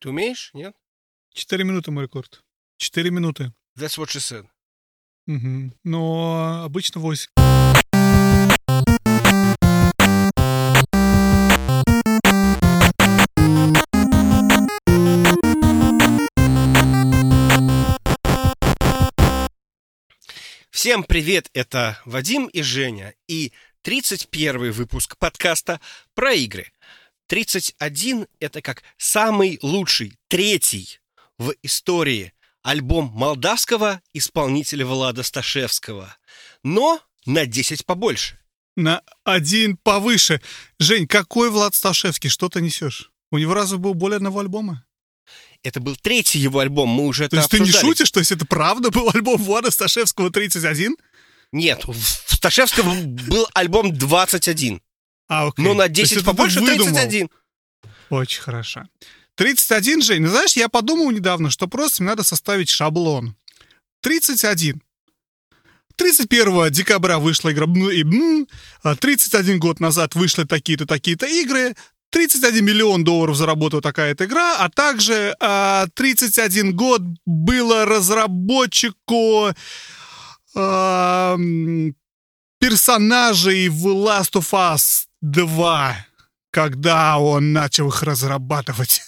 [0.00, 0.50] Ты умеешь?
[0.54, 0.76] Нет?
[1.32, 2.44] Четыре минуты мой рекорд.
[2.76, 3.52] Четыре минуты.
[3.76, 4.46] That's what she said.
[5.26, 5.74] Мгм.
[5.82, 7.30] Но обычно восемь.
[20.70, 23.52] Всем привет, это Вадим и Женя и
[23.82, 25.80] 31 выпуск подкаста
[26.14, 26.70] про игры.
[27.28, 30.98] 31 это как самый лучший, третий
[31.38, 32.32] в истории
[32.62, 36.16] альбом молдавского исполнителя Влада Сташевского,
[36.64, 38.38] но на 10 побольше.
[38.76, 40.40] На один повыше.
[40.78, 42.30] Жень, какой Влад Сташевский?
[42.30, 43.10] Что ты несешь?
[43.30, 44.84] У него разве был более одного альбома?
[45.62, 47.86] Это был третий его альбом, мы уже То это есть ты не обсуждали.
[47.86, 50.96] шутишь, то есть это правда был альбом Влада Сташевского 31?
[51.50, 54.80] Нет, у Сташевского был альбом 21,
[55.28, 55.64] А, окей.
[55.64, 56.94] но на То есть 10 это ты побольше выдумал.
[56.94, 57.28] 31.
[58.10, 58.88] Очень хорошо.
[59.36, 63.36] 31, Жень, ну знаешь, я подумал недавно, что просто мне надо составить шаблон.
[64.00, 64.82] 31.
[65.96, 68.46] 31 декабря вышла игра «Бм» и «Бм»,
[68.82, 71.74] а 31 год назад вышли такие-то, такие-то игры,
[72.10, 79.52] 31 миллион долларов заработала такая-то игра, а также а, 31 год было разработчику
[82.58, 86.06] персонажей в Last of Us 2,
[86.50, 89.02] когда он начал их разрабатывать.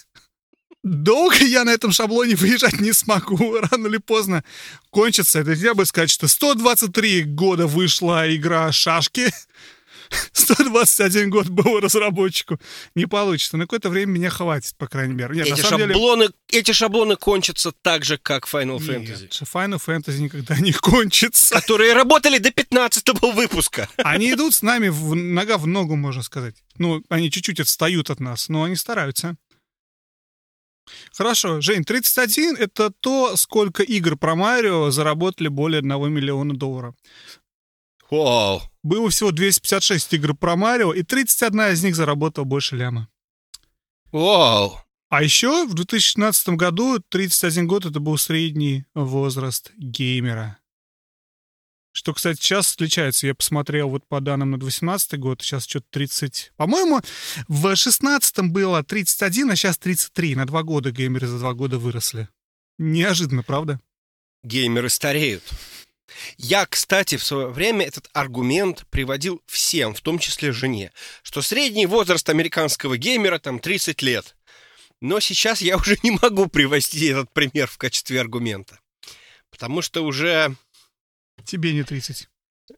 [0.83, 3.57] Долго я на этом шаблоне выезжать не смогу.
[3.71, 4.43] Рано или поздно
[4.89, 5.39] кончится.
[5.39, 9.31] Это я бы сказать, что 123 года вышла игра «Шашки»,
[10.33, 12.59] 121 год был разработчику.
[12.95, 13.57] Не получится.
[13.57, 15.35] На какое-то время меня хватит, по крайней мере.
[15.35, 15.93] Нет, на Эти самом деле...
[15.93, 21.55] шаблоны, эти шаблоны кончатся так же, как Final Нет, Fantasy, Final Fantasy никогда не кончится.
[21.55, 23.89] которые работали до 15 выпуска.
[23.97, 26.55] Они идут с нами в нога в ногу, можно сказать.
[26.77, 29.35] Ну, они чуть-чуть отстают от нас, но они стараются.
[31.13, 36.95] Хорошо, Жень, 31— это то, сколько игр про Марио заработали более 1 миллиона долларов.
[38.09, 38.61] Вау.
[38.83, 43.09] Было всего 256 игр про Марио, и 31 из них заработала больше ляма.
[44.11, 44.77] Вау.
[45.09, 50.57] А еще в 2016 году 31 год— это был средний возраст геймера.
[51.93, 53.27] Что, кстати, сейчас отличается.
[53.27, 56.53] Я посмотрел вот по данным на 18 год, сейчас что-то 30...
[56.55, 57.01] По-моему,
[57.49, 60.35] в 16 было 31, а сейчас 33.
[60.35, 62.29] На два года геймеры за два года выросли.
[62.77, 63.81] Неожиданно, правда?
[64.43, 65.43] Геймеры стареют.
[66.37, 70.91] Я, кстати, в свое время этот аргумент приводил всем, в том числе жене,
[71.23, 74.35] что средний возраст американского геймера там 30 лет.
[75.01, 78.79] Но сейчас я уже не могу привести этот пример в качестве аргумента.
[79.49, 80.55] Потому что уже,
[81.45, 82.27] Тебе не 30.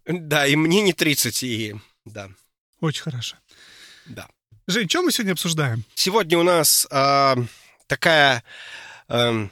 [0.06, 2.30] да, и мне не 30, и да,
[2.80, 3.36] Очень хорошо.
[4.06, 4.28] да.
[4.68, 5.84] Жень, что мы сегодня обсуждаем?
[5.94, 7.36] Сегодня у нас а,
[7.88, 8.44] такая
[9.10, 9.52] ам,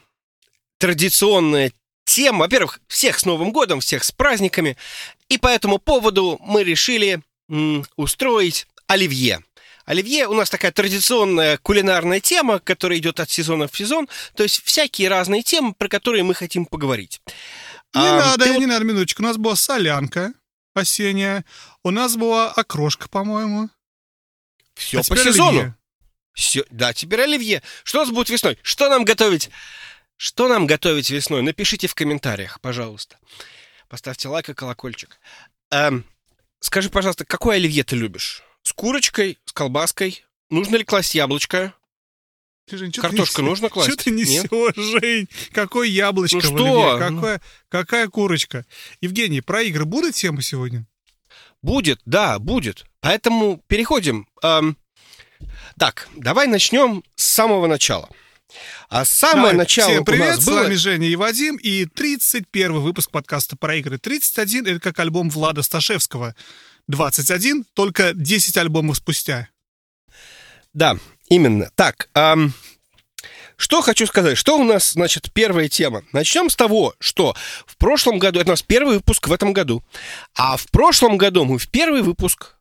[0.78, 1.74] традиционная
[2.06, 2.39] тема.
[2.39, 4.78] Во-первых, всех с Новым годом, всех с праздниками.
[5.29, 9.39] И по этому поводу мы решили м, устроить оливье.
[9.85, 14.07] Оливье у нас такая традиционная кулинарная тема, которая идет от сезона в сезон.
[14.35, 17.22] То есть всякие разные темы, про которые мы хотим поговорить.
[17.94, 19.22] Не А, надо, ты вот- не надо, минуточку.
[19.22, 20.33] У нас была солянка
[20.73, 21.44] осенняя.
[21.83, 23.69] У нас была окрошка, по-моему.
[24.75, 25.50] Все А по сезону.
[25.50, 25.75] оливье.
[26.33, 27.62] Всё- да, теперь оливье.
[27.83, 28.57] Что у нас будет весной?
[28.62, 29.50] Что нам готовить?
[30.22, 31.42] Что нам готовить весной?
[31.42, 33.18] Напишите в комментариях, пожалуйста.
[33.90, 35.20] Поставьте лайк и колокольчик.
[35.72, 36.06] Эм,
[36.59, 38.44] скажи, пожалуйста, какое оливье ты любишь?
[38.62, 40.24] С курочкой, с колбаской?
[40.52, 41.74] Нужно ли класть яблочко?
[42.70, 43.42] Жень, несёшь?
[43.42, 43.94] нужно класть?
[43.94, 44.44] Что ты Нет?
[44.52, 45.28] несешь, Жень?
[45.54, 46.56] Какое яблочко Ну в что?
[46.56, 47.16] оливье?
[47.16, 48.68] Какое, какая курочка?
[49.02, 50.86] Евгений, про игры будет тема сегодня?
[51.64, 52.86] Будет, да, будет.
[53.00, 54.28] Поэтому переходим.
[54.44, 54.78] Эм,
[55.80, 58.08] так, давай начнем с самого начала.
[58.91, 60.63] А самое Давай, начало Всем у привет, нас с было...
[60.63, 63.97] вами Женя и Вадим, и 31 выпуск подкаста про игры.
[63.97, 66.35] 31— это как альбом Влада Сташевского.
[66.90, 69.47] 21— только 10 альбомов спустя.
[70.74, 70.97] Да,
[71.30, 71.72] именно.
[71.75, 72.53] Так, ам,
[73.56, 74.38] что хочу сказать.
[74.38, 76.04] Что у нас, значит, первая тема?
[76.12, 77.33] Начнем с того, что
[77.66, 79.86] в прошлом году, это у нас первый выпуск в этом году,
[80.36, 82.57] а в прошлом году мы в первый выпуск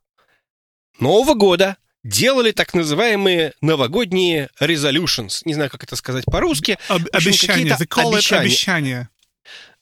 [0.97, 5.41] Нового года делали так называемые новогодние resolutions.
[5.45, 6.77] Не знаю, как это сказать по-русски.
[6.87, 9.09] Об- какие-то they call it обещания.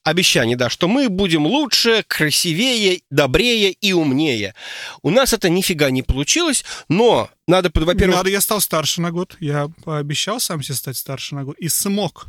[0.03, 0.57] обещание.
[0.57, 4.55] Да, что мы будем лучше, красивее, добрее и умнее.
[5.01, 9.35] У нас это нифига не получилось, но надо, во-первых, надо, я стал старше на год.
[9.39, 11.57] Я пообещал сам себе стать старше на год.
[11.57, 12.27] И смог.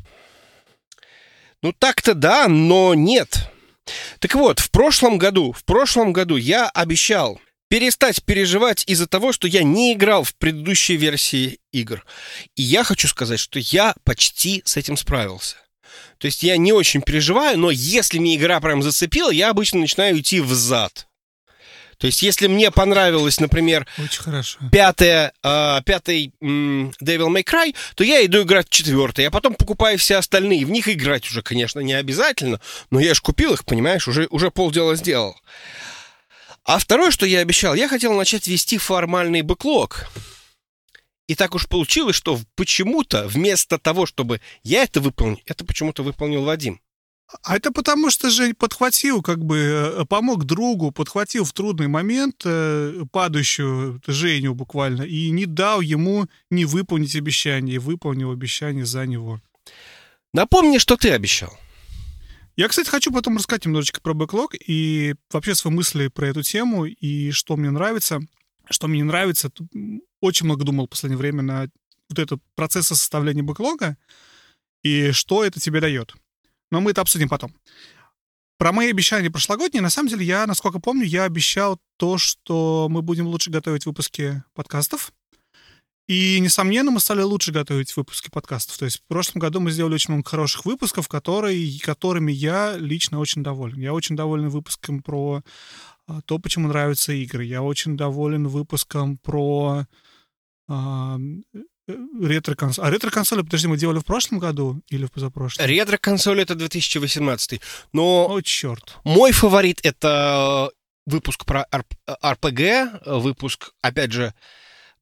[1.63, 3.51] Ну так-то да, но нет.
[4.19, 7.41] Так вот, в прошлом году, в прошлом году я обещал
[7.71, 12.05] перестать переживать из-за того, что я не играл в предыдущие версии игр.
[12.57, 15.57] И я хочу сказать, что я почти с этим справился.
[16.19, 20.19] То есть я не очень переживаю, но если мне игра прям зацепила, я обычно начинаю
[20.19, 21.07] идти в зад.
[21.97, 24.59] То есть, если мне понравилось, например, Очень хорошо.
[24.73, 29.55] пятая, э, пятый м, Devil May Cry, то я иду играть в четвертый, а потом
[29.55, 30.65] покупаю все остальные.
[30.65, 32.59] В них играть уже, конечно, не обязательно,
[32.91, 35.37] но я же купил их, понимаешь, уже, уже полдела сделал.
[36.65, 40.11] А второе, что я обещал, я хотел начать вести формальный бэклог.
[41.27, 46.45] И так уж получилось, что почему-то вместо того, чтобы я это выполнил, это почему-то выполнил
[46.45, 46.81] Вадим.
[47.43, 52.43] А это потому, что Жень подхватил, как бы э, помог другу, подхватил в трудный момент
[52.45, 59.41] э, падающую Женю буквально и не дал ему не выполнить обещание, выполнил обещание за него.
[60.35, 61.57] Напомни, что ты обещал.
[62.61, 66.85] Я, кстати, хочу потом рассказать немножечко про бэклог и вообще свои мысли про эту тему
[66.85, 68.21] и что мне нравится,
[68.69, 69.51] что мне не нравится.
[70.21, 71.69] Очень много думал в последнее время на
[72.11, 73.97] вот этот процесс составления бэклога
[74.83, 76.15] и что это тебе дает.
[76.71, 77.57] Но мы это обсудим потом.
[78.59, 83.01] Про мои обещания прошлогодние, на самом деле, я, насколько помню, я обещал то, что мы
[83.01, 85.15] будем лучше готовить выпуски подкастов.
[86.09, 88.79] И, несомненно, мы стали лучше готовить выпуски подкастов.
[88.79, 93.21] То есть в прошлом году мы сделали очень много хороших выпусков, которые, которыми я лично
[93.21, 93.79] очень доволен.
[93.79, 95.43] Я очень доволен выпуском про
[96.09, 97.45] а, то, почему нравятся игры.
[97.45, 99.87] Я очень доволен выпуском про
[100.69, 101.19] а,
[101.55, 102.85] э, ретро-консоль.
[102.85, 105.65] А ретро-консоли, подожди, мы делали в прошлом году или в позапрошлом?
[105.65, 107.61] Ретро-консоль это 2018.
[107.93, 108.99] Но О, черт.
[109.05, 110.71] мой фаворит это
[111.07, 111.67] выпуск про
[112.09, 114.35] RPG, выпуск, опять же,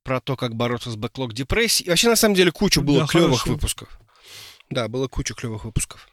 [0.08, 1.86] про то, как бороться с бэклог депрессией.
[1.86, 3.52] И вообще, на самом деле, кучу было Да, клевых хорошо.
[3.52, 4.00] выпусков.
[4.70, 6.08] Да, было куча клевых выпусков.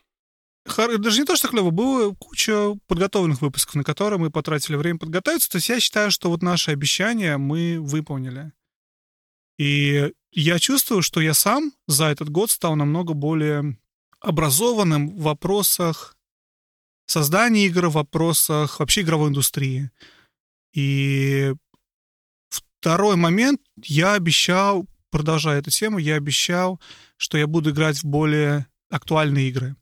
[0.67, 4.99] Хор- Даже не то, что клево, было куча подготовленных выпусков, на которые мы потратили время
[4.99, 5.49] подготовиться.
[5.49, 8.51] То есть я считаю, что вот наши обещания мы выполнили.
[9.57, 13.77] И я чувствую, что я сам за этот год стал намного более
[14.19, 16.17] образованным в вопросах
[17.05, 19.89] создания игр, в вопросах вообще игровой индустрии.
[20.73, 21.53] И
[22.85, 26.79] второй момент, я обещал, продолжая эту тему, я обещал,
[27.17, 29.75] что я буду играть в более актуальные игры.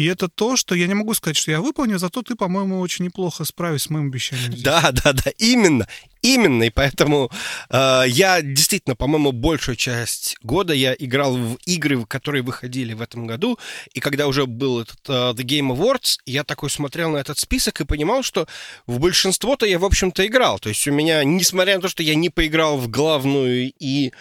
[0.00, 3.04] И это то, что я не могу сказать, что я выполню, зато ты, по-моему, очень
[3.04, 4.52] неплохо справишься с моим обещанием.
[4.52, 4.62] здесь.
[4.62, 5.86] Да, да, да, именно,
[6.22, 7.30] именно, и поэтому
[7.68, 13.26] э, я действительно, по-моему, большую часть года я играл в игры, которые выходили в этом
[13.26, 13.58] году,
[13.92, 17.82] и когда уже был этот э, The Game Awards, я такой смотрел на этот список
[17.82, 18.48] и понимал, что
[18.86, 20.58] в большинство-то я, в общем-то, играл.
[20.60, 24.12] То есть у меня, несмотря на то, что я не поиграл в главную и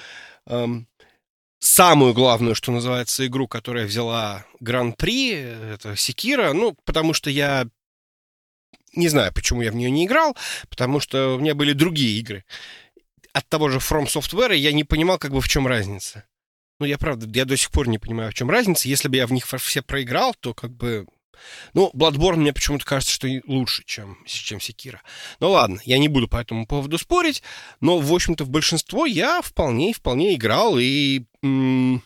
[0.45, 0.88] эм,
[1.59, 7.67] самую главную, что называется, игру, которая взяла Гран-при, это Секира, ну, потому что я
[8.93, 10.35] не знаю, почему я в нее не играл,
[10.69, 12.45] потому что у меня были другие игры.
[13.33, 16.25] От того же From Software я не понимал, как бы в чем разница.
[16.79, 18.87] Ну, я правда, я до сих пор не понимаю, в чем разница.
[18.87, 21.05] Если бы я в них все проиграл, то как бы...
[21.73, 25.01] Ну, Bloodborne мне почему-то кажется, что лучше, чем, чем Секира.
[25.39, 27.43] Ну ладно, я не буду по этому поводу спорить,
[27.79, 32.01] но, в общем-то, в большинство я вполне, вполне играл и вел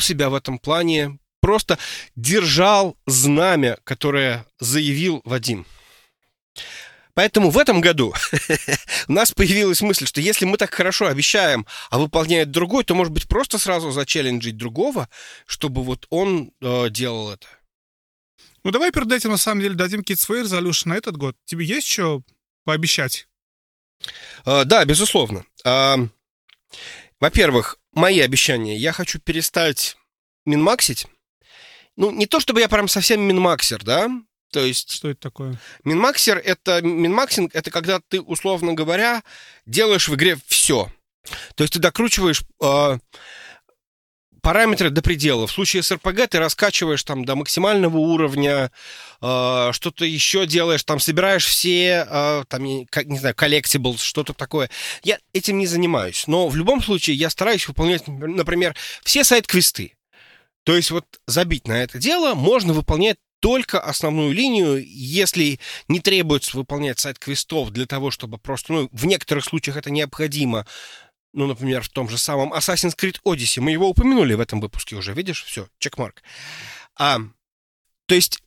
[0.00, 1.78] себя в этом плане просто
[2.16, 5.66] держал знамя, которое заявил Вадим.
[7.14, 8.14] Поэтому в этом году
[9.08, 13.12] у нас появилась мысль, что если мы так хорошо обещаем, а выполняет другой, то, может
[13.12, 15.08] быть, просто сразу зачелленджить другого,
[15.44, 17.46] чтобы вот он э, делал это.
[18.62, 21.36] Ну, давай перед этим, на самом деле, дадим какие-то свои резолюшн на этот год.
[21.44, 22.22] Тебе есть что
[22.64, 23.26] пообещать?
[24.46, 25.44] Э, да, безусловно.
[25.64, 25.96] Э,
[27.20, 28.76] во-первых, мои обещания.
[28.76, 29.96] Я хочу перестать
[30.46, 31.06] минмаксить.
[31.96, 34.08] Ну, не то чтобы я прям совсем минмаксер, да?
[34.52, 35.60] То есть Что это такое?
[35.84, 39.22] Минмаксер это минмаксинг это когда ты, условно говоря,
[39.64, 40.90] делаешь в игре все.
[41.54, 42.98] То есть ты докручиваешь э,
[44.40, 45.46] параметры до предела.
[45.46, 48.70] В случае с РПГ ты раскачиваешь там до максимального уровня,
[49.20, 54.70] э, что-то еще делаешь, там собираешь все, э, там, не, не знаю, collectibles, что-то такое.
[55.02, 56.24] Я этим не занимаюсь.
[56.26, 59.94] Но в любом случае я стараюсь выполнять, например, все сайт-квесты.
[60.64, 66.56] То есть вот забить на это дело можно выполнять только основную линию, если не требуется
[66.56, 70.66] выполнять сайт-квестов для того, чтобы просто, ну, в некоторых случаях это необходимо,
[71.32, 74.96] ну, например, в том же самом Assassin's Creed Odyssey, мы его упомянули в этом выпуске
[74.96, 76.22] уже, видишь, все, чекмарк.
[76.96, 77.18] А,
[78.06, 78.42] то есть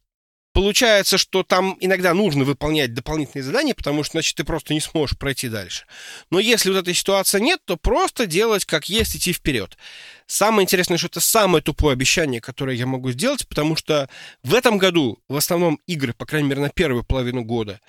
[0.54, 5.18] получается, что там иногда нужно выполнять дополнительные задания, потому что, значит, ты просто не сможешь
[5.18, 5.86] пройти дальше.
[6.30, 9.78] Но если вот этой ситуации нет, то просто делать как есть, идти вперед.
[10.28, 14.10] Самое интересное, что это самое тупое обещание, которое я могу сделать, потому что
[14.44, 17.82] в этом году в основном игры, по крайней мере, на первую половину года,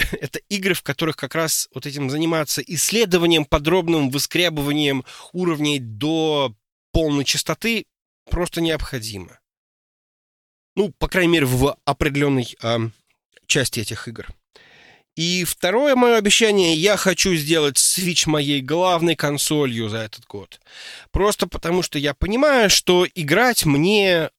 [0.20, 6.54] это игры, в которых как раз вот этим заниматься исследованием, подробным выскребыванием уровней до
[6.92, 7.86] полной частоты
[8.30, 9.38] просто необходимо.
[10.76, 12.78] Ну, по крайней мере, в определенной э,
[13.46, 14.28] части этих игр.
[15.16, 20.60] И второе мое обещание, я хочу сделать Switch моей главной консолью за этот год.
[21.10, 24.30] Просто потому, что я понимаю, что играть мне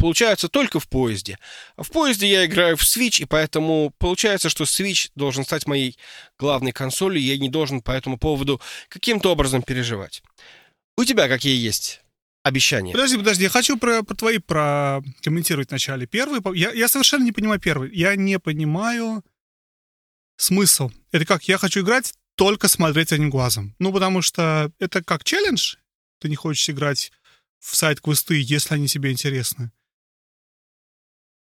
[0.00, 1.38] получается только в поезде.
[1.76, 5.96] В поезде я играю в Switch, и поэтому получается, что Switch должен стать моей
[6.38, 10.22] главной консолью, и я не должен по этому поводу каким-то образом переживать.
[10.96, 12.02] У тебя какие есть
[12.42, 12.92] обещания?
[12.92, 16.06] Подожди, подожди, я хочу про, про твои прокомментировать вначале.
[16.06, 17.94] Первый, я, я совершенно не понимаю первый.
[17.94, 19.22] Я не понимаю
[20.36, 20.90] смысл.
[21.12, 23.74] Это как, я хочу играть, только смотреть одним глазом.
[23.78, 25.76] Ну, потому что это как челлендж.
[26.20, 27.12] Ты не хочешь играть
[27.58, 29.70] в сайт-квесты, если они тебе интересны.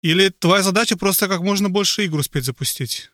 [0.08, 3.10] Или твоя задача просто как можно больше игр успеть запустить?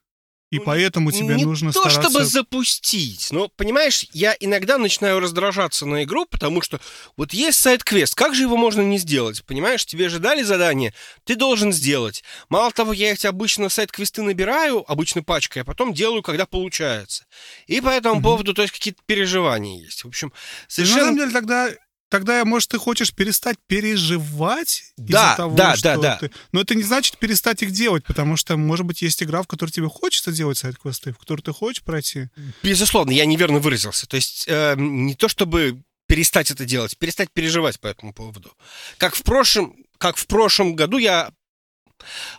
[0.51, 2.01] И ну, поэтому тебе не нужно то, стараться...
[2.01, 3.29] чтобы запустить.
[3.31, 6.79] Но, понимаешь, я иногда начинаю раздражаться на игру, потому что
[7.17, 9.43] вот есть сайт-квест, как же его можно не сделать?
[9.45, 12.23] Понимаешь, тебе же дали задание, ты должен сделать.
[12.49, 17.25] Мало того, я эти обычно сайт-квесты набираю, обычно пачкой, а потом делаю, когда получается.
[17.65, 18.23] И по этому угу.
[18.23, 20.03] поводу, то есть, какие-то переживания есть.
[20.03, 20.31] В общем,
[20.67, 21.05] совершенно...
[21.05, 21.71] Ну, на самом деле, тогда
[22.13, 26.17] тогда, может, ты хочешь перестать переживать да, из-за того, да, что да, да.
[26.19, 26.31] ты...
[26.51, 29.71] Но это не значит перестать их делать, потому что, может быть, есть игра, в которой
[29.71, 32.27] тебе хочется делать сайт-квесты, в которую ты хочешь пройти.
[32.61, 34.05] Безусловно, я неверно выразился.
[34.05, 38.55] То есть э, не то, чтобы перестать это делать, перестать переживать по этому поводу.
[38.99, 41.31] Как в прошлом, как в прошлом году я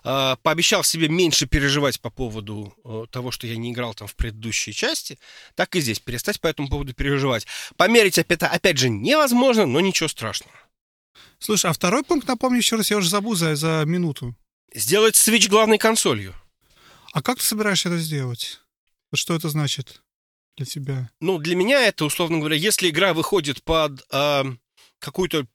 [0.02, 4.72] пообещал себе меньше переживать по поводу э, того, что я не играл там в предыдущей
[4.72, 5.18] части,
[5.54, 7.46] так и здесь перестать по этому поводу переживать.
[7.76, 10.54] Померить это, опять же, невозможно, но ничего страшного.
[11.38, 14.34] Слушай, а второй пункт, напомню еще раз, я уже забыл за, за минуту.
[14.74, 16.34] Сделать Switch главной консолью.
[17.12, 18.60] А как ты собираешься это сделать?
[19.14, 20.02] Что это значит
[20.56, 21.10] для тебя?
[21.20, 24.44] Ну, для меня это, условно говоря, если игра выходит под э,
[24.98, 25.46] какую-то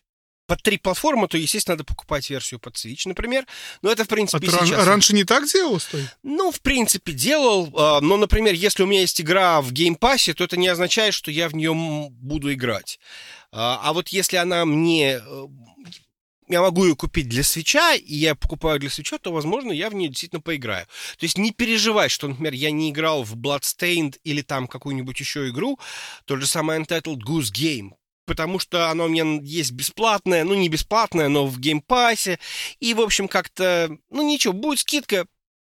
[0.50, 3.46] под три платформы, то, естественно, надо покупать версию под Switch, например.
[3.84, 4.86] Но это, в принципе, а сейчас...
[4.88, 6.08] раньше не так делал, стой?
[6.24, 7.72] Ну, в принципе, делал.
[7.78, 10.68] А, но, например, если у меня есть игра в Game Pass е, то это не
[10.68, 11.72] означает, что я в нее
[12.10, 13.00] буду играть.
[13.52, 15.22] А, а вот если она мне...
[15.24, 15.48] Э,
[16.48, 19.72] я могу ее купить для Switch а, и я покупаю для Switch а, то, возможно,
[19.72, 20.88] я в нее действительно поиграю.
[21.20, 25.48] То есть не переживай, что, например, я не играл в Bloodstained или там какую-нибудь еще
[25.50, 25.80] игру,
[26.26, 27.92] тот же самый Untitled Goose Game,
[28.30, 32.40] потому что оно у меня есть бесплатное, ну не бесплатное, но в Game Pass е.
[32.80, 35.26] И, в общем, как-то, ну ничего, будет скидка,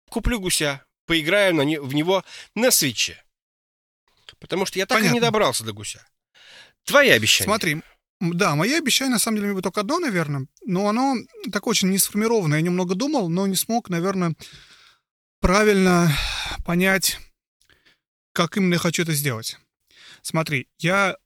[0.08, 3.20] куплю гуся, поиграю на не, в него на свече.
[4.38, 5.12] Потому что я так Понятно.
[5.12, 6.06] и не добрался до гуся.
[6.84, 7.46] Твои обещания.
[7.46, 7.82] Смотри,
[8.20, 11.16] да, мои обещания, на самом деле, только одно, наверное, но оно
[11.50, 12.58] такое очень несформированное.
[12.58, 14.36] Я немного думал, но не смог, наверное,
[15.40, 16.16] правильно
[16.64, 17.18] понять,
[18.32, 19.58] как именно я хочу это сделать.
[20.22, 21.16] Смотри, я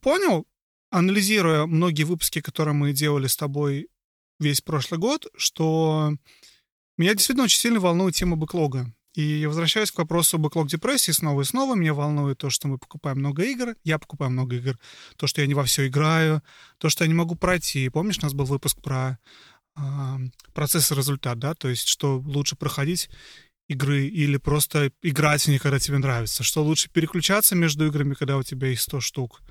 [0.00, 0.46] понял,
[0.92, 3.88] анализируя многие выпуски, которые мы делали с тобой
[4.38, 6.12] весь прошлый год, что
[6.98, 8.92] меня действительно очень сильно волнует тема бэклога.
[9.14, 11.74] И возвращаюсь к вопросу бэклог депрессии снова и снова.
[11.74, 13.74] Меня волнует то, что мы покупаем много игр.
[13.84, 14.78] Я покупаю много игр.
[15.16, 16.42] То, что я не во все играю.
[16.78, 17.88] То, что я не могу пройти.
[17.90, 19.18] Помнишь, у нас был выпуск про
[19.76, 19.82] э,
[20.54, 21.54] процесс и результат, да?
[21.54, 23.10] То есть, что лучше проходить
[23.68, 26.42] игры или просто играть в них, когда тебе нравится.
[26.42, 29.42] Что лучше переключаться между играми, когда у тебя есть 100 штук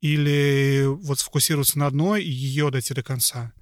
[0.00, 3.52] или вот сфокусироваться на одной и ее дойти до конца.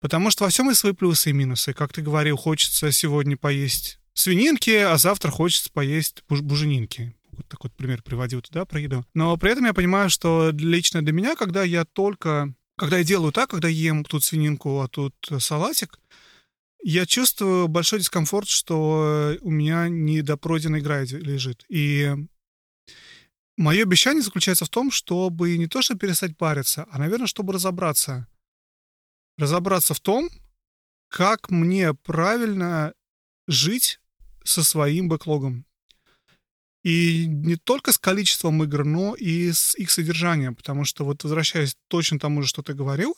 [0.00, 1.72] Потому что во всем есть свои плюсы и минусы.
[1.72, 7.14] Как ты говорил, хочется сегодня поесть свининки, а завтра хочется поесть буж буженинки.
[7.32, 9.04] Вот такой вот пример приводил туда про еду.
[9.14, 12.54] Но при этом я понимаю, что лично для меня, когда я только...
[12.76, 15.98] Когда я делаю так, когда ем тут свининку, а тут салатик,
[16.82, 21.66] я чувствую большой дискомфорт, что у меня недопройденная игра лежит.
[21.68, 22.14] И
[23.60, 28.26] Мое обещание заключается в том, чтобы не то, чтобы перестать париться, а, наверное, чтобы разобраться.
[29.36, 30.30] Разобраться в том,
[31.08, 32.94] как мне правильно
[33.46, 34.00] жить
[34.44, 35.66] со своим бэклогом.
[36.84, 40.56] И не только с количеством игр, но и с их содержанием.
[40.56, 43.14] Потому что, вот возвращаясь точно тому же, что ты говорил,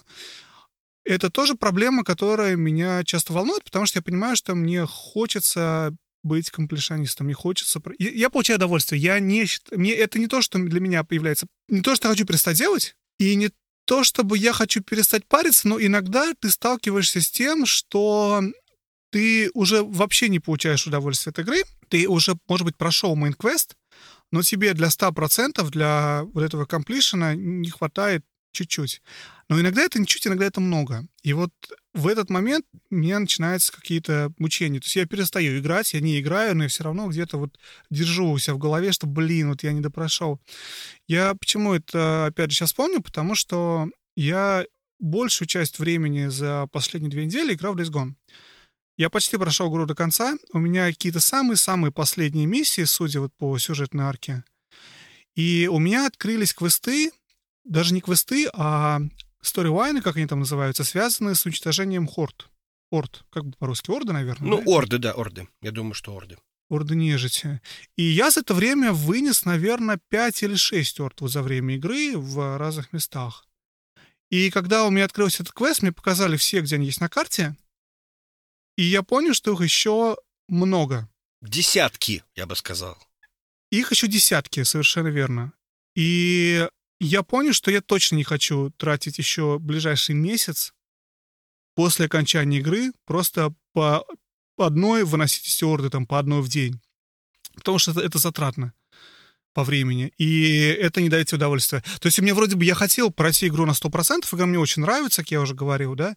[1.05, 6.51] это тоже проблема, которая меня часто волнует, потому что я понимаю, что мне хочется быть
[6.51, 7.81] комплешанистом, мне хочется...
[7.99, 9.01] Я, получаю удовольствие.
[9.01, 9.47] Я не...
[9.71, 11.47] Мне, это не то, что для меня появляется...
[11.69, 13.51] Не то, что я хочу перестать делать, и не
[13.85, 18.43] то, чтобы я хочу перестать париться, но иногда ты сталкиваешься с тем, что
[19.11, 23.73] ты уже вообще не получаешь удовольствие от игры, ты уже, может быть, прошел main quest,
[24.31, 29.03] но тебе для 100%, для вот этого комплишена не хватает чуть-чуть.
[29.49, 31.07] Но иногда это не чуть, иногда это много.
[31.23, 31.53] И вот
[31.95, 34.81] в этот момент у меня начинаются какие-то мучения.
[34.81, 37.59] То есть я перестаю играть, я не играю, но я все равно где-то вот
[37.91, 40.41] держу у себя в голове, что, блин, вот я не допрошел.
[41.07, 43.03] Я почему это, опять же, сейчас помню?
[43.03, 44.65] Потому что я
[45.01, 48.15] большую часть времени за последние две недели играл в Days Gone.
[48.97, 50.37] Я почти прошел игру до конца.
[50.53, 54.45] У меня какие-то самые-самые последние миссии, судя вот по сюжетной арке.
[55.35, 57.11] И у меня открылись квесты,
[57.65, 59.01] даже не квесты, а
[59.43, 62.49] сторилайны, как они там называются, связанные с уничтожением хорд.
[62.91, 64.49] Орд, как бы по-русски, орды, наверное?
[64.49, 64.71] Ну, да?
[64.71, 65.49] орды, да, орды.
[65.61, 66.39] Я думаю, что орды.
[66.71, 67.61] Орды нежити.
[67.97, 72.17] И я за это время вынес, наверное, 5 или 6 орд вот за время игры
[72.17, 73.47] в разных местах.
[74.31, 77.55] И когда у меня открылся этот квест, мне показали все, где они есть на карте.
[78.77, 80.17] И я понял, что их еще
[80.49, 81.09] много.
[81.43, 82.97] Десятки, я бы сказал.
[83.71, 85.53] Их еще десятки, совершенно верно.
[85.95, 86.67] И
[87.05, 90.73] я понял, что я точно не хочу тратить еще ближайший месяц
[91.75, 94.07] после окончания игры просто по
[94.57, 96.81] одной выносить эти орды там по одной в день.
[97.55, 98.73] Потому что это, это затратно
[99.53, 100.13] по времени.
[100.17, 101.83] И это не дает удовольствия.
[102.01, 104.83] То есть у меня вроде бы я хотел пройти игру на 100%, игра мне очень
[104.83, 106.15] нравится, как я уже говорил, да.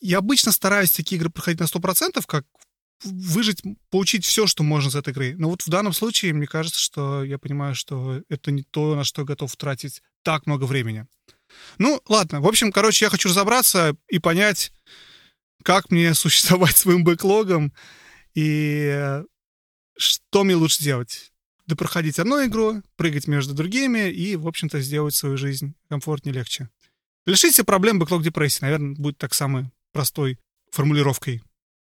[0.00, 2.44] Я обычно стараюсь такие игры проходить на 100%, как
[3.04, 5.34] выжить, получить все, что можно из этой игры.
[5.38, 9.04] Но вот в данном случае, мне кажется, что я понимаю, что это не то, на
[9.04, 11.06] что готов тратить так много времени.
[11.78, 12.40] Ну, ладно.
[12.40, 14.72] В общем, короче, я хочу разобраться и понять,
[15.62, 17.72] как мне существовать своим бэклогом
[18.34, 19.22] и
[19.96, 21.32] что мне лучше делать.
[21.66, 26.68] Да проходить одну игру, прыгать между другими и, в общем-то, сделать свою жизнь комфортнее, легче.
[27.26, 30.38] Решить все проблемы бэклог депрессии, наверное, будет так самой простой
[30.72, 31.42] формулировкой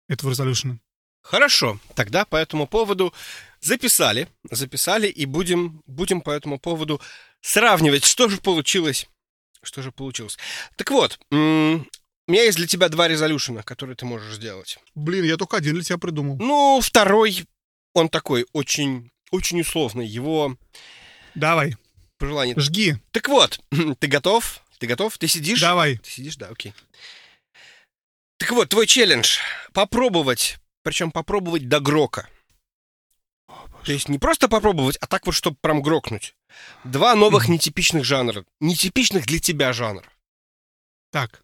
[0.08, 0.78] этого резолюшена.
[1.26, 3.12] Хорошо, тогда по этому поводу
[3.60, 7.00] записали, записали и будем, будем по этому поводу
[7.40, 9.08] сравнивать, что же получилось.
[9.60, 10.38] Что же получилось.
[10.76, 14.78] Так вот, у меня есть для тебя два резолюшена, которые ты можешь сделать.
[14.94, 16.36] Блин, я только один для тебя придумал.
[16.36, 17.44] Ну, второй,
[17.92, 20.06] он такой очень, очень условный.
[20.06, 20.56] Его
[21.34, 21.74] Давай,
[22.18, 22.54] пожелание.
[22.56, 22.98] жги.
[23.10, 23.58] Так вот,
[23.98, 24.62] ты готов?
[24.78, 25.18] Ты готов?
[25.18, 25.60] Ты сидишь?
[25.60, 25.96] Давай.
[25.96, 26.72] Ты сидишь, да, окей.
[28.38, 29.38] Так вот, твой челлендж
[29.72, 32.28] попробовать, причем попробовать до грока.
[33.84, 36.36] То есть не просто попробовать, а так вот, чтобы прям грокнуть.
[36.84, 38.44] Два новых нетипичных жанра.
[38.60, 40.04] Нетипичных для тебя жанра.
[41.10, 41.42] Так,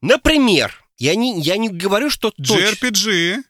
[0.00, 2.32] Например, я не, я не говорю, что.
[2.40, 3.42] JRPG.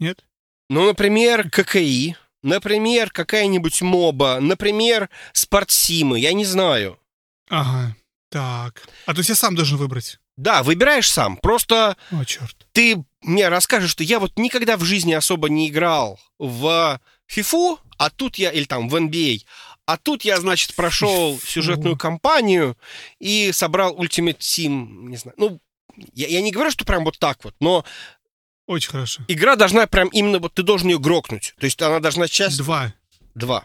[0.00, 0.24] Нет?
[0.68, 2.16] Ну, например, ККИ.
[2.42, 4.40] Например, какая-нибудь моба.
[4.40, 6.18] Например, спортсимы.
[6.18, 6.98] Я не знаю.
[7.48, 7.94] Ага.
[8.30, 8.82] Так.
[9.06, 10.18] А то есть я сам должен выбрать.
[10.36, 11.36] Да, выбираешь сам.
[11.36, 12.56] Просто О, черт.
[12.72, 18.10] ты мне расскажешь, что я вот никогда в жизни особо не играл в FIFA, а
[18.10, 19.42] тут я, или там в NBA,
[19.86, 22.76] а тут я, значит, прошел сюжетную кампанию
[23.18, 25.60] и собрал Ultimate Team, не знаю, ну,
[26.14, 27.84] я, я не говорю, что прям вот так вот, но
[28.66, 29.22] Очень хорошо.
[29.28, 31.54] игра должна прям именно вот ты должен ее грокнуть.
[31.58, 32.58] То есть она должна часть...
[32.58, 32.94] Два.
[33.34, 33.64] Два.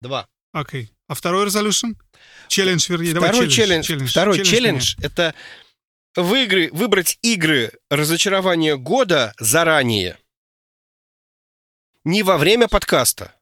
[0.00, 0.28] Два.
[0.52, 0.90] Окей.
[1.08, 1.96] А второй resolution?
[2.48, 3.12] Челлендж, вернее.
[3.12, 5.34] Давай Второй челлендж, второй Челлендж челлендж это
[6.16, 10.18] выигры, выбрать игры разочарования года заранее.
[12.04, 13.34] Не во время подкаста,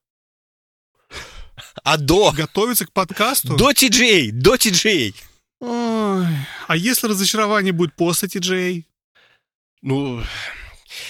[1.82, 2.32] а до.
[2.32, 3.56] Готовиться к подкасту?
[3.56, 5.14] До TGA, до TGA.
[5.60, 6.26] Ой.
[6.68, 8.84] А если разочарование будет после TJ?
[9.82, 10.22] Ну,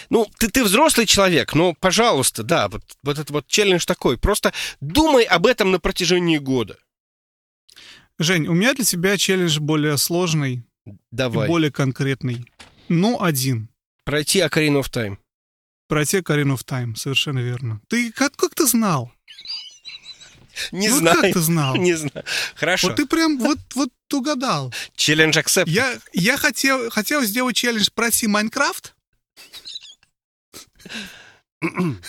[0.09, 4.18] ну ты, ты взрослый человек, ну, пожалуйста, да, вот, вот этот вот челлендж такой.
[4.18, 6.79] Просто думай об этом на протяжении года.
[8.18, 10.64] Жень, у меня для тебя челлендж более сложный
[11.11, 11.47] Давай.
[11.47, 12.47] и более конкретный.
[12.88, 13.68] Ну, один.
[14.05, 15.18] Пройти Ocarina of Time.
[15.88, 17.81] Пройти Ocarina of Time, совершенно верно.
[17.88, 19.12] Ты как, как ты знал?
[20.71, 21.21] Не вот знаю.
[21.21, 21.77] как ты знал?
[21.77, 22.25] Не знаю.
[22.55, 22.88] Хорошо.
[22.88, 24.73] Вот ты прям вот, вот угадал.
[24.95, 25.68] Челлендж accept.
[25.68, 28.95] Я, я хотел, хотел сделать челлендж пройти Майнкрафт.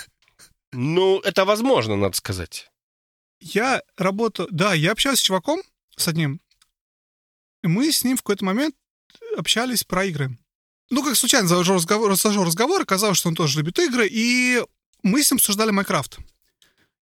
[0.75, 2.71] Ну, это возможно, надо сказать.
[3.39, 4.49] Я работаю...
[4.51, 5.61] Да, я общался с чуваком,
[5.95, 6.41] с одним.
[7.63, 8.75] Мы с ним в какой-то момент
[9.37, 10.37] общались про игры.
[10.89, 14.61] Ну, как случайно завожу разговор, разговор, оказалось, что он тоже любит игры, и
[15.01, 16.19] мы с ним обсуждали Майнкрафт.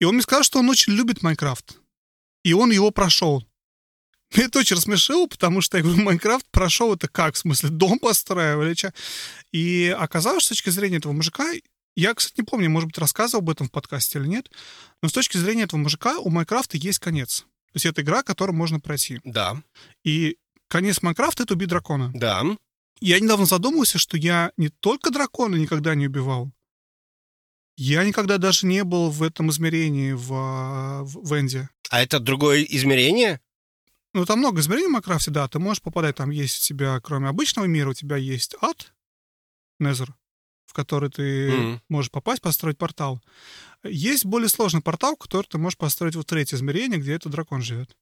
[0.01, 1.79] И он мне сказал, что он очень любит Майнкрафт.
[2.45, 3.45] И он его прошел.
[4.35, 7.35] Меня это очень рассмешило, потому что я говорю, Майнкрафт прошел это как?
[7.35, 8.75] В смысле, дом построили?
[8.75, 8.91] чё?»
[9.53, 11.53] И оказалось, с точки зрения этого мужика,
[11.97, 14.51] я, кстати, не помню, может быть, рассказывал об этом в подкасте или нет,
[15.03, 17.41] но с точки зрения этого мужика у Майнкрафта есть конец.
[17.41, 19.21] То есть это игра, которую можно пройти.
[19.25, 19.63] Да,
[20.05, 22.11] И конец Майнкрафта— это убить дракона.
[22.15, 22.43] да.
[23.01, 26.53] Я недавно задумался, что я не только дракона никогда не убивал,
[27.77, 31.69] я никогда даже не был в этом измерении в, в, Энде.
[31.91, 33.41] А это другое измерение?
[34.15, 35.49] Ну, там много измерений в Майнкрафте, да.
[35.49, 38.95] Ты можешь попадать, там есть у тебя, кроме обычного мира, у тебя есть ад,
[39.81, 40.15] Незер,
[40.67, 41.83] в который ты Мгм.
[41.89, 43.21] можешь попасть, построить портал.
[43.83, 47.97] Есть более сложный портал, который ты можешь построить в третье измерение, где этот дракон живет.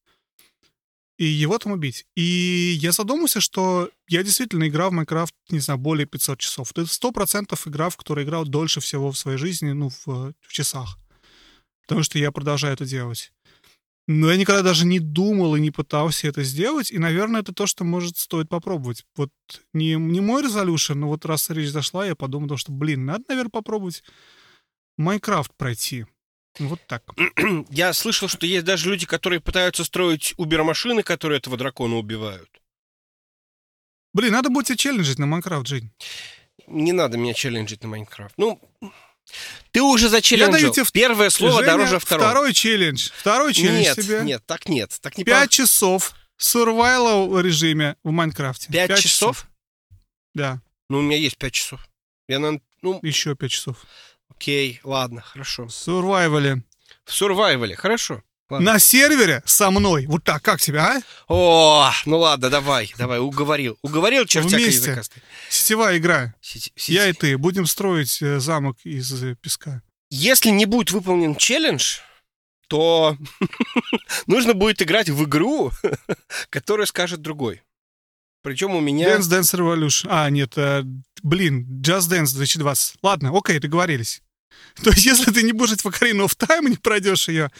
[1.23, 2.05] И его там убить.
[2.17, 6.73] И я задумался, что я действительно играл в Майнкрафт, не знаю, более 500 часов.
[6.73, 10.99] Это 100% игра, в которой играл дольше всего в своей жизни, ну, в, в часах.
[11.83, 13.33] Потому что я продолжаю это делать.
[14.09, 16.91] Но я никогда даже не думал и не пытался это сделать.
[16.91, 19.05] И, наверное, это то, что, может, стоит попробовать.
[19.15, 19.31] Вот
[19.73, 23.51] не, не мой resolution, но вот раз речь зашла, я подумал, что, блин, надо, наверное,
[23.51, 24.03] попробовать
[24.99, 26.05] Майнкрафт пройти.
[26.59, 27.03] Вот так.
[27.71, 32.49] Я слышал, что есть даже люди, которые пытаются строить убер-машины, которые этого дракона убивают.
[34.15, 35.91] Блин, надо будет тебе челленджить на Майнкрафт, Жень.
[36.67, 38.35] Не надо меня челленджить на Майнкрафт.
[38.37, 38.61] Ну,
[39.71, 40.61] ты уже зачелленджил.
[40.61, 42.29] даю тебе в- Первое слово Женя, дороже второго.
[42.31, 43.09] Второй челлендж.
[43.15, 44.21] Второй челлендж нет, тебе.
[44.23, 44.99] нет, так нет.
[45.01, 48.71] Так не Пять часов survival режиме в Майнкрафте.
[48.71, 49.47] Пять Пять часов?
[50.35, 50.61] Да,
[50.91, 51.87] Ну, у меня есть пять часов.
[52.29, 52.61] Я, на...
[52.83, 53.85] ну, еще пять часов.
[54.43, 55.67] Окей, ладно, хорошо.
[55.67, 56.63] В сурвайвале.
[57.05, 58.23] В сурвайвале, хорошо.
[58.51, 58.73] Ладно.
[58.73, 60.07] На сервере со мной.
[60.07, 61.01] Вот так, как тебе, а?
[61.29, 63.79] О, ну ладно, давай, давай, уговорил.
[63.83, 64.75] Уговорил чертяка Вместе.
[64.91, 65.23] языкастый.
[65.49, 66.35] Сетевая игра.
[66.43, 69.81] Сети- Я и сети- ты будем строить э, замок из э, песка.
[70.11, 72.01] Если не будет выполнен челлендж,
[72.69, 73.17] то
[74.27, 75.71] нужно будет играть в игру,
[76.51, 77.63] которую скажет другой.
[78.43, 79.17] Причем у меня...
[79.17, 80.09] Dance Dance Revolution.
[80.11, 80.83] А, нет, э,
[81.23, 82.97] блин, Just Dance 2020.
[83.03, 84.21] Ладно, окей, договорились.
[84.83, 87.51] То есть, если ты не будешь в Ocarina of Time, не пройдешь ее,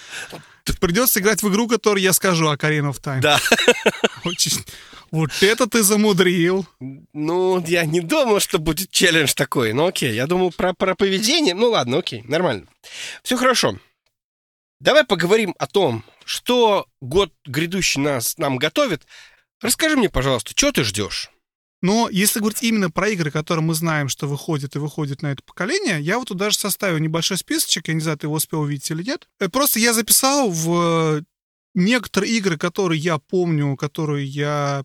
[0.81, 3.21] придется играть в игру, которую я скажу Ocarina of Time.
[3.21, 3.41] Да.
[4.25, 4.65] Очень-
[5.11, 6.67] Вот это ты замудрил.
[7.13, 9.73] Ну, я не думал, что будет челлендж такой.
[9.75, 10.15] Ну, окей.
[10.15, 11.55] Я думал про, про поведение.
[11.55, 12.67] Ну, ладно, окей, нормально.
[13.23, 13.79] Все хорошо.
[14.81, 19.03] Давай поговорим о том, что год грядущий нас, нам готовит.
[19.61, 21.31] Расскажи мне, пожалуйста, что ты ждешь?
[21.83, 25.43] Но если говорить именно про игры, которые мы знаем, что выходят и выходят на это
[25.43, 28.91] поколение, я вот тут даже составил небольшой списочек, я не знаю, ты его успел увидеть
[28.93, 29.29] или нет.
[29.41, 31.23] Э, Просто я записал в э,
[31.75, 34.85] некоторые игры, которые я помню, которые я,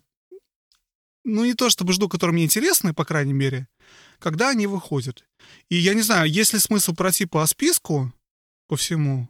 [1.24, 3.68] ну не то чтобы жду, которые мне интересны, по крайней мере,
[4.18, 5.24] когда они выходят.
[5.68, 8.12] И я не знаю, есть ли смысл пройти по списку,
[8.66, 9.28] по всему,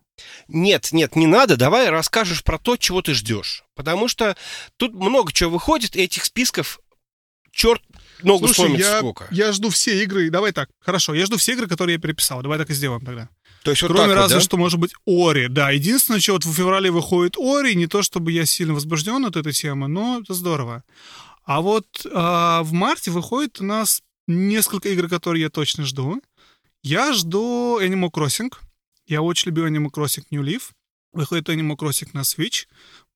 [0.48, 1.57] Нет, нет, не надо.
[1.57, 3.64] Давай расскажешь про то, чего ты ждешь.
[3.74, 4.37] Потому что
[4.76, 6.81] тут много чего выходит, и этих списков
[7.52, 7.82] черт
[8.22, 9.28] ногу Слушай, сломит я, сколько.
[9.30, 10.30] я жду все игры.
[10.30, 12.42] Давай так, хорошо, я жду все игры, которые я переписал.
[12.42, 13.28] Давай так и сделаем тогда.
[13.62, 14.40] То есть вот Кроме так вот, разве да?
[14.40, 15.48] что, может быть, Ори.
[15.48, 19.37] Да, единственное, что вот в феврале выходит Ори, не то чтобы я сильно возбужден от
[19.37, 20.84] этой темы, но это здорово.
[21.44, 26.20] А вот а, в марте выходит у нас несколько игр, которые я точно жду.
[26.82, 28.52] Я жду Animal Crossing.
[29.06, 30.70] Я очень люблю Animal Crossing New Leaf.
[31.12, 32.66] Выходит Animal Crossing на Switch.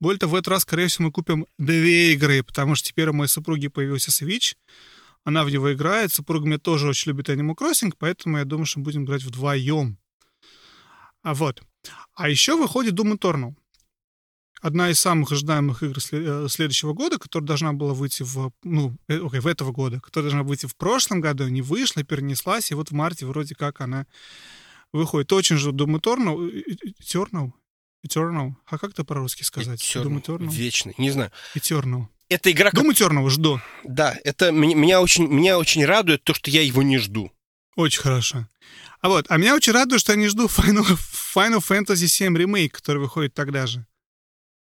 [0.02, 3.12] Более того, в этот раз, скорее всего, мы купим две игры, потому что теперь у
[3.12, 4.56] моей супруги появился Switch.
[5.22, 6.12] Она в него играет.
[6.12, 9.96] Супруга мне тоже очень любит Animal Crossing, поэтому я думаю, что будем играть вдвоем.
[11.22, 11.62] А вот.
[12.16, 13.54] А еще выходит Doom Eternal.
[14.60, 19.24] Одна из самых ожидаемых игр э, следующего года, которая должна была выйти в, ну, э,
[19.24, 22.90] окей, в этого года, которая должна выйти в прошлом году, не вышла, перенеслась, и вот
[22.90, 24.06] в марте вроде как она
[24.92, 25.32] выходит.
[25.32, 26.50] Очень жду Doom Eternal.
[26.50, 27.52] э, Eternal?
[28.06, 28.52] Eternal?
[28.66, 29.80] А как это по-русски сказать?
[29.80, 30.38] Doom Eternal.
[30.38, 30.50] Eternal?
[30.50, 30.94] Вечный.
[30.98, 31.30] Не знаю.
[31.54, 32.06] Eternal.
[32.28, 33.60] Это игра, Doom Eternal жду.
[33.84, 37.30] Да, это меня, меня очень, меня очень радует то, что я его не жду.
[37.76, 38.48] Очень хорошо.
[39.00, 40.86] А вот, а меня очень радует, что я не жду Final,
[41.34, 43.86] Final Fantasy VII Remake, который выходит тогда же.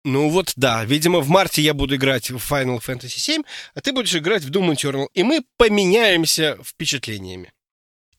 [0.05, 3.93] Ну вот да, видимо, в марте я буду играть в Final Fantasy VII, а ты
[3.93, 7.53] будешь играть в Doom Eternal, и мы поменяемся впечатлениями.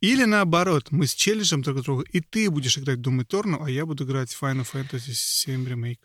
[0.01, 3.85] Или наоборот, мы с челленджем друг друга, и ты будешь играть Doom Eternal, а я
[3.85, 5.99] буду играть Final Fantasy VII Remake.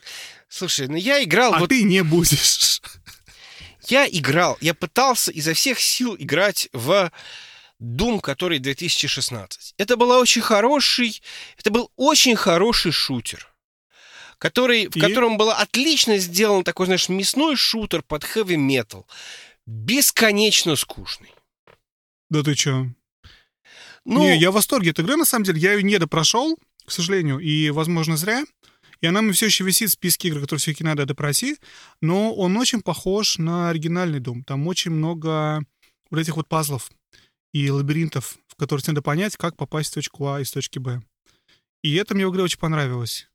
[0.49, 2.81] Слушай, ну я играл, А вот ты не будешь.
[3.89, 7.11] я играл, я пытался изо всех сил играть в
[7.81, 9.75] Doom, который 2016.
[9.79, 11.23] Это был очень хороший,
[11.59, 13.49] это был очень хороший шутер,
[14.39, 15.01] который, в И?
[15.01, 19.05] котором было отлично сделан такой, знаешь, мясной шутер под heavy metal,
[19.65, 21.33] бесконечно скучный.
[22.29, 22.89] Да ты чё?
[24.07, 25.61] Ну, Не, я в восторге от игры, на самом деле.
[25.61, 28.45] Я ее не допрошел, к сожалению, и, возможно, зря.
[29.01, 31.59] И она меня все еще висит в списке игр, которые все-таки надо допройти.
[32.01, 34.45] Но он очень похож на оригинальный Doom.
[34.47, 35.64] Там очень много
[36.11, 36.90] вот этих вот пазлов
[37.53, 41.03] и лабиринтов, в которых надо понять, как попасть в точку А из точки Б.
[41.83, 43.29] И это мне в игре очень понравилось.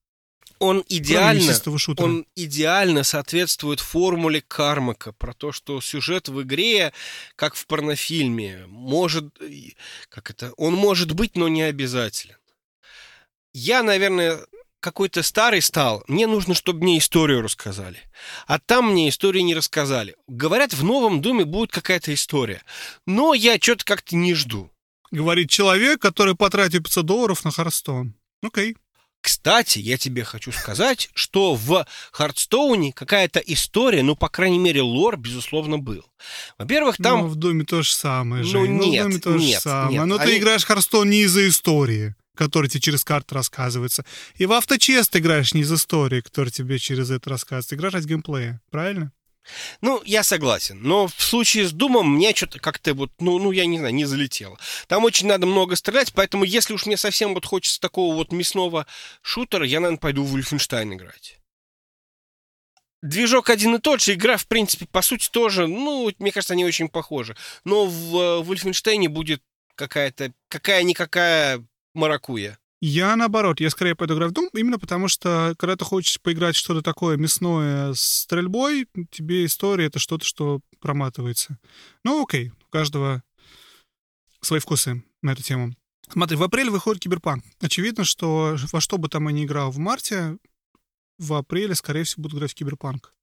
[0.62, 1.54] Он идеально,
[1.98, 6.94] он идеально соответствует формуле Кармака про то, что сюжет в игре,
[7.36, 9.26] как в порнофильме, может,
[10.10, 12.38] как это, он может быть, но не обязателен.
[13.54, 14.40] Я, наверное,
[14.80, 17.98] какой-то старый стал, мне нужно, чтобы мне историю рассказали.
[18.46, 20.16] А там мне истории не рассказали.
[20.28, 22.62] Говорят, в новом доме будет какая-то история.
[23.08, 24.72] Но я что-то как-то не жду.
[25.10, 28.14] Говорит человек, который потратил 500 долларов на Харстон.
[28.44, 28.76] Окей.
[29.22, 35.16] Кстати, я тебе хочу сказать, что в Хардстоуне какая-то история, ну, по крайней мере, лор,
[35.18, 36.04] безусловно, был.
[36.58, 37.22] Во-первых, там...
[37.22, 38.72] Ну, в Доме то же самое, Ну, Жень.
[38.74, 39.98] Ну, нет, в Доме то же нет, самое.
[40.00, 40.08] нет.
[40.08, 44.06] Но Они- ты играешь в Харстон не из-за истории, которая тебе через карты рассказывается.
[44.38, 47.76] И в авточест играешь не из истории, которая тебе через это рассказывается.
[47.76, 49.12] Играешь от геймплея, правильно?
[49.82, 50.82] Ну, я согласен.
[50.82, 54.06] Но в случае с Думом мне что-то как-то вот, ну, ну, я не знаю, не
[54.06, 54.58] залетело.
[54.88, 58.86] Там очень надо много стрелять, поэтому если уж мне совсем вот хочется такого вот мясного
[59.22, 61.38] шутера, я, наверное, пойду в Wolfenstein играть.
[63.02, 66.64] Движок один и тот же, игра, в принципе, по сути, тоже, ну, мне кажется, они
[66.64, 67.36] очень похожи.
[67.64, 69.42] Но в э, Wolfenstein будет
[69.76, 72.60] какая-то, какая-никакая маракуя.
[72.82, 76.56] Я наоборот, я скорее пойду играть в Doom, именно потому что, когда ты хочешь поиграть
[76.56, 81.60] что-то такое мясное с стрельбой, тебе история— это что-то, что проматывается.
[82.04, 83.24] Ну, окей, у каждого
[84.42, 85.76] свои вкусы на эту тему.
[86.10, 87.46] Смотри, в апреле выходит Киберпанк.
[87.62, 90.38] Очевидно, что во что бы там я ни играл в марте,
[91.20, 93.14] в апреле, скорее всего, буду играть в Киберпанк.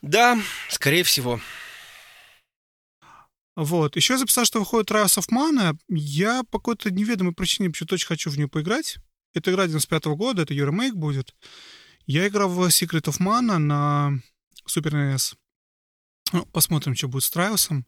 [0.00, 1.38] Да, скорее всего.
[3.58, 3.96] Вот.
[3.96, 5.76] Еще я записал, что выходит Trials of Mana.
[5.88, 8.98] Я по какой-то неведомой причине почему-то очень хочу в нее поиграть.
[9.34, 11.34] Это игра 95 года, это ее ремейк будет.
[12.06, 14.12] Я играл в Secret of Mana на
[14.64, 15.34] Super NES.
[16.32, 17.82] Ну, посмотрим, что будет с Trials.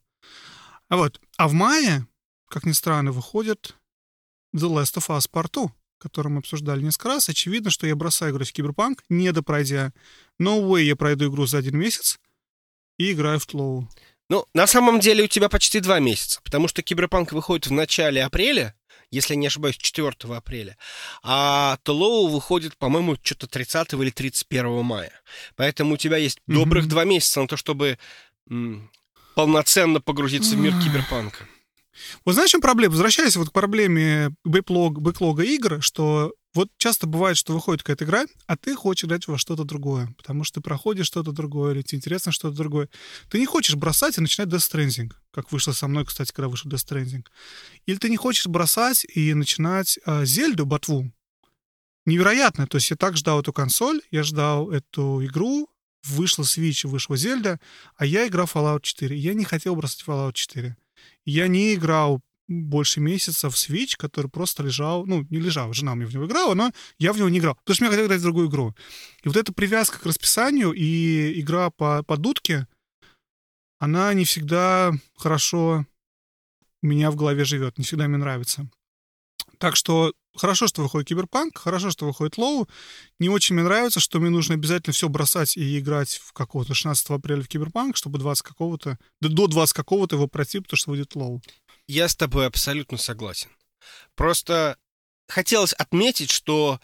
[0.89, 1.21] А вот.
[1.37, 2.05] А в мае,
[2.49, 3.77] как ни странно, выходит
[4.53, 7.29] The Last of Us Part 2, который мы обсуждали несколько раз.
[7.29, 9.93] Очевидно, что я бросаю играть в Киберпанк, не допройдя.
[10.41, 12.19] No way я пройду игру за один месяц
[12.99, 13.89] и играю в TLOU.
[14.31, 18.23] Ну, на самом деле у тебя почти два месяца, потому что Киберпанк выходит в начале
[18.23, 18.77] апреля,
[19.11, 20.77] если я не ошибаюсь, 4 апреля,
[21.25, 25.11] а TLOU выходит, по-моему, что-то 30 или 31 мая.
[25.57, 26.59] Поэтому у тебя есть Мгм.
[26.59, 27.99] добрых два месяца на то, чтобы
[28.49, 28.89] м,
[29.35, 30.75] полноценно погрузиться в мир.
[30.81, 31.49] Киберпанка.
[32.25, 32.93] Вот знаешь, в чем проблема?
[32.93, 38.25] Возвращаясь вот к проблеме бэклог, бэклога игр, что вот часто бывает, что выходит какая-то игра,
[38.47, 41.99] а ты хочешь играть во что-то другое, потому что ты проходишь что-то другое, или тебе
[41.99, 42.89] интересно что-то другое.
[43.31, 46.69] Ты не хочешь бросать и начинать Death Stranding, как вышло со мной, кстати, когда вышел
[46.69, 47.25] Death Stranding.
[47.87, 51.13] Или ты не хочешь бросать и начинать а, Зельду, Ботву.
[52.05, 52.67] Невероятно.
[52.67, 55.69] То есть я так ждал эту консоль, я ждал эту игру,
[56.03, 57.61] вышла Switch, вышла Зельда,
[57.97, 59.17] а я играл Fallout 4.
[59.17, 60.77] Я не хотел бросать Fallout 4.
[61.27, 66.05] Я не играл больше месяца в Switch, который просто лежал, ну, не лежал, жена мне
[66.05, 68.25] в него играла, но я в него не играл, потому что мне хотел играть в
[68.25, 68.75] другую игру.
[69.23, 72.67] И вот эта привязка к расписанию и игра по, по дудке,
[73.79, 75.87] она не всегда хорошо
[76.83, 78.69] у меня в голове живет, не всегда мне нравится.
[79.59, 82.69] Так что хорошо, что выходит Киберпанк, хорошо, что выходит TLOU.
[83.19, 87.11] Не очень мне нравится, что мне нужно обязательно все бросать и играть в какого-то 16
[87.11, 91.15] апреля в Киберпанк, чтобы 20 какого-то, да до 20 какого-то его пройти, потому что выйдет
[91.15, 91.43] TLOU.
[91.91, 93.51] Я с тобой абсолютно согласен.
[94.15, 94.77] Просто
[95.27, 96.79] хотелось отметить, что,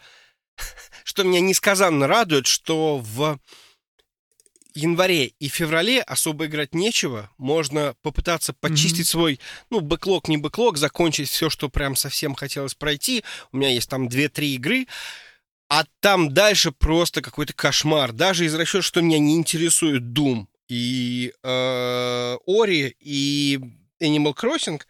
[1.05, 3.39] что меня несказанно радует, что в
[4.73, 7.31] январе и феврале особо играть нечего.
[7.37, 9.39] Можно попытаться почистить свой,
[9.69, 13.23] ну, бэклог, не бэклог, закончить все, что прям совсем хотелось пройти.
[13.53, 14.87] У меня есть там 2-3 игры.
[15.69, 18.11] А там дальше просто какой-то кошмар.
[18.11, 23.61] Даже из расчета, что меня не интересует Doom и э, Ori и
[24.01, 24.81] Animal Crossing,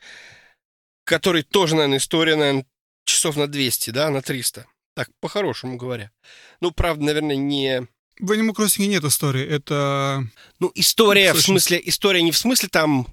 [1.04, 2.66] который тоже, наверное, история, наверное,
[3.06, 4.66] часов на 200, да, на 300.
[4.96, 6.12] Так, по-хорошему говоря.
[6.60, 7.88] Ну, правда, наверное, не...
[8.20, 9.46] В Animal Crossing нет истории.
[9.46, 10.28] Это...
[10.60, 13.08] Ну, история, в смысле, история не в смысле там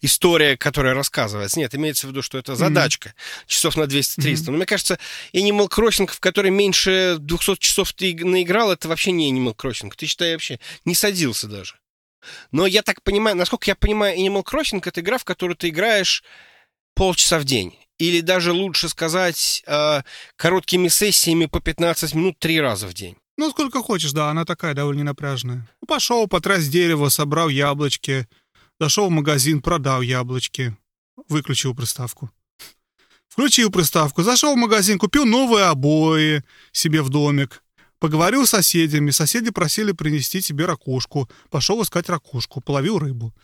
[0.00, 1.58] история, которая рассказывается.
[1.58, 3.14] Нет, имеется в виду, что это задачка.
[3.46, 4.44] Часов на 200-300.
[4.46, 4.98] Но мне кажется,
[5.32, 9.92] Animal Crossing, в который меньше 200 часов ты иг- наиграл, это вообще не Animal Crossing.
[9.96, 11.76] Ты, считай, вообще не садился даже.
[12.50, 16.24] Но я так понимаю, насколько я понимаю, Animal Crossing— это игра, в которую ты играешь
[16.94, 17.78] полчаса в день.
[17.98, 20.02] Или даже лучше сказать, э,
[20.36, 23.16] короткими сессиями по 15 минут три раза в день.
[23.38, 25.68] Ну, сколько хочешь, да, она такая довольно ненапряжная.
[25.80, 28.26] Ну, пошел, потряс дерево, собрал яблочки,
[28.80, 30.76] зашел в магазин, продал яблочки,
[31.28, 32.30] выключил приставку.
[33.28, 37.62] Включил приставку, зашел в магазин, купил новые обои себе в домик,
[37.98, 43.34] поговорил с соседями, соседи просили принести тебе ракушку, пошел искать ракушку, половил рыбу,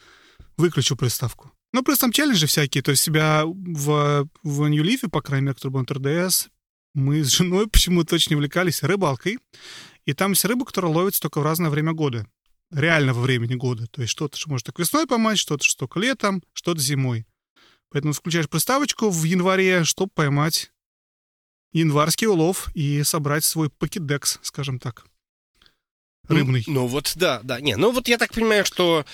[0.57, 1.53] выключил приставку.
[1.73, 5.73] Ну, плюс там челленджи всякие, то есть себя в, в Leaf, по крайней мере, который
[5.73, 6.49] был 3DS,
[6.95, 9.39] мы с женой почему-то очень увлекались рыбалкой.
[10.05, 12.27] И там есть рыба, которая ловится только в разное время года.
[12.71, 13.87] Реального времени года.
[13.87, 17.27] То есть что-то, что может так весной поймать, что-то, что летом, что-то зимой.
[17.91, 20.72] Поэтому включаешь приставочку в январе, чтобы поймать
[21.73, 25.05] январский улов и собрать свой покедекс, скажем так.
[26.29, 26.65] Рыбный.
[26.67, 27.61] Ну, ну вот, да, да.
[27.61, 29.05] Не, ну вот я так понимаю, что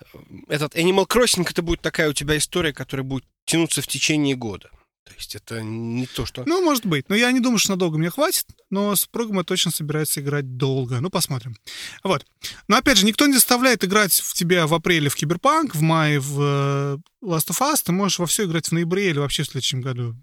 [0.00, 0.04] э,
[0.48, 4.70] этот Animal Crossing это будет такая у тебя история, которая будет тянуться в течение года.
[5.04, 6.44] То есть это не то, что...
[6.46, 7.08] Ну, может быть.
[7.08, 8.46] Но я не думаю, что надолго мне хватит.
[8.70, 11.00] Но с программой точно собирается играть долго.
[11.00, 11.56] Ну, посмотрим.
[12.04, 12.24] Вот.
[12.68, 16.20] Но, опять же, никто не заставляет играть в тебя в апреле в Киберпанк, в мае
[16.20, 17.82] в э, Last of Us.
[17.84, 20.14] Ты можешь во все играть в ноябре или вообще в следующем году.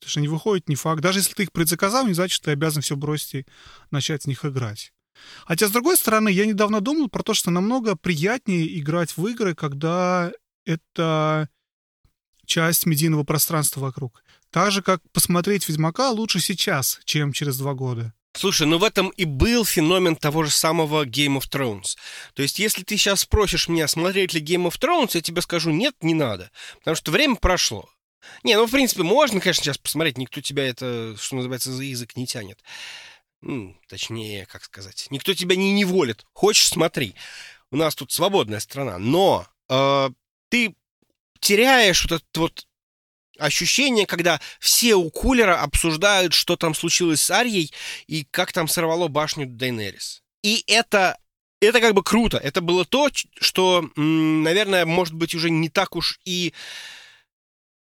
[0.00, 1.00] Это же не выходит, не факт.
[1.00, 3.46] Даже если ты их предзаказал, не значит, что ты обязан все бросить и
[3.90, 4.92] начать в них играть.
[5.46, 9.54] Хотя, с другой стороны, я недавно думал про то, что намного приятнее играть в игры,
[9.54, 10.30] когда
[10.66, 11.48] это
[12.44, 14.22] часть медийного пространства вокруг.
[14.50, 18.12] Так же, как посмотреть «Ведьмака» лучше сейчас, чем через два года.
[18.34, 21.96] Слушай, ну в этом и был феномен того же самого Game of Thrones.
[22.34, 25.70] То есть, если ты сейчас спросишь меня, смотреть ли Game of Thrones, я тебе скажу,
[25.70, 26.50] нет, не надо.
[26.78, 27.88] Потому что время прошло.
[28.42, 32.16] Не, ну, в принципе, можно, конечно, сейчас посмотреть, никто тебя это, что называется, за язык
[32.16, 32.62] не тянет.
[33.42, 36.24] Ну, точнее, как сказать, никто тебя не неволит.
[36.32, 37.14] Хочешь, смотри.
[37.70, 38.98] У нас тут свободная страна.
[38.98, 40.10] Но э,
[40.48, 40.74] ты
[41.40, 42.66] теряешь вот это вот
[43.38, 47.72] ощущение, когда все у кулера обсуждают, что там случилось с Арьей
[48.06, 50.22] и как там сорвало башню Дейнерис.
[50.42, 51.18] И это,
[51.60, 52.38] это как бы круто.
[52.38, 53.08] Это было то,
[53.38, 56.54] что, наверное, может быть уже не так уж и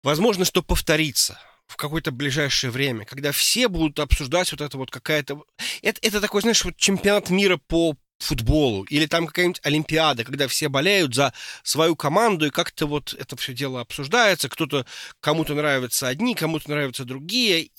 [0.03, 5.43] возможно, что повторится в какое-то ближайшее время, когда все будут обсуждать вот это вот какая-то...
[5.81, 10.69] Это, это такой, знаешь, вот чемпионат мира по футболу, или там какая-нибудь Олимпиада, когда все
[10.69, 14.87] болеют за свою команду, и как-то вот это все дело обсуждается, кто-то,
[15.21, 17.71] кому-то нравятся одни, кому-то нравятся другие,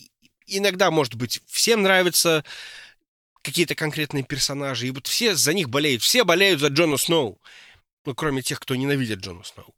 [0.46, 2.44] иногда, может быть, всем нравятся
[3.42, 7.40] какие-то конкретные персонажи, и вот все за них болеют, все болеют за Джона Сноу,
[8.06, 9.74] ну, кроме тех, кто ненавидит Джона Сноу.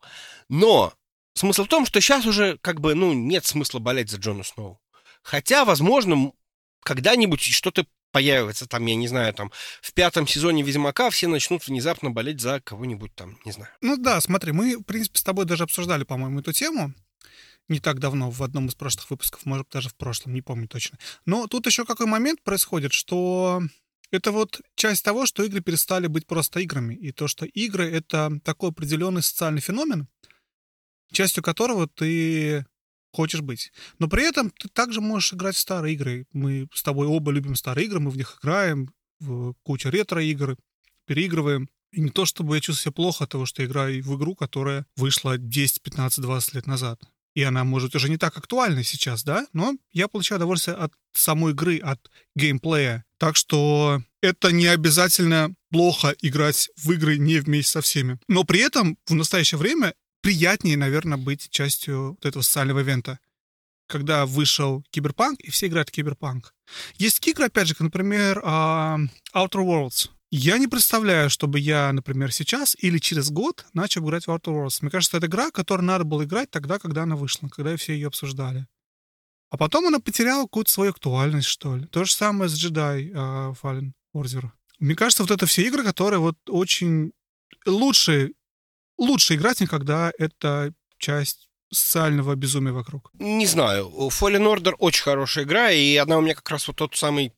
[0.50, 0.94] Но
[1.36, 4.82] смысл в том, что сейчас уже как бы, ну, нет смысла болеть за Джона Сноу.
[5.21, 6.32] Хотя, возможно,
[6.84, 12.12] когда-нибудь что-то появится, там, я не знаю, там, в пятом сезоне Ведьмака все начнут внезапно
[12.12, 13.71] болеть за кого-нибудь там, не знаю.
[13.82, 16.93] Ну да, смотри, мы, в принципе, с тобой даже обсуждали, по-моему, эту тему
[17.67, 20.98] не так давно, в одном из прошлых выпусков, может, даже в прошлом, не помню точно.
[21.26, 23.62] Но тут еще какой момент происходит, что
[24.12, 28.39] это вот часть того, что игры перестали быть просто играми, и то, что игры— это
[28.43, 30.08] такой определенный социальный феномен,
[31.12, 32.65] частью которого ты
[33.13, 33.72] хочешь быть.
[34.00, 36.28] Но при этом ты также можешь играть в старые игры.
[36.34, 38.89] Мы с тобой оба любим старые игры, мы в них играем,
[39.20, 40.58] в кучу ретро-игр,
[41.06, 41.70] переигрываем.
[41.91, 44.36] И не то, чтобы я чувствую себя плохо от того, что я играю в игру,
[44.36, 47.02] которая вышла 10, 15, 20 лет назад.
[47.36, 49.46] И она, может, уже не так актуальна сейчас, да?
[49.54, 52.00] Но я получаю удовольствие от самой игры, от
[52.36, 53.06] геймплея.
[53.18, 58.18] Так что это не обязательно плохо играть в игры не вместе со всеми.
[58.28, 59.94] Но при этом в настоящее время
[60.26, 63.20] приятнее, наверное, быть частью вот этого социального ивента.
[63.88, 66.56] Когда вышел Киберпанк, и все играют в Киберпанк.
[66.96, 70.10] Есть игры, опять же, например, uh, Outer Worlds.
[70.32, 74.80] Я не представляю, чтобы я, например, сейчас или через год начал играть в Outer Worlds.
[74.82, 78.08] Мне кажется, это игра, которую надо было играть тогда, когда она вышла, когда все ее
[78.08, 78.66] обсуждали.
[79.52, 81.86] А потом она потеряла какую-то свою актуальность, что ли.
[81.86, 84.50] То же самое с Jedi uh, Fallen Order.
[84.80, 87.12] Мне кажется, вот это все игры, которые вот очень
[87.68, 88.34] лучше
[88.98, 93.12] лучше играть никогда это часть социального безумия вокруг.
[93.20, 93.92] Не знаю.
[94.10, 97.34] Fallen Order очень хорошая игра, и она у меня как раз вот тот самый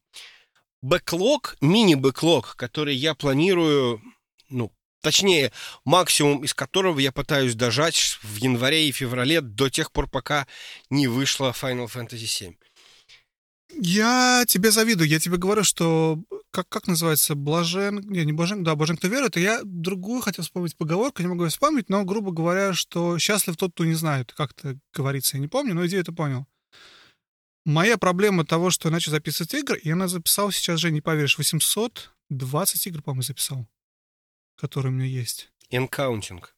[0.82, 4.02] бэклог, мини-бэклог, который я планирую,
[4.50, 5.52] ну, точнее,
[5.86, 10.48] максимум из которого я пытаюсь дожать в январе и феврале до тех пор, пока
[10.90, 12.58] не вышла Final Fantasy VII.
[13.80, 15.08] Я тебе завидую.
[15.08, 16.20] Я тебе говорю, что
[16.52, 18.00] как, как называется, блажен...
[18.00, 19.38] Не, не блажен, да, блажен, кто верует.
[19.38, 23.56] И я другую хотел вспомнить поговорку, не могу ее вспомнить, но, грубо говоря, что счастлив
[23.56, 24.34] тот, кто не знает.
[24.34, 26.48] Как это говорится, я не помню, но идею это понял.
[27.66, 31.38] Моя проблема того, что я начал записывать игры, я на записал сейчас, же не поверишь,
[31.38, 33.68] 820 игр, по-моему, записал,
[34.56, 35.52] которые у меня есть.
[35.70, 36.56] And counting.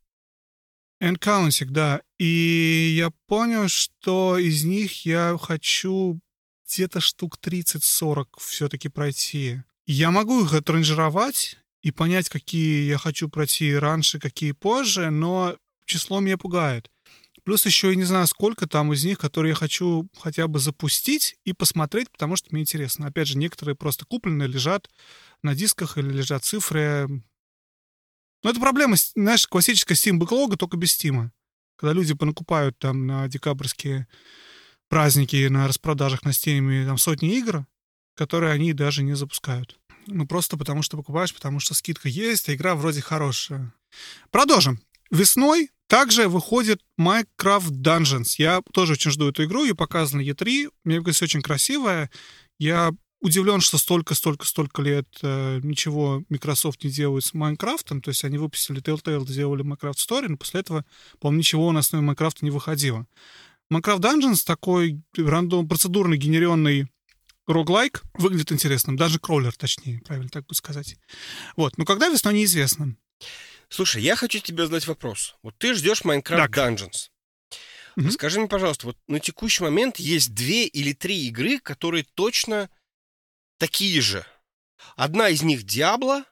[1.02, 2.02] And counting, да.
[2.20, 6.22] И я понял, что из них я хочу
[6.70, 9.62] где-то штук 30-40 все-таки пройти.
[9.86, 16.20] Я могу их отранжировать и понять, какие я хочу пройти раньше, какие позже, но число
[16.20, 16.90] меня пугает.
[17.44, 21.38] Плюс еще я не знаю, сколько там из них, которые я хочу хотя бы запустить
[21.46, 23.08] и посмотреть, потому что мне интересно.
[23.08, 24.88] Опять же, некоторые просто куплены, лежат
[25.42, 27.08] на дисках или лежат цифры.
[28.44, 31.32] Но это проблема, знаешь, классическая Steam бэклога, только без Steam.
[31.76, 34.08] Когда люди понакупают там на декабрьские
[34.90, 37.66] праздники на распродажах на Steam там сотни игр,
[38.16, 39.80] которые они даже не запускают.
[40.08, 43.74] Ну, просто потому что покупаешь, потому что скидка есть, а игра вроде хорошая.
[44.32, 44.82] Продолжим.
[45.12, 48.36] Весной Также выходит Minecraft Dungeons.
[48.38, 50.70] Я тоже очень жду эту игру, ее показано E3.
[50.84, 52.12] Мне кажется, очень красивая.
[52.60, 58.02] Я удивлен, что столько, столько, столько лет э, ничего Microsoft не делает с Майнкрафтом.
[58.02, 60.86] То есть они выпустили Telltale, сделали Minecraft Story, но после этого,
[61.20, 63.08] по-моему, ничего на основе Майнкрафта не выходило.
[63.72, 66.92] Minecraft Dungeons такой рандом, процедурный генеренный
[67.48, 68.96] роглайк выглядит интересным.
[68.96, 70.98] Даже кроллер, точнее, правильно так бы сказать.
[71.56, 71.78] Вот.
[71.78, 72.96] Но когда весной неизвестно.
[73.70, 75.36] Слушай, я хочу тебе задать вопрос.
[75.44, 77.10] Вот ты ждешь Minecraft Dungeons.
[77.98, 78.12] Угу.
[78.12, 82.70] Скажи мне, пожалуйста, вот на текущий момент есть две или три игры, которые точно
[83.58, 84.26] такие же.
[84.96, 86.24] Одна из них Diablo,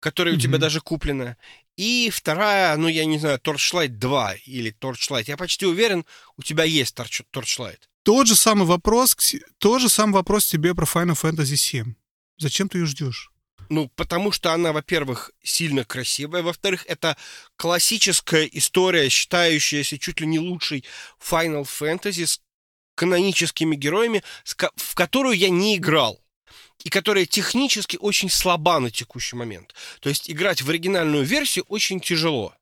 [0.00, 0.38] которая mm-hmm.
[0.38, 1.36] у тебя даже куплена,
[1.76, 5.24] и вторая, ну, я не знаю, Torchlight 2 или Torchlight.
[5.26, 6.04] Я почти уверен,
[6.36, 7.80] у тебя есть Torchlight.
[8.02, 9.16] Тот же самый вопрос,
[9.58, 11.94] тот же самый вопрос тебе про Final Fantasy 7.
[12.38, 13.30] Зачем ты ее ждешь?
[13.70, 17.16] Ну, потому что она, во-первых, сильно красивая, во-вторых, это
[17.56, 20.84] классическая история, считающаяся чуть ли не лучшей
[21.18, 22.40] Final Fantasy с
[22.94, 26.23] каноническими героями, в которую я не играл
[26.84, 29.74] и которая технически очень слаба на текущий момент.
[30.00, 32.54] То есть играть в оригинальную версию очень тяжело.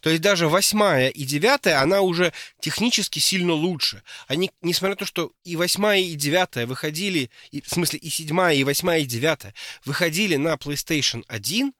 [0.00, 4.02] То есть даже восьмая и девятая, она уже технически сильно лучше.
[4.28, 8.54] Они, несмотря на то, что и восьмая, и девятая выходили, и, в смысле и седьмая,
[8.54, 9.54] и восьмая, и девятая
[9.84, 11.72] выходили на PlayStation 1,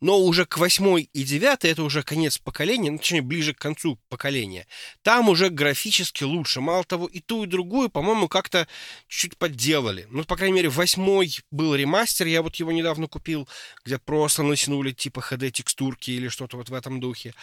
[0.00, 3.98] но уже к восьмой и девятой, это уже конец поколения, ну, точнее, ближе к концу
[4.08, 4.66] поколения,
[5.02, 6.60] там уже графически лучше.
[6.60, 8.66] Мало того, и ту, и другую, по-моему, как-то
[9.08, 10.06] чуть-чуть подделали.
[10.10, 13.48] Ну, по крайней мере, восьмой был ремастер, я вот его недавно купил,
[13.84, 17.34] где просто натянули типа HD-текстурки или что-то вот в этом духе.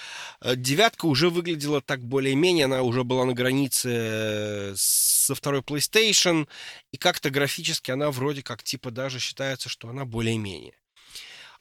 [0.41, 6.47] Э, девятка уже выглядела так более-менее, она уже была на границе э, со второй PlayStation,
[6.91, 10.73] и как-то графически она вроде как типа даже считается, что она более-менее.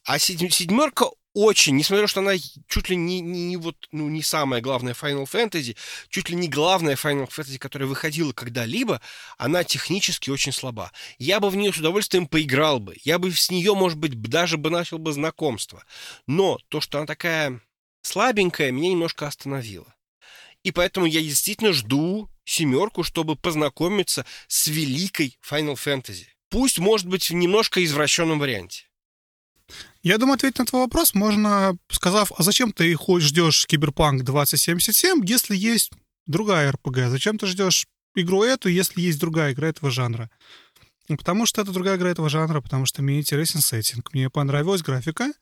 [0.05, 2.33] А седьмерка очень, несмотря на то, что она
[2.67, 5.77] чуть ли не, не, не вот, ну, не самая главная Final Fantasy,
[6.09, 9.01] чуть ли не главная Final Fantasy, которая выходила когда-либо,
[9.39, 10.91] она технически очень слаба.
[11.19, 12.97] Я бы в нее с удовольствием поиграл бы.
[13.05, 15.85] Я бы с нее, может быть, даже бы начал бы знакомство.
[16.27, 17.61] Но то, что она такая
[18.03, 19.95] слабенькая, меня немножко остановило.
[20.65, 26.27] И поэтому я действительно жду семерку, чтобы познакомиться с великой Final Fantasy.
[26.51, 28.90] Пусть, может быть, в немножко извращенном варианте.
[30.03, 35.25] Я думаю, ответить на твой вопрос можно, сказав, а зачем ты хоть ждешь Киберпанк 2077,
[35.25, 35.93] если есть
[36.27, 37.09] другая РПГ?
[37.09, 40.31] Зачем ты ждешь игру эту, если есть другая игра этого жанра?
[41.09, 44.13] Ну, потому что это другая игра этого жанра, потому что мне интересен сеттинг.
[44.13, 45.33] Мне понравилась графика.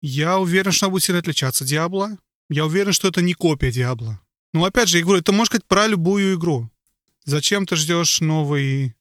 [0.00, 2.16] Я уверен, что она будет сильно отличаться от Диабло.
[2.48, 4.20] Я уверен, что это не копия Диабло.
[4.52, 6.70] Ну, опять же, я говорю, это может быть про любую игру.
[7.24, 8.94] Зачем ты ждешь новый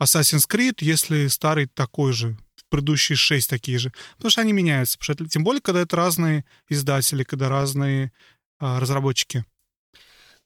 [0.00, 2.36] Assassin's Creed, если старый такой же?
[2.68, 3.92] Предыдущие шесть такие же.
[4.16, 4.98] Потому что они меняются.
[4.98, 8.12] Потому что, тем более, когда это разные издатели, когда разные
[8.58, 9.44] а, разработчики.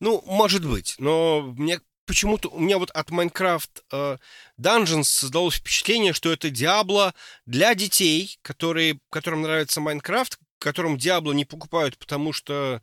[0.01, 0.95] Ну, может быть.
[0.99, 4.17] Но мне почему-то у меня вот от Minecraft э,
[4.59, 7.15] Dungeons создалось впечатление, что это Диабло
[7.45, 12.83] для детей, которые, которым нравится Майнкрафт, которым Диабло не покупают, потому что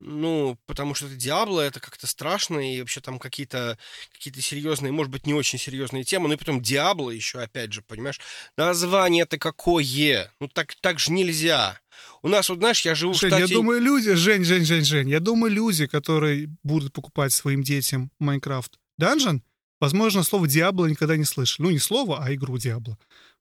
[0.00, 3.78] ну, потому что это Диабло, это как-то страшно, и вообще там какие-то
[4.12, 6.28] какие серьезные, может быть, не очень серьезные темы.
[6.28, 8.20] Ну и потом Диабло еще, опять же, понимаешь,
[8.56, 10.32] название-то какое?
[10.40, 11.80] Ну так, так же нельзя.
[12.22, 13.52] У нас, вот знаешь, я живу Жень, в штате...
[13.52, 18.10] я думаю, люди, Жень, Жень, Жень, Жень, я думаю, люди, которые будут покупать своим детям
[18.20, 19.40] Майнкрафт Dungeon,
[19.80, 21.66] возможно, слово Диабло никогда не слышали.
[21.66, 22.98] Ну, не слово, а игру Диабло.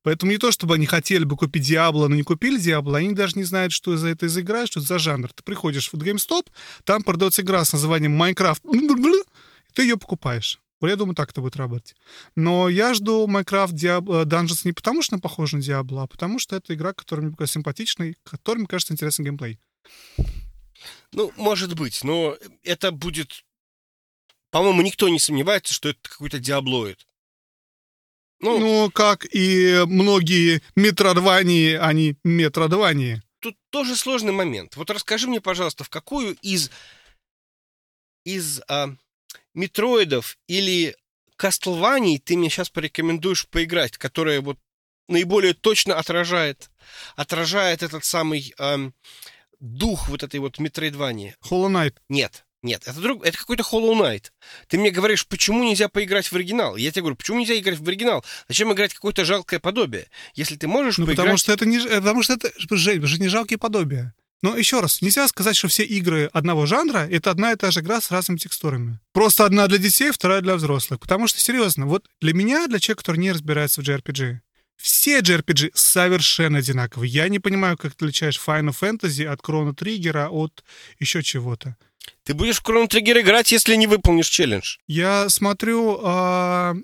[0.07, 3.37] Поэтому не то, чтобы они хотели бы купить Диабло, но не купили Диабло, они даже
[3.37, 5.33] не знают, что за это за игра, что это за жанр.
[5.33, 6.47] Ты приходишь в GameStop,
[6.85, 8.61] там продается игра с названием Minecraft,
[9.73, 10.61] ты ее покупаешь.
[10.79, 11.93] Я думаю, так это будет работать.
[12.37, 16.39] Но я жду Minecraft Diablo, Dungeons не потому, что она похожа на Diablo, а потому
[16.39, 19.59] что это игра, которая мне кажется симпатичной, которой, мне кажется, интересный геймплей.
[21.11, 23.43] Ну, может быть, но это будет...
[24.51, 27.05] По-моему, никто не сомневается, что это какой-то диаблоид.
[28.39, 33.21] Ну, ну, как и многие метродвании, они метродвании.
[33.39, 34.75] Тут тоже сложный момент.
[34.75, 36.71] Вот расскажи мне, пожалуйста, в какую из,
[38.25, 38.89] из а,
[39.53, 40.95] метроидов или
[41.35, 44.57] Кастлваний ты мне сейчас порекомендуешь поиграть, которая вот
[45.07, 46.71] наиболее точно отражает,
[47.15, 48.91] отражает этот самый а,
[49.59, 51.35] дух вот этой вот метроидвании.
[51.43, 51.95] Hollow Knight.
[52.09, 52.46] Нет.
[52.67, 54.25] Нет, это, друг, это какой-то Hollow Knight.
[54.67, 56.75] Ты мне говоришь, почему нельзя поиграть в оригинал?
[56.75, 58.25] Я тебе говорю, почему нельзя играть в оригинал?
[58.49, 60.07] Зачем играть какое-то жалкое подобие?
[60.35, 61.17] Если ты можешь ну, поиграть...
[61.17, 61.79] потому что это не...
[61.79, 62.51] Потому что это...
[62.69, 64.13] Жень, это же не жалкие подобия.
[64.41, 67.79] Но еще раз, нельзя сказать, что все игры одного жанра— это одна и та же
[67.79, 68.99] игра с разными текстурами.
[69.13, 70.99] Просто одна для детей, вторая для взрослых.
[70.99, 74.39] Потому что, серьезно, вот для меня, для человека, который не разбирается в JRPG,
[74.75, 77.09] Все JRPG совершенно одинаковые.
[77.09, 80.63] Я не понимаю, как ты отличаешь Final Fantasy от Chrono Trigger, от
[80.99, 81.77] еще чего-то.
[82.23, 84.77] Ты будешь в Trigger играть, если не выполнишь челлендж.
[84.87, 85.99] Я смотрю...
[86.03, 86.75] а,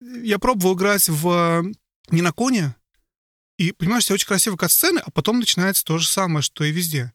[0.00, 1.72] я пробовал играть в
[2.10, 2.74] Нинаконе,
[3.58, 7.12] и, понимаешь, все очень красивые катсцены, а потом начинается то же самое, что и везде.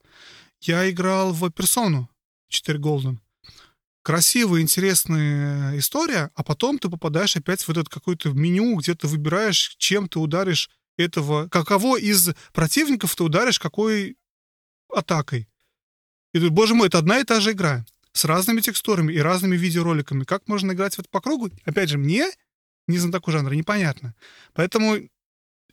[0.60, 2.10] Я играл в Персону
[2.50, 3.18] 4 Golden.
[4.04, 9.76] Красивая, интересная история, а потом ты попадаешь опять в этот какое-то меню, где ты выбираешь,
[9.78, 11.48] чем ты ударишь этого...
[11.48, 14.18] Каково из противников ты ударишь какой
[14.94, 15.48] атакой.
[16.34, 17.86] И тут, боже мой, это одна и та же игра.
[18.12, 20.24] С разными текстурами и разными видеороликами.
[20.24, 21.50] Как можно играть в это по кругу?
[21.66, 22.30] Опять же, мне,
[22.88, 24.14] не знатоку жанра, непонятно.
[24.54, 24.98] Поэтому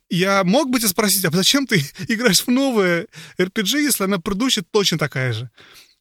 [0.09, 3.07] я мог бы тебя спросить, а зачем ты играешь в новое
[3.37, 5.49] RPG, если она предыдущая точно такая же?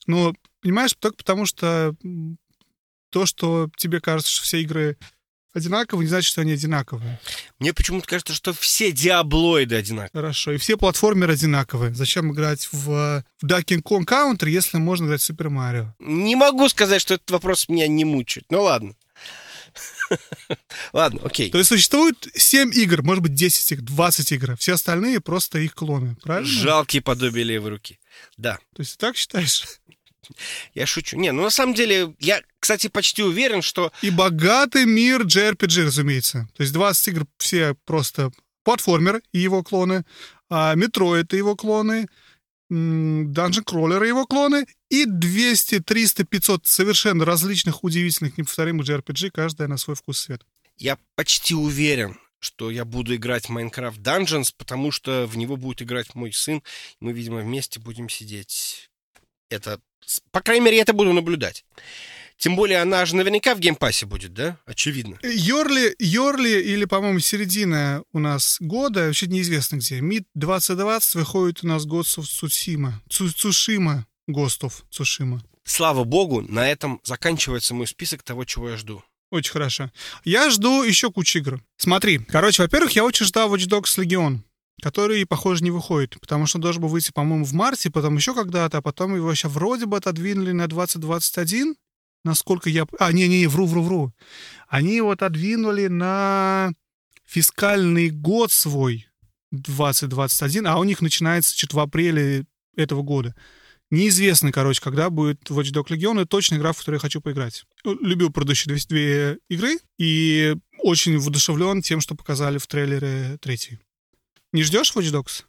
[0.06, 1.94] Но, понимаешь, только потому что
[3.10, 4.96] то, что тебе кажется, что все игры
[5.52, 7.20] одинаковые, не значит, что они одинаковые.
[7.58, 10.10] Мне почему-то кажется, что все диаблоиды одинаковые.
[10.12, 10.52] Хорошо.
[10.52, 11.94] И все платформеры одинаковые.
[11.94, 15.94] Зачем играть в, в Donkey Kong Country, если можно играть в Супер Марио?
[15.98, 18.46] Не могу сказать, что этот вопрос меня не мучает.
[18.50, 18.94] Ну ладно.
[20.92, 21.50] Ладно, окей.
[21.50, 24.56] То есть существует 7 игр, может быть, 10 игр, 20 игр.
[24.56, 26.50] Все остальные просто их клоны, правильно?
[26.50, 28.00] Жалкие подобия левой руки.
[28.36, 29.64] Да, То есть ты так считаешь?
[30.74, 31.16] Я шучу.
[31.16, 36.48] Не, ну на самом деле, я, кстати, почти уверен, что И богатый мир JRPG, разумеется.
[36.56, 38.32] То есть 20 игр все просто
[38.64, 40.04] платформер и его клоны,
[40.48, 42.08] а Метроид и его клоны,
[42.70, 49.68] Dungeon Crawler и его клоны, и 200, 300, 500 совершенно различных, удивительных, неповторимых JRPG, каждая
[49.68, 50.46] на свой вкус и цвет.
[50.76, 55.82] я почти уверен, что я буду играть в Minecraft Dungeons, потому что в него будет
[55.82, 56.62] играть мой сын.
[57.00, 58.90] Мы, видимо, вместе будем сидеть.
[59.50, 59.80] Это,
[60.30, 61.64] по крайней мере, я это буду наблюдать.
[62.36, 64.56] Тем более, она же наверняка в Game Pass е будет, да?
[64.64, 65.18] Очевидно.
[65.22, 70.00] Early, early или, по-моему, середина у нас года, вообще неизвестно где.
[70.00, 72.92] Mid 2020 выходит у нас Ghost of Tsushima.
[73.10, 74.06] Цу- Цушима.
[74.28, 75.40] Of Tsushima.
[75.64, 79.02] Слава богу, на этом заканчивается мой список того, чего я жду.
[79.30, 79.90] Очень хорошо.
[80.24, 81.62] Я жду еще кучу игр.
[81.76, 84.38] Смотри, короче, во-первых, я очень ждал Watch Dogs Legion,
[84.80, 88.34] который, похоже, не выходит, потому что он должен был выйти, по-моему, в марте, потом еще
[88.34, 91.76] когда-то, а потом его сейчас вроде бы отодвинули на 2021,
[92.24, 92.86] насколько я...
[92.98, 94.12] А, не-не-не, вру-вру-вру.
[94.68, 96.72] Они его отодвинули на
[97.26, 99.06] фискальный год свой,
[99.52, 102.44] 2021, а у них начинается что-то в апреле
[102.76, 103.34] этого года.
[103.90, 106.18] Неизвестно, короче, когда будет Watch Dogs Legion.
[106.20, 107.64] Это точно игра, в которую я хочу поиграть.
[107.84, 113.80] Любил предыдущие две, игры и очень воодушевлен тем, что показали в трейлере третий.
[114.52, 115.44] Не ждешь Watch Dogs?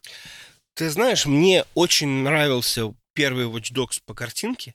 [0.74, 4.74] Ты знаешь, мне очень нравился первый Watch Dogs по картинке.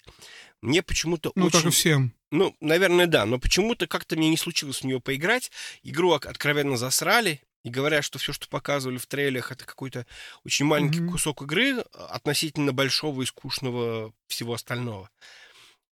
[0.62, 1.60] Мне почему-то Ну, очень...
[1.60, 2.14] как и всем.
[2.32, 5.52] Ну, наверное, да, но почему-то как-то мне не случилось в нее поиграть.
[5.84, 10.06] Игру откровенно засрали, и говорят, что все, что показывали в трейлерах, это какой-то
[10.46, 11.12] очень маленький Мгм.
[11.12, 15.10] кусок игры а, относительно большого и скучного всего остального.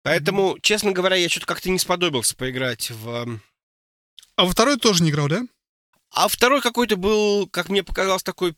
[0.02, 3.40] Поэтому, честно говоря, я что-то как-то не сподобился поиграть в...
[4.36, 5.42] А во второй тоже не играл, да?
[6.14, 8.54] А второй какой-то был, как мне показалось, такой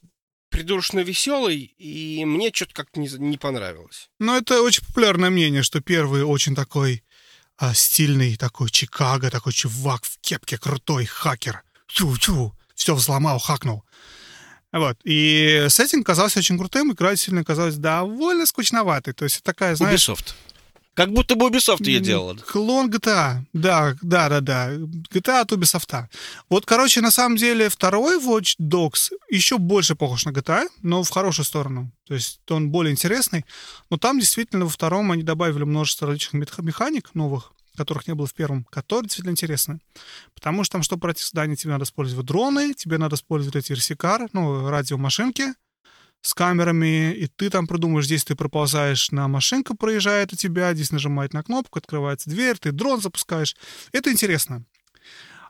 [0.51, 4.09] придурочно веселый, и мне что-то как-то не, не понравилось.
[4.19, 7.03] Но это очень популярное мнение, что первый очень такой
[7.57, 11.63] а, стильный, такой Чикаго, такой чувак в кепке, крутой хакер.
[11.89, 13.85] Чу-чу, все взломал, хакнул.
[14.73, 14.99] Вот.
[15.05, 19.15] И сеттинг казался очень крутым, игра действительно казалась довольно скучноватой.
[19.15, 20.09] То есть такая, знаешь...
[20.09, 20.35] Ubisoft.
[20.95, 22.35] Как будто бы Ubisoft ее делала.
[22.35, 23.43] Клон GTA.
[23.53, 24.73] Да, да, да, да.
[24.73, 26.07] GTA от Ubisoft.
[26.49, 31.11] Вот, короче, на самом деле второй Watch Dogs еще больше похож на GTA, но в
[31.11, 31.91] хорошую сторону.
[32.07, 33.45] То есть он более интересный.
[33.91, 38.29] Но там действительно во втором они добавили множество различных мех- механик новых, которых не было
[38.29, 39.81] в первом, которые действительно интересны.
[40.35, 44.29] Потому что там, чтобы пройти задание, тебе надо использовать дроны, тебе надо использовать эти RC-кар,
[44.33, 45.55] ну, радиомашинки,
[46.25, 50.91] с камерами, и ты там придумаешь, здесь ты проползаешь, на машинка проезжает у тебя, здесь
[50.91, 53.55] нажимает на кнопку, открывается дверь, ты дрон запускаешь.
[53.93, 54.65] Это интересно.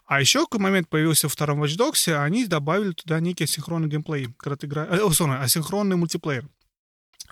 [0.05, 4.35] А еще какой момент появился во втором Watch Dogs, они добавили туда некий асинхронный геймплей,
[4.37, 5.01] когда ты играешь...
[5.01, 6.49] О, sorry, асинхронный мультиплеер.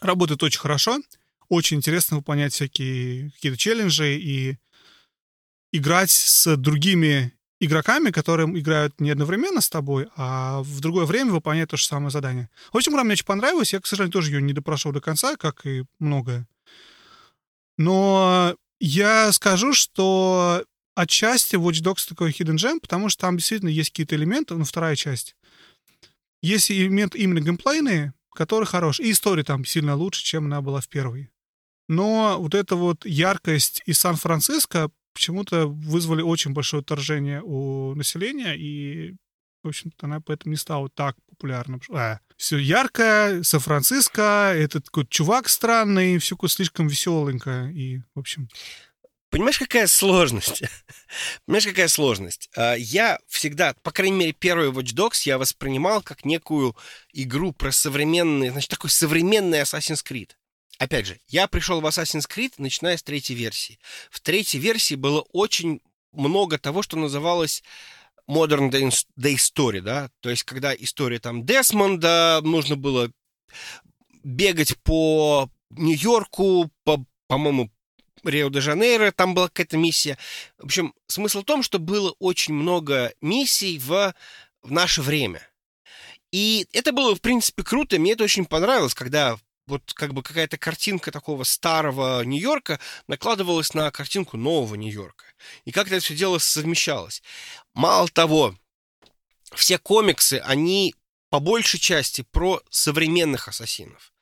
[0.01, 1.01] Работает очень хорошо,
[1.49, 4.57] очень интересно выполнять всякие какие-то челленджи и
[5.73, 7.33] играть с другими
[7.65, 12.11] игроками, которые играют не одновременно с тобой, а в другое время выполняют то же самое
[12.11, 12.51] задание.
[12.73, 13.73] В общем, игра мне очень понравилась.
[13.73, 16.49] Я, к сожалению, тоже ее не допрошел до конца, как и многое.
[17.79, 20.65] Но я скажу, что
[20.97, 24.97] отчасти Watch Dogs такой hidden gem, потому что там действительно есть какие-то элементы, ну, вторая
[24.97, 25.37] часть.
[26.43, 29.09] Есть элементы именно геймплейные, которые хорошие.
[29.09, 31.31] И история там сильно лучше, чем она была в первой.
[31.89, 39.17] Но вот эта вот яркость из Сан-Франциско почему-то вызвали очень большое отторжение у населения, и
[39.63, 41.79] в общем-то, она поэтому не стала так популярна.
[41.93, 47.71] А, все яркое, Сан-Франциско, этот такой чувак странный, все слишком веселенько.
[47.75, 48.49] И, в общем...
[49.31, 50.63] Понимаешь, какая сложность?
[51.47, 52.51] Понимаешь, какая сложность?
[52.57, 56.77] А, я всегда, по крайней мере, первый Watch Dogs я воспринимал как некую
[57.13, 60.33] игру про современный, значит, такой современный Assassin's Creed.
[60.83, 63.79] Опять же, я пришел в Assassin's Creed, начиная с третьей версии.
[64.11, 65.81] В третьей версии было очень
[66.11, 67.63] много того, что называлось
[68.29, 73.13] Modern Day Story, да, то есть когда история там Десмонда, нужно было
[74.25, 77.71] бегать по Нью-Йорку, по, по-моему,
[78.25, 80.19] Рио-де-Жанейро, там была какая-то миссия.
[80.59, 84.17] В общем, смысл в том, что было очень много миссий в,
[84.63, 85.49] в наше время.
[86.33, 90.59] И это было, в принципе, круто, мне это очень понравилось, когда вот как бы какая-то
[90.59, 95.25] картинка такого старого Нью-Йорка накладывалась на картинку нового Нью-Йорка.
[95.65, 97.23] И как это все дело совмещалось.
[97.75, 98.55] Мало того,
[99.55, 100.95] все комиксы, они
[101.31, 104.13] по большей части про современных ассасинов.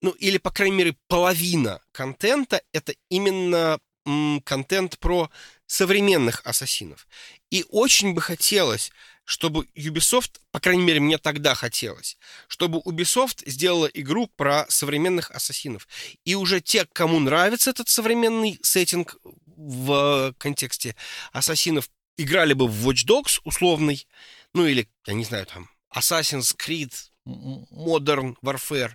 [0.00, 5.30] Ну, или, по крайней мере, половина контента— это именно м, контент про
[5.66, 7.06] современных ассасинов.
[7.50, 8.92] И очень бы хотелось,
[9.24, 12.16] чтобы Ubisoft, по крайней мере, мне тогда хотелось,
[12.48, 15.86] чтобы Ubisoft сделала игру про современных ассасинов.
[16.24, 19.16] И уже те, кому нравится этот современный сеттинг
[19.46, 20.96] в контексте
[21.32, 24.06] ассасинов, играли бы в Watch Dogs условный,
[24.54, 26.92] ну или, я не знаю, там, Assassin's Creed,
[27.26, 28.92] Modern Warfare,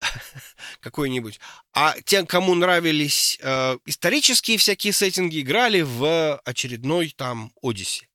[0.80, 1.40] какой-нибудь.
[1.72, 8.08] А тем, кому нравились э, исторические всякие сеттинги, играли в очередной там Одиссе.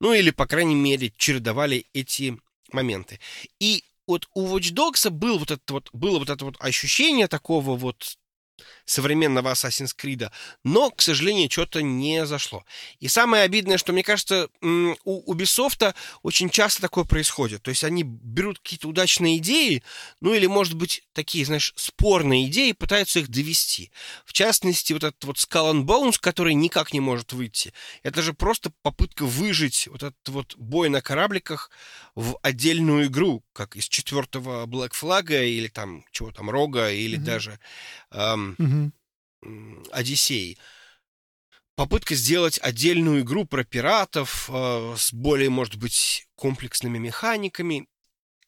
[0.00, 2.38] Ну или, по крайней мере, чередовали эти
[2.72, 3.20] моменты.
[3.60, 7.76] И вот у Watch Dogs был вот это вот, было вот это вот ощущение такого
[7.76, 8.16] вот
[8.84, 10.30] современного Assassin's Creed,
[10.64, 12.64] но, к сожалению, что-то не зашло.
[12.98, 17.62] И самое обидное, что, мне кажется, у Ubisoft очень часто такое происходит.
[17.62, 19.82] То есть они берут какие-то удачные идеи,
[20.20, 23.90] ну или, может быть, такие, знаешь, спорные идеи, пытаются их довести.
[24.24, 28.32] В частности, вот этот вот Skull and Bones, который никак не может выйти, это же
[28.32, 31.70] просто попытка выжить вот этот вот бой на корабликах
[32.14, 37.22] в отдельную игру, как из четвертого Black Flag или там чего там, Рога, или mm-hmm.
[37.22, 37.58] даже
[38.10, 39.90] эм, mm-hmm.
[39.92, 40.56] Одиссеи.
[41.74, 47.86] Попытка сделать отдельную игру про пиратов э, с более, может быть, комплексными механиками,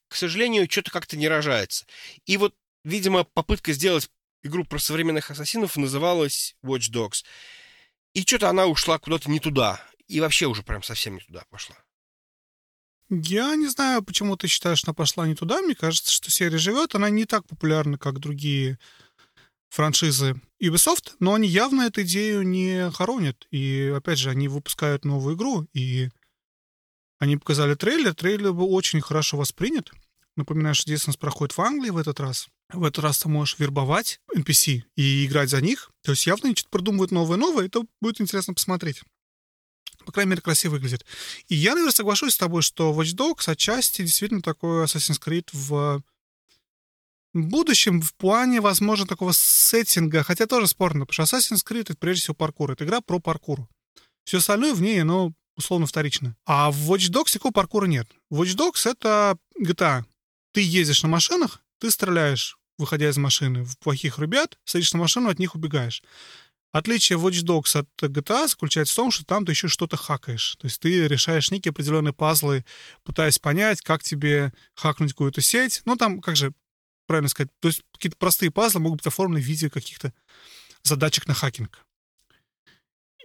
[0.08, 1.84] к сожалению, что-то как-то не рожается.
[2.24, 4.08] И вот, видимо, попытка сделать
[4.42, 7.22] игру про современных ассасинов называлась Watch Dogs.
[8.14, 9.78] И что-то она ушла куда-то не туда.
[10.08, 11.76] И вообще уже прям совсем не туда пошла.
[13.14, 15.60] Я не знаю, почему ты считаешь, она пошла не туда.
[15.60, 16.94] Мне кажется, что серия живет.
[16.94, 18.78] Она не так популярна, как другие
[19.68, 23.46] франшизы Ubisoft, но они явно эту идею не хоронят.
[23.50, 26.08] И, опять же, они выпускают новую игру, и
[27.18, 28.14] они показали трейлер.
[28.14, 29.92] Трейлер был очень хорошо воспринят.
[30.34, 32.48] Напоминаю, что действительно проходит в Англии в этот раз.
[32.72, 35.90] В этот раз ты можешь вербовать NPC и играть за них.
[36.02, 37.66] То есть явно они что-то продумывают новое-новое.
[37.66, 39.02] Это будет интересно посмотреть
[40.02, 41.04] по крайней мере, красиво выглядит.
[41.48, 46.02] И я, наверное, соглашусь с тобой, что Watch Dogs отчасти действительно такой Assassin's Creed в
[47.34, 52.22] будущем в плане, возможно, такого сеттинга, хотя тоже спорно, потому что Assassin's Creed— это прежде
[52.22, 53.66] всего паркур, это игра про паркур.
[54.24, 56.36] Все остальное в ней, оно условно вторично.
[56.44, 58.08] А в Watch Dogs такого паркура нет.
[58.30, 60.04] Watch Dogs— это GTA.
[60.52, 65.28] Ты ездишь на машинах, ты стреляешь, выходя из машины, в плохих ребят, садишься на машину,
[65.28, 66.02] от них убегаешь.
[66.72, 70.56] Отличие Watch Dogs от GTA заключается в том, что там ты еще что-то хакаешь.
[70.58, 72.64] То есть ты решаешь некие определенные пазлы,
[73.04, 75.82] пытаясь понять, как тебе хакнуть какую-то сеть.
[75.84, 76.54] Ну, там, как же
[77.06, 80.14] правильно сказать, то есть какие-то простые пазлы могут быть оформлены в виде каких-то
[80.82, 81.84] задачек на хакинг.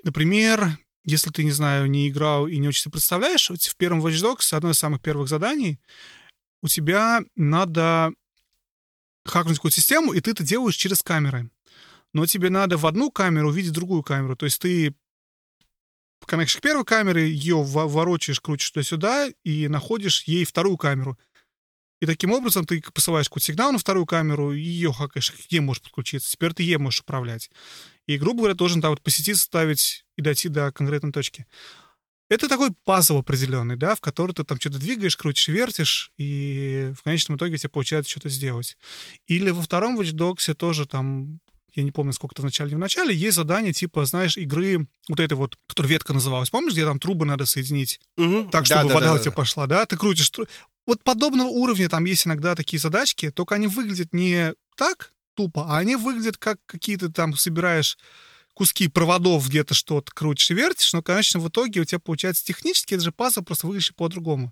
[0.04, 4.22] Например, если ты, не знаю, не играл и не очень себе представляешь, в первом Watch
[4.22, 5.80] Dogs одно из самых первых заданий
[6.62, 8.12] у тебя надо
[9.26, 11.50] хакнуть какую-то систему, и ты это делаешь через камеры
[12.18, 14.36] но тебе надо в одну камеру увидеть другую камеру.
[14.36, 14.95] То есть ты
[16.26, 21.15] коннекшн к первой камере, ее ворочаешь, крутишь туда-сюда и находишь ей вторую камеру.
[22.01, 25.59] И таким образом ты посылаешь какой-то сигнал на вторую камеру, и ее хакаешь, к ей
[25.59, 26.32] можешь подключиться.
[26.32, 27.51] Теперь ты ей можешь управлять.
[28.07, 31.45] И, грубо говоря, должен там вот по сети ставить и дойти до конкретной точки.
[32.30, 37.03] Это такой пазл определенный, да, в который ты там что-то двигаешь, крутишь, вертишь, и в
[37.03, 38.76] конечном итоге тебе получается что-то сделать.
[39.28, 41.39] Или во втором Watch Dogs тоже там
[41.78, 44.88] я не помню, сколько это в начале, не в начале, есть задание типа, знаешь, игры,
[45.08, 48.50] вот этой вот, которая ветка называлась, помнишь, где там трубы надо соединить, угу.
[48.52, 49.36] так, чтобы да, вода да, у тебя да.
[49.36, 50.32] пошла, да, ты крутишь.
[50.88, 55.78] Вот подобного уровня там есть иногда такие задачки, только они выглядят не так тупо, а
[55.78, 57.98] они выглядят как какие-то там собираешь
[58.56, 62.96] куски проводов где-то что-то крутишь и вертишь, но, конечно, в итоге у тебя получается технически
[62.96, 64.52] это же пазл просто выглядит по-другому.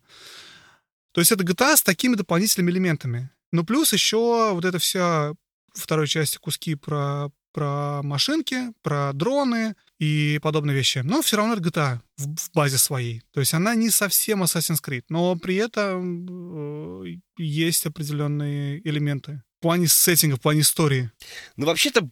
[1.12, 3.32] То есть это GTA с такими дополнительными элементами.
[3.52, 5.34] Ну, плюс еще вот это вся
[5.76, 11.00] второй части куски про, про машинки, про дроны и подобные вещи.
[11.00, 13.22] Но все равно это GTA в, в базе своей.
[13.32, 19.44] То есть она не совсем Assassin's Creed, но при этом э, есть определенные элементы.
[19.60, 21.12] В плане сеттинга, в плане истории.
[21.56, 22.10] Ну, вообще-то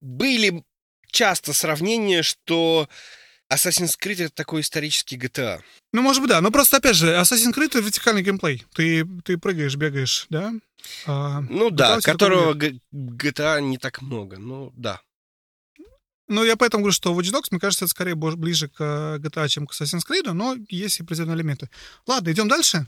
[0.00, 0.64] были
[1.10, 2.88] часто сравнения, что
[3.54, 5.60] Assassin's Creed это такой исторический GTA.
[5.92, 6.40] Ну, может быть, да.
[6.40, 8.64] Но просто, опять же, Assassin's Creed— это вертикальный геймплей.
[8.74, 10.52] Ты, ты прыгаешь, бегаешь, да?
[11.06, 14.38] А, ну да, которого GTA не так много.
[14.38, 15.00] Ну, да.
[16.28, 19.48] Ну, я поэтому говорю, что Watch Dogs, мне кажется, это скорее ближе к э, GTA,
[19.48, 21.68] чем к Assassin's Creed, но есть и определенные элементы.
[22.06, 22.86] Ладно, идем дальше.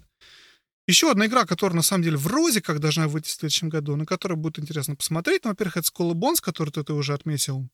[0.86, 4.06] Еще одна игра, которая на самом деле вроде как должна выйти в следующем году, на
[4.06, 5.44] которую будет интересно посмотреть.
[5.44, 7.68] Ну, во-первых, это Skull Bones, который ты, ты уже отметил.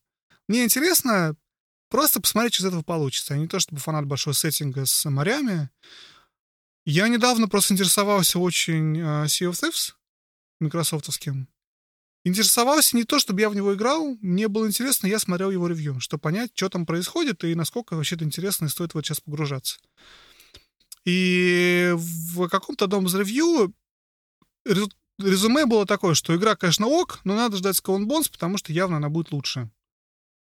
[0.47, 1.35] Мне интересно
[1.91, 3.33] Просто посмотреть, что из этого получится.
[3.33, 5.69] А не то, чтобы фанат большого сеттинга с морями.
[6.85, 9.93] Я недавно просто интересовался очень uh, Sea of Thieves,
[10.61, 11.49] микрософтовским.
[12.23, 15.99] Интересовался не то, чтобы я в него играл, мне было интересно, я смотрел его ревью,
[15.99, 19.79] чтобы понять, что там происходит и насколько вообще это интересно и стоит вот сейчас погружаться.
[21.03, 23.73] И в каком-то одном из ревью
[24.65, 28.97] резюме было такое, что игра, конечно, ок, но надо ждать Skull Bones, потому что явно
[28.97, 29.69] она будет лучше.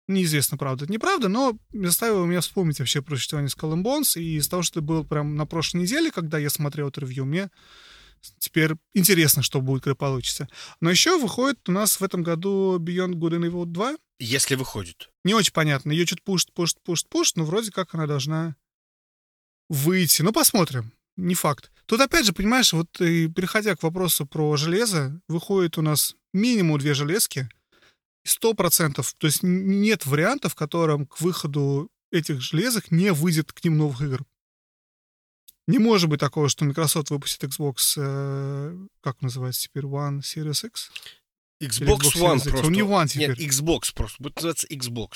[0.07, 4.19] Неизвестно, правда это неправда, но заставило меня вспомнить вообще про существование Skull Bones.
[4.21, 7.49] И из того, что было прям на прошлой неделе, когда я смотрел это ревью, мне
[8.37, 10.47] теперь интересно, что будет, когда получится.
[10.79, 13.95] Но еще выходит у нас в этом году Beyond Good and Evil 2.
[14.19, 15.09] Если выходит.
[15.23, 15.91] Не очень понятно.
[15.91, 18.55] Ее что-то пушит, пушит, пушит, пушит, но вроде как она должна
[19.69, 20.21] выйти.
[20.21, 20.91] Ну, посмотрим.
[21.17, 21.71] Не факт.
[21.87, 26.77] Тут опять же, понимаешь, вот и переходя к вопросу про железо, выходит у нас минимум
[26.77, 27.49] две железки—
[28.25, 33.63] сто процентов, то есть нет вариантов, в котором к выходу этих железок не выйдет к
[33.63, 34.25] ним новых игр.
[35.67, 40.91] Не может быть такого, что Microsoft выпустит Xbox, э, как называется теперь, One Series X?
[41.61, 42.43] Xbox, Xbox One X.
[42.43, 42.67] просто.
[42.67, 43.29] Он не One теперь.
[43.29, 44.21] Нет, Xbox просто.
[44.21, 45.09] Будет называться Xbox.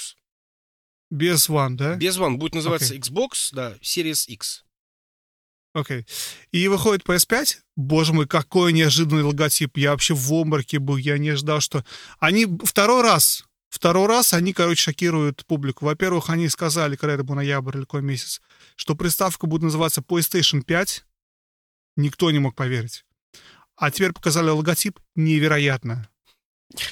[1.12, 1.96] Без One, да?
[1.96, 2.38] Без One.
[2.38, 3.00] Будет называться okay.
[3.00, 4.64] Xbox, да, Series X.
[5.74, 6.00] Окей.
[6.00, 6.08] Okay.
[6.52, 7.58] И выходит PS5.
[7.76, 9.78] Боже мой, какой неожиданный логотип.
[9.78, 10.98] Я вообще в обмороке был.
[10.98, 11.86] Я не ожидал, что...
[12.20, 15.86] Они второй раз, второй раз они, короче, шокируют публику.
[15.86, 18.42] Во-первых, они сказали, когда это был ноябрь или какой месяц,
[18.76, 21.06] что приставка будет называться PlayStation 5.
[21.98, 23.06] Никто не мог поверить.
[23.76, 25.00] А теперь показали логотип.
[25.16, 26.10] Невероятно.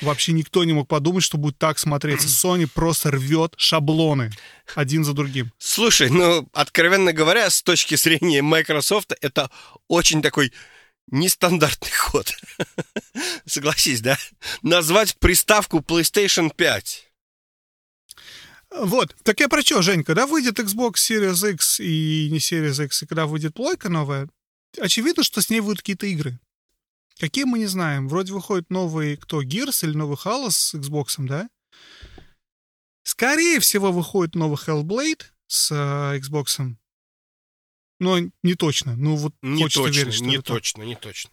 [0.02, 2.28] Вообще никто не мог подумать, что будет так смотреться.
[2.48, 4.32] Sony просто рвет шаблоны
[4.76, 5.52] один за другим.
[5.58, 9.50] Слушай, ну, откровенно говоря, с точки зрения Microsoft, это
[9.88, 10.52] очень такой
[11.10, 12.32] нестандартный ход.
[13.46, 14.18] Согласись, да?
[14.62, 17.04] Назвать приставку PlayStation 5.
[18.80, 23.04] Вот, так я про что, Жень, когда выйдет Xbox Series X и не Series X,
[23.04, 24.28] и когда выйдет плойка новая,
[24.80, 26.38] очевидно, что с ней будут какие-то игры.
[27.20, 28.08] Какие мы не знаем.
[28.08, 31.50] Вроде выходит новый кто, Gears или новый Halo с Xbox, да?
[33.04, 36.76] Скорее всего, выходит новый Hellblade с э, Xbox.
[38.00, 38.96] Но не точно.
[38.96, 41.32] Ну вот не хочется точно, верить, что не точно, не точно.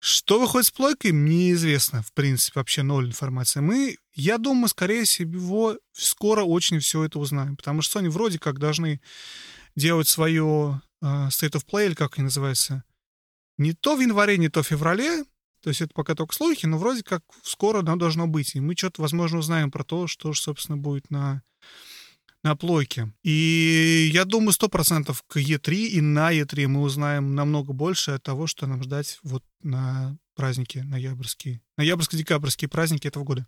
[0.00, 2.02] Что выходит с плойкой, неизвестно.
[2.02, 3.60] В принципе, вообще ноль информации.
[3.60, 7.56] Мы, я думаю, скорее всего, скоро очень все это узнаем.
[7.56, 9.00] Потому что они вроде как должны
[9.76, 12.84] делать свое э, State of Play, или как они называются,
[13.58, 15.24] не то в январе, не то в феврале.
[15.62, 18.54] То есть это пока только слухи, но вроде как скоро оно должно быть.
[18.54, 21.42] И мы что-то, возможно, узнаем про то, что же, собственно, будет на,
[22.42, 23.12] на плойке.
[23.22, 28.24] И я думаю, сто процентов к Е3 и на Е3 мы узнаем намного больше от
[28.24, 33.46] того, что нам ждать вот на праздники ноябрьские, ноябрьско-декабрьские праздники этого года.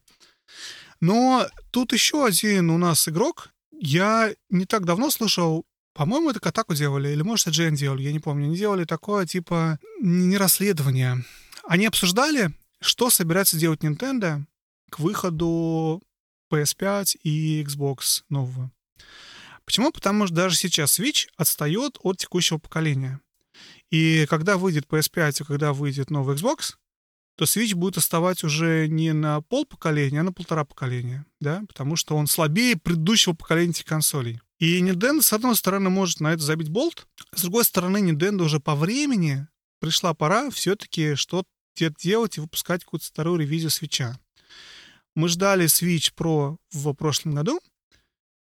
[1.01, 3.51] Но тут еще один у нас игрок.
[3.73, 8.19] Я не так давно слышал по-моему, это Катаку делали, или, может, Джен делали, я не
[8.19, 8.47] помню.
[8.47, 11.25] Они делали такое, типа, не расследование.
[11.63, 14.43] Они обсуждали, что собирается делать Nintendo
[14.91, 16.03] к выходу
[16.53, 18.71] PS5 и Xbox нового.
[19.65, 19.93] Почему?
[19.93, 23.21] Потому что даже сейчас Switch отстает от текущего поколения.
[23.91, 26.75] И когда выйдет PS5 и когда выйдет новый Xbox,
[27.37, 31.97] то Switch будет оставать уже не на пол поколения, а на полтора поколения, да, потому
[31.97, 34.41] что он слабее предыдущего поколения этих консолей.
[34.59, 38.61] И Nintendo, с одной стороны, может на это забить болт, с другой стороны, Nintendo уже
[38.61, 39.49] по времени
[39.81, 41.49] пришла пора все-таки что-то
[41.99, 44.19] делать и выпускать какую-то старую ревизию свеча.
[45.17, 47.61] Мы ждали Switch Pro в прошлом году,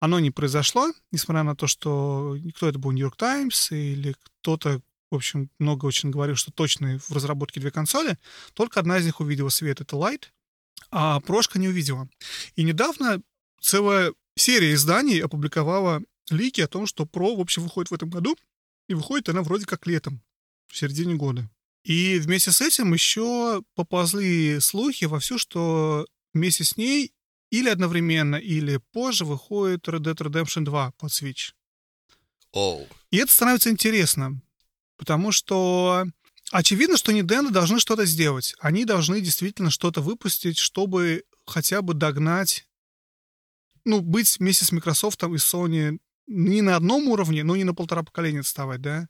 [0.01, 4.83] оно не произошло, несмотря на то, что кто это был, York Times или кто-то,
[5.13, 8.19] в общем, много очень говорил, что точно в разработке две консоли.
[8.55, 10.25] Только одна из них увидела свет, это Light,
[10.91, 12.09] а прошка не увидела.
[12.57, 13.23] И недавно
[13.61, 18.37] целая серия изданий опубликовала лики о том, что Pro, в общем, выходит в этом году,
[18.89, 20.23] и выходит она вроде как летом,
[20.67, 21.49] в середине года.
[21.85, 27.13] И вместе с этим еще поползли слухи во все, что вместе с ней
[27.51, 31.53] или одновременно, или позже выходит Red Dead Redemption 2 под Switch.
[32.53, 32.87] Оу.
[33.11, 34.41] И это становится интересно,
[35.03, 36.05] потому что
[36.53, 38.55] очевидно, что Nintendo должны что-то сделать.
[38.61, 42.69] Они должны действительно что-то выпустить, чтобы хотя бы догнать,
[43.85, 45.99] ну, быть вместе с Microsoft и Sony
[46.29, 49.09] не на одном уровне, но не на полтора поколения отставать, да.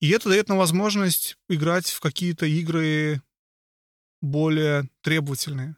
[0.00, 3.22] И это дает нам возможность играть в какие-то игры
[4.20, 5.76] более требовательные.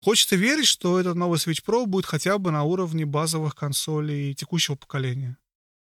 [0.00, 4.76] Хочется верить, что этот новый Switch Pro будет хотя бы на уровне базовых консолей текущего
[4.76, 5.38] поколения.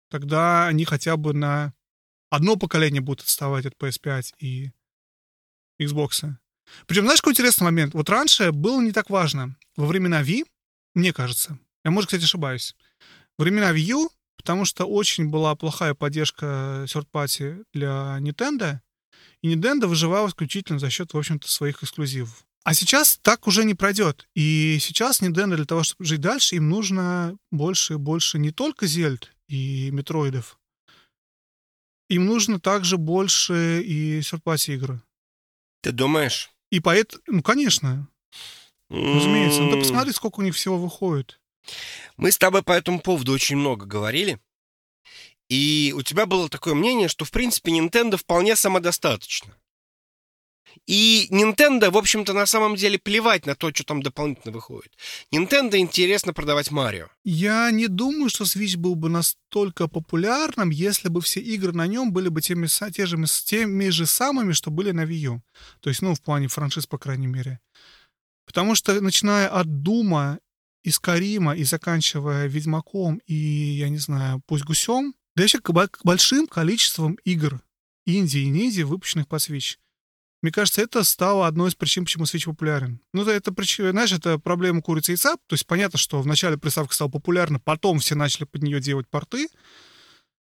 [0.10, 1.76] Тогда они хотя бы на
[2.30, 4.72] одно поколение будут отставать от PS5 и
[5.82, 6.34] Xbox.
[6.86, 7.94] Причем, знаешь, какой интересный момент?
[7.94, 9.56] Вот раньше было не так важно.
[9.76, 10.46] Во времена Wii,
[10.96, 12.76] мне кажется, я, может, кстати, ошибаюсь,
[13.38, 18.80] во времена Wii U, потому что очень была плохая поддержка party для Nintendo,
[19.42, 22.46] и Nintendo выживал исключительно за счет, в общем-то, своих эксклюзивов.
[22.64, 24.28] А сейчас так уже не пройдет.
[24.36, 28.88] И сейчас Nintendo для того, чтобы жить дальше, им нужно больше и больше не только
[28.88, 30.60] Зельд и Метроидов.
[32.10, 35.02] Им нужно также больше и third игры.
[35.82, 36.52] Ты думаешь?
[36.72, 38.08] И поэтому, ну, конечно,
[38.90, 39.62] разумеется.
[39.62, 41.40] Ну, ты посмотри, сколько у них всего выходит.
[42.16, 44.40] Мы с тобой по этому поводу очень много говорили.
[45.50, 49.56] И у тебя было такое мнение, что, в принципе, Nintendo вполне самодостаточно.
[50.86, 54.92] И Nintendo, в общем-то, на самом деле плевать на то, что там дополнительно выходит.
[55.34, 57.08] Nintendo интересно продавать Марио.
[57.24, 62.12] Я не думаю, что Switch был бы настолько популярным, если бы все игры на нем
[62.12, 65.42] были бы теми, те же, теми же самыми, что были на Wii U.
[65.80, 67.60] То есть, ну, в плане франшиз, по крайней мере.
[68.46, 70.40] Потому что, начиная от Дума
[70.84, 75.72] и Скарима, и заканчивая Ведьмаком, и, я не знаю, пусть Гусем, да еще к
[76.04, 77.62] большим количеством игр
[78.08, 79.78] инди и ниндзи, выпущенных по Switch.
[80.42, 83.02] Мне кажется, это стало одной из причин, почему Switch популярен.
[83.12, 85.36] Ну, это, это знаешь, это проблема курицы и яйца.
[85.48, 89.48] То есть понятно, что вначале приставка стала популярна, потом все начали под нее делать порты,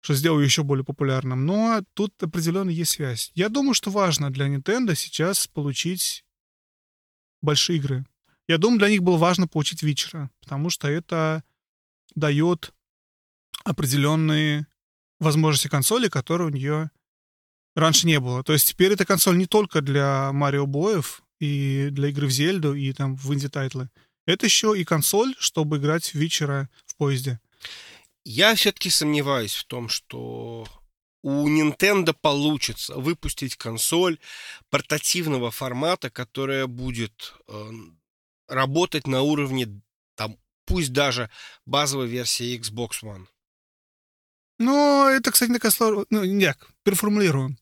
[0.02, 1.46] что сделало ее еще более популярным.
[1.46, 3.32] Но тут определенно есть связь.
[3.36, 6.26] Я думаю, что важно для Nintendo сейчас получить
[7.42, 8.06] большие игры.
[8.50, 11.44] Я думаю, для них было важно получить Witcher а, потому что это
[12.16, 12.74] дает
[13.64, 14.68] определенные
[15.20, 16.92] возможности консоли, которые у нее
[17.76, 18.44] раньше не было.
[18.44, 22.74] То есть теперь эта консоль не только для Марио Боев и для игры в Зельду
[22.74, 23.90] и там в инди-тайтлы.
[24.26, 27.40] Это еще и консоль, чтобы играть Witcher а в поезде.
[28.26, 30.68] Я все-таки сомневаюсь в том, что
[31.24, 34.20] у Nintendo получится выпустить консоль
[34.70, 37.72] портативного формата, которая будет э,
[38.48, 39.82] работать на уровне,
[40.16, 41.30] там, пусть даже
[41.66, 43.26] базовой версии Xbox One.
[44.60, 46.06] Но это, кстати, такая сложная...
[46.10, 47.58] Ну, нет, переформулирую.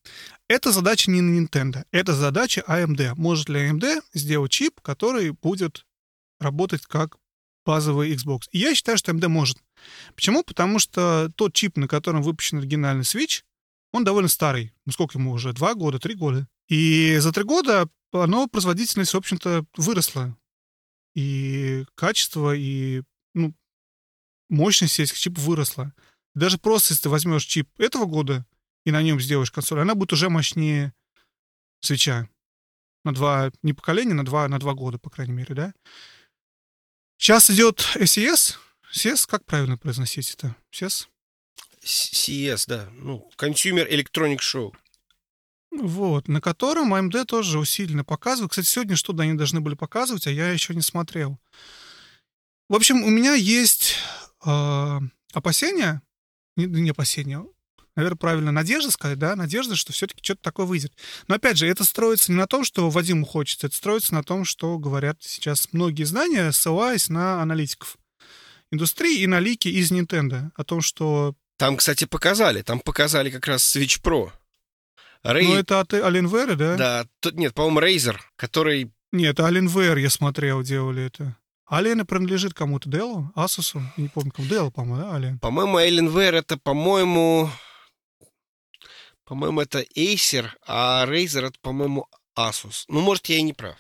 [0.48, 3.14] Это задача не на Nintendo, это задача AMD.
[3.16, 5.86] Может ли AMD сделать чип, который будет
[6.40, 7.18] работать как
[7.66, 8.44] базовый Xbox?
[8.52, 9.58] И я считаю, что AMD может.
[10.16, 10.44] Почему?
[10.44, 13.44] Потому что тот чип, на котором выпущен оригинальный Switch,
[13.92, 14.74] он довольно старый.
[14.86, 15.54] Ну, сколько ему уже?
[15.54, 16.48] Два года, три года.
[16.68, 20.36] И за три года оно, производительность, в общем-то, выросла
[21.16, 23.02] и качество, и
[23.34, 23.54] ну,
[24.50, 25.94] мощность этих чипов выросла.
[26.38, 28.46] Даже просто, если ты возьмешь чип этого года
[28.86, 30.94] и на нем сделаешь консоль, она будет уже мощнее
[31.80, 32.30] свеча.
[33.04, 35.74] На два, не поколения, на два, на два года, по крайней мере, да?
[37.18, 38.56] Сейчас идет SES.
[38.94, 40.56] SES, как правильно произносить это?
[40.72, 41.08] SES?
[41.84, 42.88] CES, да.
[42.92, 44.76] Ну, Consumer Electronic Show.
[45.72, 48.52] Вот, на котором AMD тоже усиленно показывает.
[48.52, 51.40] Кстати, сегодня что-то они должны были показывать, а я еще не смотрел.
[52.70, 53.96] В общем, у меня есть
[54.46, 55.00] э,
[55.34, 56.04] опасения,
[56.58, 57.44] не, не опасения,
[57.96, 60.94] наверное, правильно, надежда сказать, да, надежда, что все-таки что-то такое выйдет.
[61.28, 64.46] Но опять же, это строится не на том, что Вадиму хочется, это строится на том,
[64.46, 67.98] что говорят сейчас многие знания, ссылаясь на аналитиков
[68.72, 71.36] индустрии и на лики из Nintendo о том, что...
[71.58, 74.32] Там, кстати, показали, там показали как раз Switch Pro.
[75.24, 75.48] Рей...
[75.48, 76.76] Ну, это от Alienware, да?
[76.78, 78.92] Да, тут нет, по-моему, Razer, который...
[79.12, 81.36] Нет, Alienware, я смотрел, делали это.
[81.70, 85.40] Alien принадлежит кому-то, Dell, Asus, не помню, кому, Dell, по-моему, да, Alien?
[85.40, 87.50] По-моему, Alienware это, по-моему...
[89.26, 92.08] По-моему, это Acer, а Razer это, по-моему,
[92.38, 92.86] Asus.
[92.88, 93.78] Ну, может, я и не прав.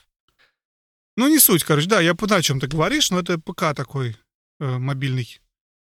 [1.15, 4.17] Ну, не суть, короче, да, я понимаю, о чем ты говоришь, но это ПК такой
[4.59, 5.39] э, мобильный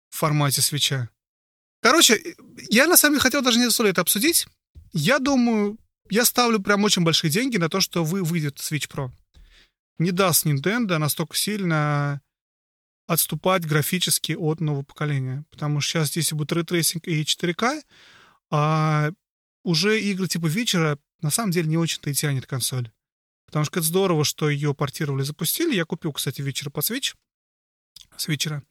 [0.10, 1.10] в формате свеча.
[1.82, 2.36] Короче,
[2.70, 4.48] я на самом деле хотел даже не столь это обсудить.
[4.94, 5.78] Я думаю,
[6.10, 9.12] я ставлю прям очень большие деньги на то, что вы выйдет Switch Pro.
[10.02, 12.24] Не даст Nintendo настолько сильно
[13.06, 15.46] отступать графически от нового поколения.
[15.52, 17.84] Потому что сейчас здесь и будет ray tracing и 4К,
[18.50, 19.12] а
[19.64, 22.90] уже игры типа Witcher а на самом деле не очень-то и тянет консоль.
[23.46, 25.76] Потому что это здорово, что ее портировали, запустили.
[25.76, 27.14] Я купил, кстати, Witcher а по Switch
[28.18, 28.64] с Witcher а.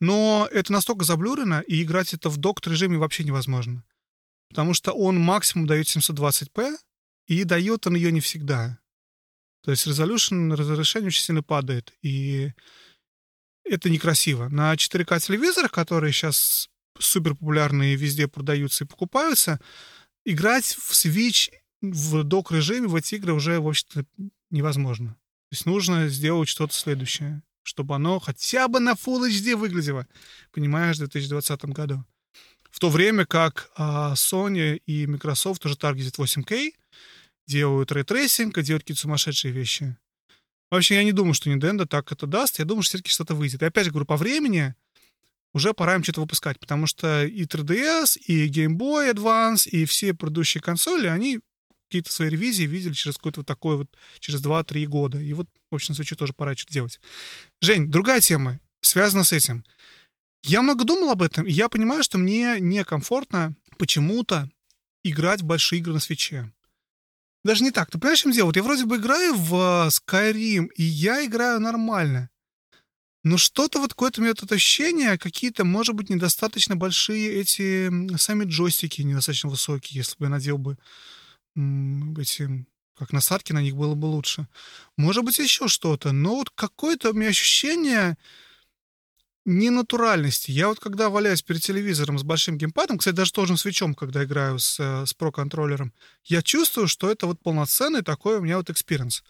[0.00, 3.84] Но это настолько заблюрено, и играть это в docked режиме вообще невозможно.
[4.48, 6.78] Потому что он максимум дает 720p,
[7.26, 8.78] и дает он ее не всегда.
[9.68, 12.54] То есть resolution, разрешение очень сильно падает, и
[13.64, 14.48] это некрасиво.
[14.48, 19.60] На 4К телевизорах, которые сейчас супер популярные везде продаются и покупаются,
[20.24, 21.50] играть в Switch
[21.82, 24.06] в док-режиме в эти игры уже, в общем-то,
[24.48, 25.10] невозможно.
[25.10, 30.06] То есть нужно сделать что-то следующее, чтобы оно хотя бы на Full HD выглядело,
[30.50, 32.06] понимаешь, в 2020 году.
[32.70, 36.72] В то время как а, Sony и Microsoft уже таргетят 8K,
[37.48, 39.96] делают ray tracing и делают какие-то сумасшедшие вещи.
[40.70, 42.58] Вообще, я не думаю, что Nintendo так это даст.
[42.58, 43.62] Я думаю, что все-таки что-то выйдет.
[43.62, 44.74] И опять же говорю, по времени
[45.54, 50.12] уже пора им что-то выпускать, потому что и 3DS, и Game Boy Advance, и все
[50.12, 51.40] предыдущие консоли, они
[51.88, 53.88] какие-то свои ревизии видели через какой-то вот такой вот,
[54.20, 55.18] через 2-3 года.
[55.18, 57.00] И вот, в общем, Switch у тоже пора что-то делать.
[57.62, 59.64] Жень, другая тема, связана с этим.
[60.44, 64.50] Я много думал об этом, и я понимаю, что мне некомфортно почему-то
[65.02, 66.52] играть в большие игры на свече.
[67.44, 67.90] Даже не так.
[67.90, 68.46] Ты понимаешь, чем дело?
[68.46, 72.30] Вот я вроде бы играю в э, Skyrim, и я играю нормально.
[73.24, 78.44] Но что-то вот какое-то у меня тут ощущение, какие-то, может быть, недостаточно большие эти сами
[78.44, 80.78] джойстики, недостаточно высокие, если бы я надел бы
[82.20, 82.66] эти
[82.96, 84.48] как насадки на них было бы лучше.
[84.96, 86.12] Может быть, еще что-то.
[86.12, 88.16] Но вот какое-то у меня ощущение
[89.48, 90.50] ненатуральности.
[90.50, 94.58] Я вот когда валяюсь перед телевизором с большим геймпадом, кстати, даже тоже свечом, когда играю
[94.58, 95.92] с, э, с Pro-контроллером,
[96.24, 99.24] я чувствую, что это вот полноценный такой у меня вот experience.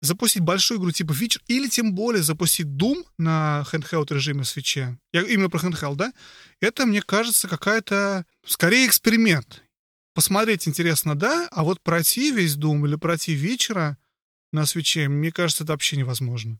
[0.00, 4.98] Запустить большую игру типа Witcher, или тем более запустить Doom на handheld режиме Switch е,
[5.12, 6.12] я именно про handheld, да,
[6.60, 9.62] это, мне кажется, какая-то, скорее, эксперимент.
[10.14, 13.96] Посмотреть интересно, да, а вот пройти весь Doom или пройти Witcher а
[14.52, 16.58] на Switch е, мне кажется, это вообще невозможно.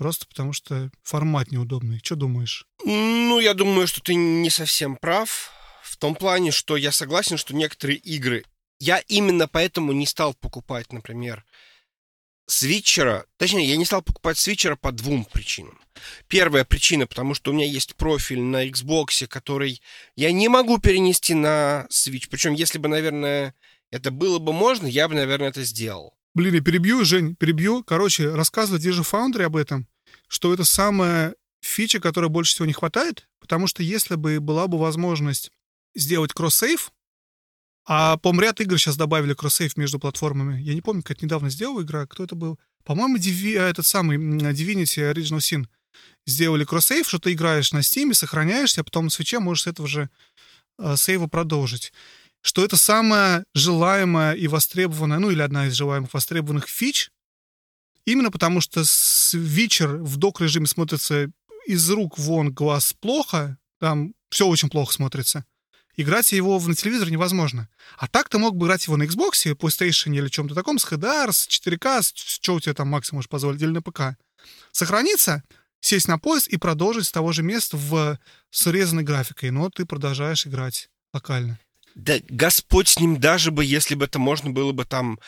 [0.00, 2.00] Просто потому что формат неудобный.
[2.02, 2.64] Что думаешь?
[2.86, 5.50] Ну, я думаю, что ты не совсем прав.
[5.82, 8.46] В том плане, что я согласен, что некоторые игры...
[8.78, 11.44] Я именно поэтому не стал покупать, например,
[12.46, 13.26] свитчера.
[13.36, 15.78] Точнее, я не стал покупать свитчера по двум причинам.
[16.28, 19.82] Первая причина, потому что у меня есть профиль на Xbox, который
[20.16, 22.26] я не могу перенести на Switch.
[22.30, 23.54] Причем, если бы, наверное,
[23.90, 26.16] это было бы можно, я бы, наверное, это сделал.
[26.34, 27.82] Блин, я перебью, Жень, перебью.
[27.82, 29.88] Короче, рассказывать же Foundry об этом,
[30.28, 34.78] что это самая фича, которая больше всего не хватает, потому что если бы была бы
[34.78, 35.50] возможность
[35.94, 36.92] сделать кросс-сейв,
[37.86, 40.60] а, по ряд игр сейчас добавили кросс-сейв между платформами.
[40.60, 42.58] Я не помню, как недавно сделал игра, кто это был.
[42.84, 45.66] По-моему, Divi, э, этот самый Divinity Original Sin
[46.26, 49.88] сделали кросс-сейв, что ты играешь на Steam, сохраняешься, а потом на свече можешь с этого
[49.88, 50.08] же
[50.78, 51.92] э, сейва продолжить
[52.42, 57.10] что это самая желаемая и востребованная, ну или одна из желаемых востребованных фич,
[58.04, 58.82] именно потому что
[59.32, 61.30] вечер в док-режиме смотрится
[61.66, 65.44] из рук вон глаз плохо, там все очень плохо смотрится.
[65.96, 67.68] Играть его на телевизоре невозможно.
[67.98, 71.32] А так ты мог бы играть его на Xbox, PlayStation или чем-то таком, с HDR,
[71.32, 74.16] с 4К, с, что у тебя там максимум можешь позволить, или на ПК.
[74.72, 75.42] Сохраниться,
[75.80, 78.18] сесть на поезд и продолжить с того же места в
[78.50, 81.58] срезанной графикой, но ты продолжаешь играть локально.
[81.94, 85.18] Да Господь с ним, даже бы, если бы это можно было бы там...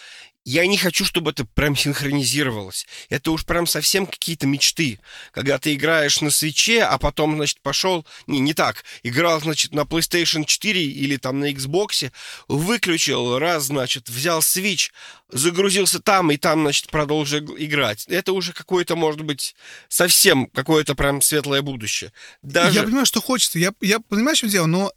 [0.44, 2.84] Я не хочу, чтобы это прям синхронизировалось.
[3.08, 4.98] Это уж прям совсем какие-то мечты.
[5.30, 8.04] Когда ты играешь на свече, а потом, значит, пошел...
[8.26, 8.82] Не, не так.
[9.04, 12.10] Играл, значит, на PlayStation 4 или там на Xbox,
[12.48, 14.90] выключил раз, значит, взял Switch,
[15.28, 18.06] загрузился там и там, значит, продолжил играть.
[18.08, 19.54] Это уже какое-то, может быть,
[19.88, 22.12] совсем какое-то прям светлое будущее.
[22.42, 22.80] Даже...
[22.80, 23.60] Я понимаю, что хочется.
[23.60, 24.92] Я, я понимаю, что дело, но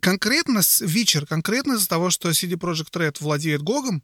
[0.00, 4.02] конкретно с Witcher, конкретно из-за того, что CD Projekt Red владеет Гогом,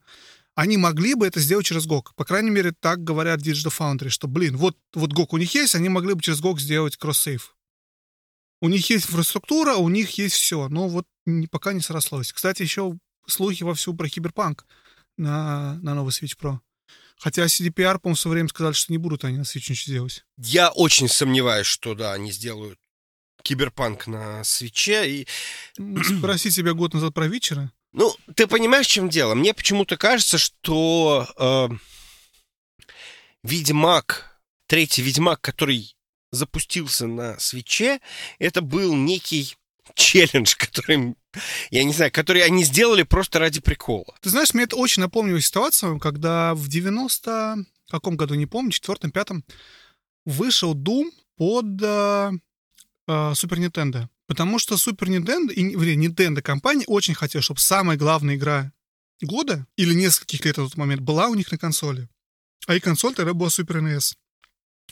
[0.54, 2.08] они могли бы это сделать через GOG.
[2.16, 5.74] По крайней мере, так говорят Digital Foundry, что, блин, вот, вот GOG у них есть,
[5.74, 7.54] они могли бы через GOG сделать кросс-сейв.
[8.62, 12.32] У них есть инфраструктура, у них есть все, но вот не, пока не срослось.
[12.32, 14.66] Кстати, еще слухи вовсю про Киберпанк
[15.18, 16.60] на, на новый Switch Pro.
[17.18, 20.24] Хотя CDPR, по-моему, в свое время сказали, что не будут они на Switch ничего делать.
[20.38, 22.78] Я очень сомневаюсь, что, да, они сделают
[23.46, 25.10] киберпанк на свече.
[25.10, 25.26] И...
[26.18, 27.72] Спроси себя год назад про вечера.
[27.92, 29.34] Ну, ты понимаешь, в чем дело?
[29.34, 31.68] Мне почему-то кажется, что э,
[33.42, 35.96] Ведьмак, третий Ведьмак, который
[36.30, 38.00] запустился на свече,
[38.38, 39.56] это был некий
[39.94, 41.14] челлендж, который,
[41.70, 44.14] я не знаю, который они сделали просто ради прикола.
[44.20, 49.10] Ты знаешь, мне это очень напомнило ситуацию, когда в 90 каком году, не помню, четвертом,
[49.10, 49.44] пятом,
[50.24, 52.32] вышел Doom под э,
[53.06, 54.08] э, Super Nintendo.
[54.26, 58.72] Потому что Super Nintendo, и, вернее, Nintendo компания очень хотела, чтобы самая главная игра
[59.22, 62.08] года или нескольких лет на тот момент была у них на консоли.
[62.66, 64.14] А и консоль тогда была Super NES.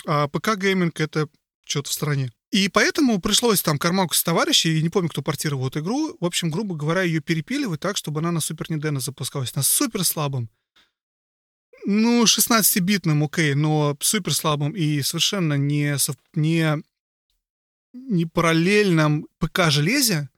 [0.07, 1.29] А ПК гейминг это
[1.67, 2.33] что-то в стороне.
[2.51, 6.51] И поэтому пришлось там Кармаку с товарищей, не помню, кто портировал эту игру, в общем,
[6.51, 10.49] грубо говоря, ее перепиливать так, чтобы она на Супер Nintendo запускалась, на супер слабом.
[11.85, 15.97] Ну, 16-битным, окей, но супер слабым и совершенно не,
[16.35, 16.83] не
[18.32, 20.28] параллельном ПК-железе,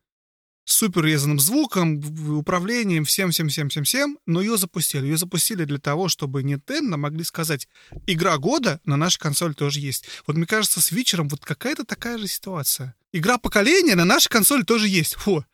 [0.64, 2.02] супер резаным звуком,
[2.36, 5.06] управлением, всем-всем-всем-всем-всем, но ее запустили.
[5.06, 7.68] Ее запустили для того, чтобы Nintendo могли сказать,
[8.06, 10.06] игра года на нашей консоли тоже есть.
[10.26, 12.94] Вот мне кажется, с вечером вот какая-то такая же ситуация.
[13.12, 15.14] Игра поколения на нашей консоли тоже есть.
[15.14, 15.44] Фу.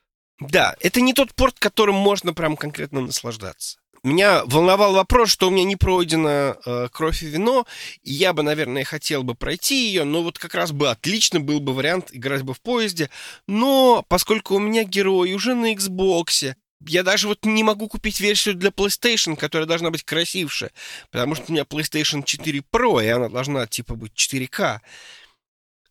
[0.40, 3.78] Да, это не тот порт, которым можно прям конкретно наслаждаться.
[4.04, 7.66] Меня волновал вопрос, что у меня не пройдено э, кровь и вино,
[8.02, 11.60] и я бы, наверное, хотел бы пройти ее, но вот как раз бы отлично был
[11.60, 13.10] бы вариант играть бы в поезде.
[13.46, 18.56] Но поскольку у меня герой уже на Xbox, я даже вот не могу купить версию
[18.56, 20.72] для PlayStation, которая должна быть красившая,
[21.12, 24.80] потому что у меня PlayStation 4 Pro, и она должна типа быть 4К.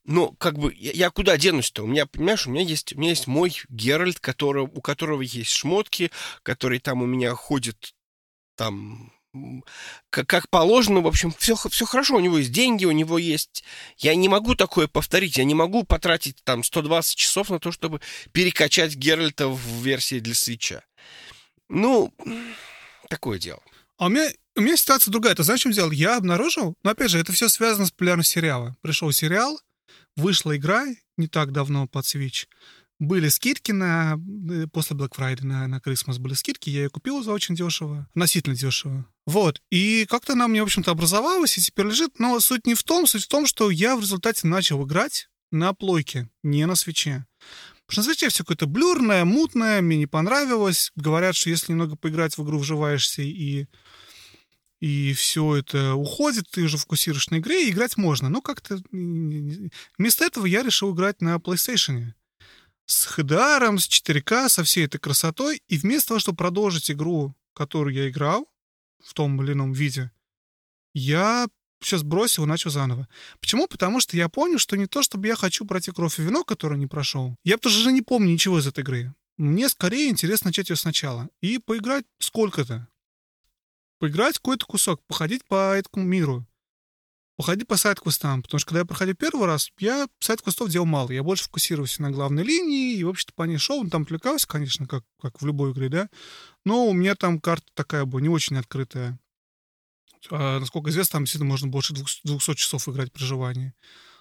[0.04, 1.84] Ну, как бы, я, я куда денусь-то?
[1.84, 5.52] У меня, понимаешь, у меня есть, у меня есть мой Геральт, который, у которого есть
[5.52, 6.12] шмотки,
[6.44, 7.94] который там у меня ходит
[8.62, 9.12] там
[10.12, 13.64] как, как положено, в общем, все, все хорошо, у него есть деньги, у него есть...
[13.98, 18.02] Я не могу такое повторить, я не могу потратить там 120 часов на то, чтобы
[18.34, 20.84] перекачать Геральта в версии для свеча.
[21.70, 22.14] Ну,
[23.10, 23.62] такое дело.
[23.98, 25.34] А у меня, у меня ситуация другая.
[25.34, 25.92] Ты знаешь, чем дело?
[25.92, 28.76] Я обнаружил, но опять же, это все связано с популярностью сериала.
[28.82, 29.60] Пришел сериал,
[30.16, 30.86] вышла игра
[31.18, 32.48] не так давно под Switch,
[33.02, 34.16] были скидки на
[34.50, 38.08] э, после Black Friday на, на Christmas были скидки, я ее купил за очень дешево,
[38.12, 39.08] относительно дешево.
[39.26, 39.60] Вот.
[39.72, 42.20] И как-то она мне, в общем-то, образовалась и теперь лежит.
[42.20, 45.74] Но суть не в том, суть в том, что я в результате начал играть на
[45.74, 47.26] плойке, не на свече.
[47.88, 50.92] Потому что на свече все какое-то блюрное, мутное, мне не понравилось.
[50.96, 53.66] Говорят, что если немного поиграть в игру, вживаешься и
[54.80, 58.30] и все это уходит, ты уже фокусируешь на игре, и играть можно.
[58.30, 62.14] Но как-то вместо этого я решил играть на PlayStation
[62.86, 65.62] с HDR, с 4К, со всей этой красотой.
[65.68, 68.48] И вместо того, чтобы продолжить игру, которую я играл
[69.04, 70.12] в том или ином виде,
[70.94, 71.48] я
[71.82, 73.08] сейчас бросил и начал заново.
[73.40, 73.68] Почему?
[73.68, 76.78] Потому что я понял, что не то, чтобы я хочу пройти кровь и вино, которое
[76.78, 77.36] не прошел.
[77.44, 79.14] Я тоже уже не помню ничего из этой игры.
[79.38, 81.30] Мне скорее интересно начать ее сначала.
[81.42, 82.88] И поиграть сколько-то.
[84.00, 86.46] Поиграть какой-то кусок, походить по этому миру
[87.42, 91.10] походи по сайт-квестам, потому что когда я проходил первый раз, я сайт-квестов делал мало.
[91.10, 93.80] Я больше фокусировался на главной линии, и, в общем-то, по ней шел.
[93.80, 96.08] Он там отвлекался, конечно, как, как в любой игре, да.
[96.66, 99.20] Но у меня там карта такая была, не очень открытая.
[100.30, 103.24] А, насколько известно, там действительно можно больше 200 часов играть при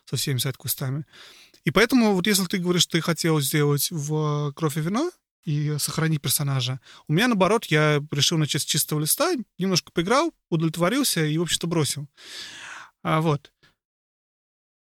[0.09, 1.05] со всеми сайт-квестами.
[1.65, 5.11] И поэтому вот если ты говоришь, что ты хотел сделать в «Кровь и вино»,
[5.45, 6.81] и сохранить персонажа.
[7.09, 11.67] У меня, наоборот, я решил начать с чистого листа, немножко поиграл, удовлетворился и, в общем-то,
[11.67, 12.09] бросил.
[13.03, 13.53] А вот.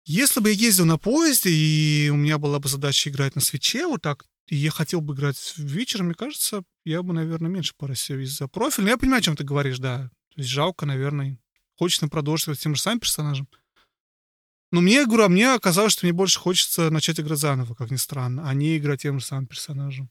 [0.05, 3.87] Если бы я ездил на поезде, и у меня была бы задача играть на свече,
[3.87, 8.19] вот так, и я хотел бы играть вечером, мне кажется, я бы, наверное, меньше поросил
[8.19, 8.85] из-за профиля.
[8.85, 10.11] Но я понимаю, о чем ты говоришь, да.
[10.35, 11.39] То есть жалко, наверное.
[11.77, 13.49] Хочется продолжить с тем же самым персонажем.
[14.73, 17.97] Но мне, говорю, а мне оказалось, что мне больше хочется начать играть заново, как ни
[17.97, 20.11] странно, а не играть тем же самым персонажем.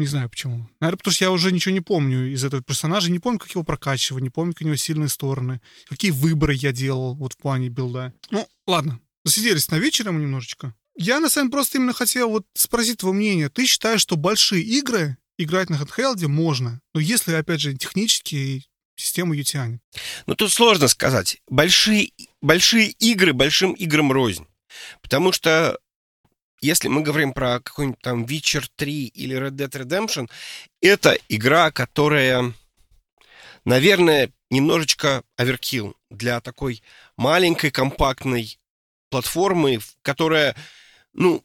[0.00, 0.66] Не знаю почему.
[0.80, 3.10] Наверное, потому что я уже ничего не помню из этого персонажа.
[3.10, 5.60] Не помню, как его прокачивать, не помню, какие у него сильные стороны.
[5.90, 8.14] Какие выборы я делал вот в плане билда.
[8.30, 8.98] Ну, ладно.
[9.26, 10.74] Засиделись на вечером немножечко.
[10.96, 13.50] Я, на самом деле, просто именно хотел вот спросить твое мнение.
[13.50, 16.80] Ты считаешь, что большие игры играть на handheld можно?
[16.94, 18.64] Но если, опять же, технически
[18.96, 19.82] систему ее тянет.
[20.24, 21.42] Ну, тут сложно сказать.
[21.46, 24.46] Большие, большие игры большим играм рознь.
[25.02, 25.78] Потому что
[26.60, 30.30] если мы говорим про какой-нибудь там Witcher 3 или Red Dead Redemption,
[30.80, 32.52] это игра, которая,
[33.64, 36.82] наверное, немножечко оверкил для такой
[37.16, 38.58] маленькой, компактной
[39.10, 40.56] платформы, которая,
[41.12, 41.44] ну,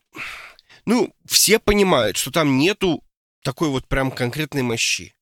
[0.86, 3.04] ну, все понимают, что там нету
[3.44, 5.16] такой вот прям конкретной мощи.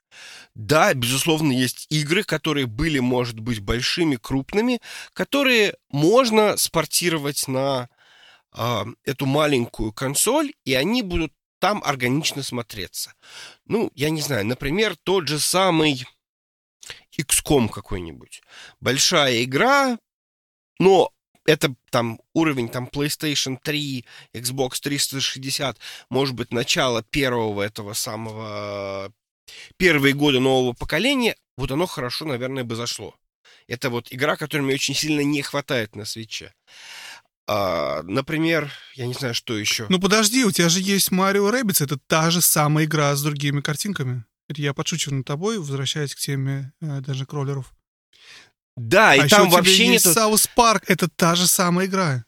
[0.56, 4.80] Да, безусловно, есть игры, которые были, может быть, большими, крупными,
[5.14, 7.90] которые можно спортировать на
[8.55, 13.13] э, эту маленькую консоль, и они будут там органично смотреться.
[13.65, 16.05] Ну, я не знаю, например, тот же самый
[17.17, 18.41] XCOM какой-нибудь.
[18.81, 19.97] Большая игра,
[20.80, 21.11] но
[21.45, 25.77] это там уровень там PlayStation 3, Xbox 360,
[26.09, 29.13] может быть, начало первого этого самого
[29.77, 33.15] первые годы нового поколения, вот оно хорошо, наверное, бы зашло.
[33.67, 36.53] Это вот игра, которой мне очень сильно не хватает на Switch е.
[37.48, 39.86] А, например, я не знаю, что еще.
[39.90, 43.61] Ну подожди, у тебя же есть Марио Rabbids, это та же самая игра с другими
[43.61, 44.26] картинками.
[44.48, 47.73] Это я подшучиваю над тобой, возвращаясь к теме э, dungeon crawler ов.
[48.76, 50.02] Да, а и там вообще нет...
[50.02, 52.26] South Park, это та же самая игра.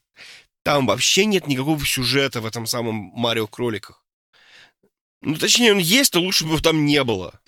[0.64, 4.04] Там вообще нет никакого сюжета в этом самом Марио Кроликах.
[5.22, 7.40] Ну, точнее, он есть, но лучше бы его там не было.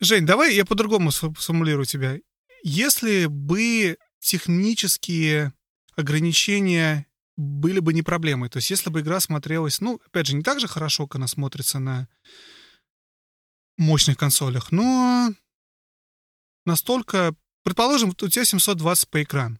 [0.00, 2.18] Жень, давай я по-другому сф- сформулирую тебя.
[2.62, 5.52] Если бы технические
[5.98, 7.06] ограничения
[7.36, 10.60] были бы не проблемой, то есть если бы игра смотрелась, ну, опять же, не так
[10.60, 12.08] же хорошо, как она смотрится на
[13.76, 15.30] мощных консолях, но
[16.64, 17.34] настолько...
[17.64, 19.58] Предположим, у тебя 720p экран.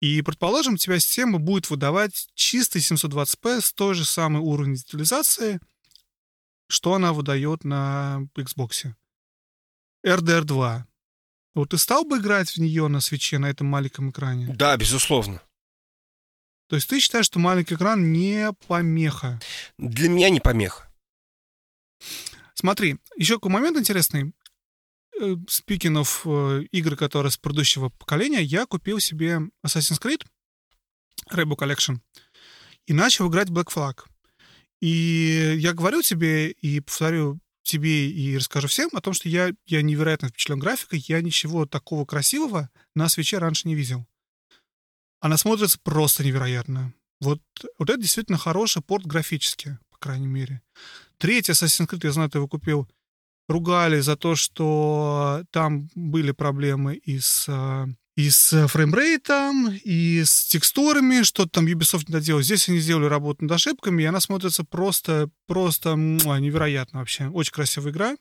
[0.00, 5.60] И, предположим, у тебя система будет выдавать чистый 720p с той же самой уровнем детализации,
[6.68, 8.94] что она выдает на Xbox.
[10.06, 10.84] RDR2.
[11.54, 14.52] Вот ты стал бы играть в нее на свече на этом маленьком экране?
[14.54, 15.40] Да, безусловно.
[16.68, 19.40] То есть ты считаешь, что маленький экран не помеха?
[19.78, 20.90] Для меня не помеха.
[22.54, 24.32] Смотри, еще какой момент интересный.
[25.20, 30.24] Speaking of э, игр, которые с предыдущего поколения, я купил себе Assassin's Creed
[31.30, 32.00] Rainbow Collection
[32.86, 34.04] и начал играть Black Flag.
[34.80, 39.82] И я говорю тебе и повторю тебе и расскажу всем о том, что я, я
[39.82, 44.06] невероятно впечатлен графикой, я ничего такого красивого на свече раньше не видел.
[45.20, 46.94] Она смотрится просто невероятно.
[47.20, 47.40] Вот,
[47.78, 50.62] вот это действительно хороший порт графически, по крайней мере.
[51.18, 52.88] Третий Assassin's Creed, я знаю, ты его купил,
[53.48, 57.86] ругали за то, что там были проблемы и с, э,
[58.16, 62.42] и с фреймрейтом, и с текстурами, что-то там Ubisoft не доделал.
[62.42, 67.28] Здесь они сделали работу над ошибками, и она смотрится просто, просто муа, невероятно вообще.
[67.28, 68.16] Очень красивая игра.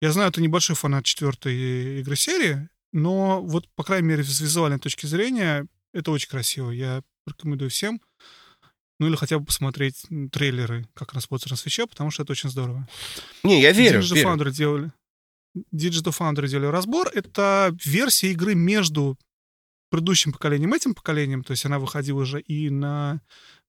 [0.00, 4.78] Я знаю, ты небольшой фанат четвертой игры серии, но вот, по крайней мере, с визуальной
[4.78, 6.70] точки зрения, это очень красиво.
[6.70, 8.00] Я рекомендую всем.
[9.00, 12.86] Ну или хотя бы посмотреть трейлеры, как смотрится на свече, потому что это очень здорово.
[13.42, 14.28] Не, я верю, Digital верю.
[14.28, 14.92] Foundry делали.
[15.74, 17.08] Digital Foundry делали разбор.
[17.14, 19.18] Это версия игры между
[19.90, 21.42] предыдущим поколением и этим поколением.
[21.42, 23.20] То есть она выходила уже и на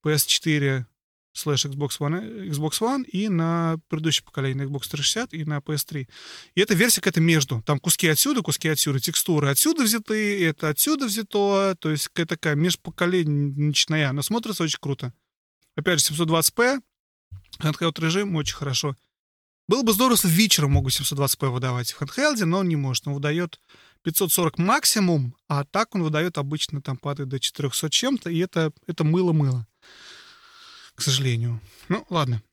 [0.06, 0.86] PS4
[1.34, 6.08] слэш Xbox One, Xbox One и на предыдущее поколение, на Xbox 360 и на PS3.
[6.56, 7.62] И эта версия какая-то между.
[7.62, 11.76] Там куски отсюда, куски отсюда, текстуры отсюда взяты, это отсюда взято.
[11.80, 14.12] То есть какая-то такая межпоколенчная.
[14.12, 15.14] Но смотрится очень круто.
[15.76, 16.82] Опять же, 720p,
[17.60, 18.96] handheld режим очень хорошо.
[19.72, 23.08] Было бы здорово, если вечером могут 720p выдавать в handheld, но он не может.
[23.08, 23.58] Он выдает
[24.04, 29.06] 540 максимум, а так он выдает обычно там падает до 400 чем-то, и это, это
[29.06, 29.66] мыло-мыло.
[30.94, 31.62] К сожалению.
[31.88, 32.44] Ну, ладно.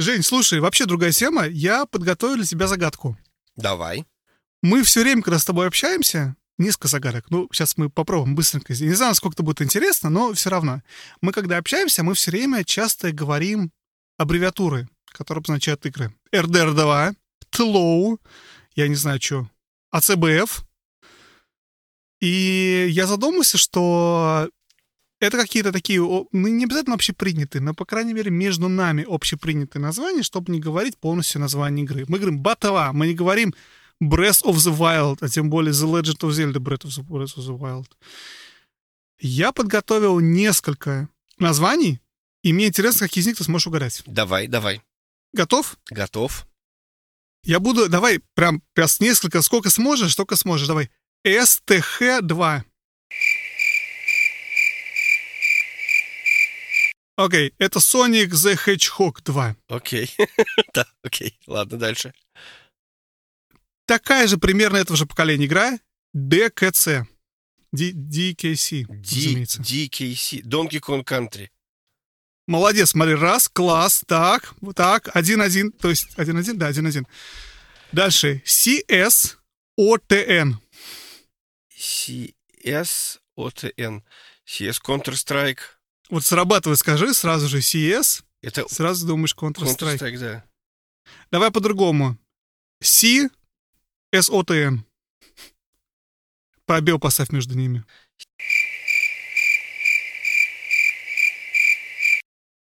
[0.00, 1.46] Жень, слушай, вообще другая тема.
[1.46, 3.16] Я подготовил для тебя загадку.
[3.54, 4.04] Давай.
[4.62, 7.26] Мы все время, когда с тобой общаемся, несколько загадок.
[7.30, 8.72] Ну, сейчас мы попробуем быстренько.
[8.72, 10.82] Не знаю, насколько это будет интересно, но все равно.
[11.20, 13.70] Мы, когда общаемся, мы все время часто говорим
[14.18, 14.88] аббревиатуры,
[15.20, 16.14] которые обозначают игры.
[16.32, 17.14] RDR2,
[17.52, 18.18] TLOW,
[18.74, 19.46] я не знаю, что,
[19.94, 20.62] ACBF.
[22.20, 24.48] И я задумался, что
[25.20, 30.22] это какие-то такие, ну, не обязательно общепринятые, но, по крайней мере, между нами общепринятые названия,
[30.22, 32.06] чтобы не говорить полностью название игры.
[32.08, 33.54] Мы говорим «Батова», мы не говорим
[34.02, 37.36] Breath of the Wild, а тем более The Legend of Zelda Breath of the, Breath
[37.36, 37.88] of the Wild.
[39.18, 42.00] Я подготовил несколько названий,
[42.42, 44.02] и мне интересно, какие из них ты сможешь угадать.
[44.06, 44.80] Давай, давай.
[45.32, 45.78] Готов?
[45.90, 46.46] Готов.
[47.44, 50.66] Я буду, давай, прям, прям несколько, сколько сможешь, столько сможешь.
[50.66, 50.90] Давай.
[51.26, 52.62] STH2.
[57.16, 59.56] Окей, это Sonic the Hedgehog 2.
[59.68, 60.10] Окей.
[60.74, 61.38] Да, окей.
[61.46, 62.14] Ладно, дальше.
[63.86, 65.78] Такая же примерно этого же поколения игра
[66.16, 67.04] DKC.
[67.72, 69.44] D- DKC, D-.
[69.44, 70.42] DKC.
[70.42, 71.48] Donkey Kong Country.
[72.50, 77.06] Молодец, смотри, раз, класс, так, вот так, один-один, то есть один-один, да, один-один.
[77.92, 79.36] Дальше, CS
[79.78, 80.54] OTN.
[81.72, 84.02] CS OTN.
[84.44, 85.60] CS Counter-Strike.
[86.08, 89.98] Вот срабатывай, скажи сразу же CS, Это сразу думаешь Counter-Strike.
[89.98, 90.44] Counter-Strike, да.
[91.30, 92.18] Давай по-другому.
[92.82, 93.30] C
[94.12, 94.80] SOTN.
[96.66, 97.84] Пробел поставь между ними.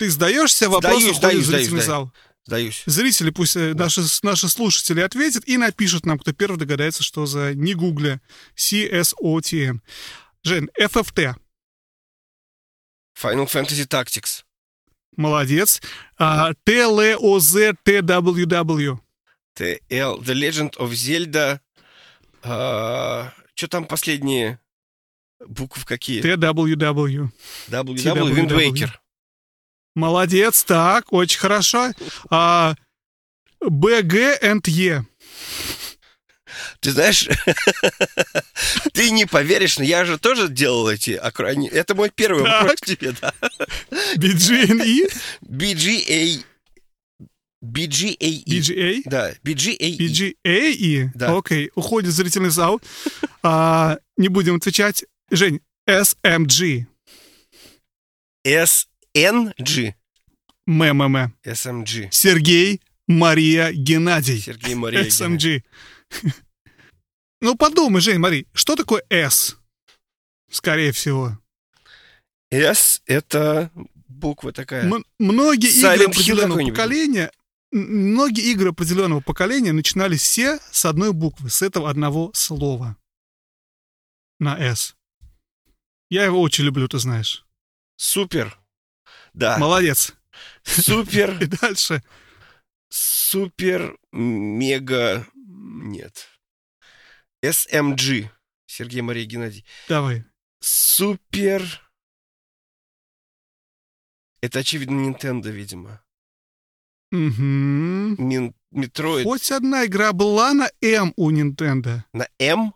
[0.04, 2.12] Ты сдаешься, вопрос Сдаюсь, уходит в сдаюсь, зрительный сдаюсь, зал.
[2.46, 2.84] Сдаюсь.
[2.86, 7.54] Зрители, пусть э, наши, наши слушатели ответят и напишут нам, кто первый догадается, что за
[7.54, 8.20] не гугля
[8.58, 9.80] CSOTN.
[10.44, 11.36] Жень, FFT.
[13.18, 14.44] Final Fantasy Tactics.
[15.16, 15.82] Молодец.
[16.18, 17.80] А, TLOZTWW.
[19.58, 20.20] TL.
[20.20, 21.62] The Legend of Zelda.
[23.56, 24.60] Что там последние?
[25.48, 26.22] Букв какие?
[26.22, 27.30] TWW.
[27.70, 28.34] WW.
[28.34, 28.92] Wind Waker.
[29.96, 31.92] Молодец, так, очень хорошо.
[32.30, 32.76] А,
[33.62, 35.06] БГ and Е.
[36.80, 37.28] Ты знаешь,
[38.94, 41.70] ты не поверишь, но я же тоже делал эти акрони...
[41.70, 42.62] Это мой первый Так.
[42.62, 43.34] вопрос к тебе, да.
[44.18, 45.12] BGNE?
[45.42, 46.44] BGA...
[47.64, 48.44] BGAE.
[48.46, 49.02] BGA?
[49.06, 49.98] Да, BGAE.
[49.98, 51.10] BGAE?
[51.16, 51.38] Да.
[51.38, 52.82] Окей, уходит зрительный зал.
[53.42, 55.06] А, не будем отвечать.
[55.32, 56.86] Жень, SMG.
[59.16, 59.94] SNG.
[60.66, 61.34] МММ.
[61.46, 62.08] SMG.
[62.12, 64.40] Сергей Мария Геннадий.
[64.40, 65.04] Сергей Мария.
[65.04, 65.64] SMG.
[67.42, 69.58] Ну, подумай, Жень, смотри, что такое S?
[70.50, 71.38] Скорее всего.
[72.50, 73.70] S— это
[74.08, 74.86] буква такая.
[74.86, 77.32] М- многие Silent игры определенного поколения,
[77.72, 82.96] многие игры определенного поколения начинались все с одной буквы, с этого одного слова.
[84.40, 84.96] На S.
[86.10, 87.46] Я его очень люблю, ты знаешь.
[87.98, 88.58] Супер.
[89.34, 89.58] Да.
[89.58, 90.14] Молодец.
[90.64, 91.38] Супер.
[91.42, 92.04] И дальше.
[92.90, 93.98] Супер.
[94.12, 95.28] Мега.
[95.36, 96.28] Нет.
[97.44, 98.30] SMG.
[98.66, 99.66] Сергей Мария Геннадий.
[99.88, 100.24] Давай.
[100.60, 101.62] Супер.
[104.42, 106.02] Это, очевидно, Nintendo, видимо.
[107.12, 108.54] Мин...
[108.72, 109.26] Метроид.
[109.26, 112.02] Хоть одна игра была на М у Nintendo.
[112.12, 112.74] На М?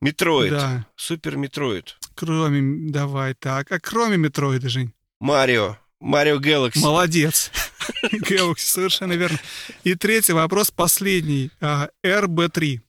[0.00, 0.52] Метроид.
[0.52, 0.86] Да.
[0.94, 1.98] Супер Метроид.
[2.14, 3.72] Кроме, давай так.
[3.72, 4.94] А кроме Метроида, Жень.
[5.20, 5.76] Марио.
[6.00, 6.80] Марио Galaxy.
[6.80, 7.50] Молодец.
[8.12, 9.38] Galaxy, совершенно верно.
[9.84, 11.50] И третий вопрос, последний.
[11.60, 12.80] А, RB3.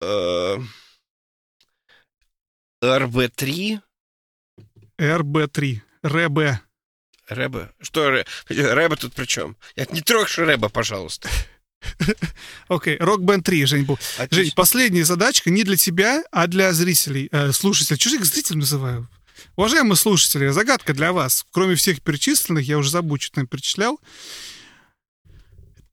[0.00, 0.58] Э,
[2.82, 3.80] РБ-3.
[5.00, 5.80] RB3.
[6.04, 6.60] РБ.
[7.28, 7.70] Рэба.
[7.80, 9.56] Что Рэба тут при чем?
[9.76, 11.28] Не трогай Рэба, пожалуйста.
[12.68, 13.98] Окей, Rock Band 3, Жень был.
[14.30, 17.98] Жень, последняя задачка не для тебя, а для зрителей, э, слушателей.
[17.98, 19.08] Чужих зрителей называю.
[19.56, 21.44] Уважаемые слушатели, загадка для вас.
[21.50, 24.00] Кроме всех перечисленных, я уже забыл, что там перечислял.